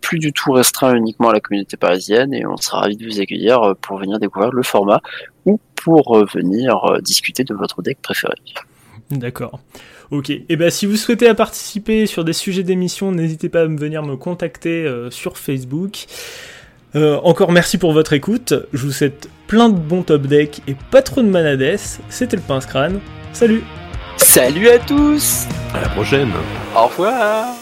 [0.00, 3.20] plus du tout restreint uniquement à la communauté parisienne et on sera ravi de vous
[3.20, 5.00] accueillir pour venir découvrir le format
[5.44, 8.34] ou pour venir discuter de votre deck préféré.
[9.10, 9.60] D'accord.
[10.10, 13.66] Ok, et eh ben si vous souhaitez participer sur des sujets d'émission, n'hésitez pas à
[13.66, 16.06] venir me contacter euh, sur Facebook.
[16.96, 20.74] Euh, encore merci pour votre écoute, je vous souhaite plein de bons top deck et
[20.90, 21.76] pas trop de manades,
[22.08, 23.00] c'était le pince crâne,
[23.32, 23.62] salut.
[24.16, 25.46] Salut à tous.
[25.74, 26.32] À la prochaine.
[26.74, 27.57] Au revoir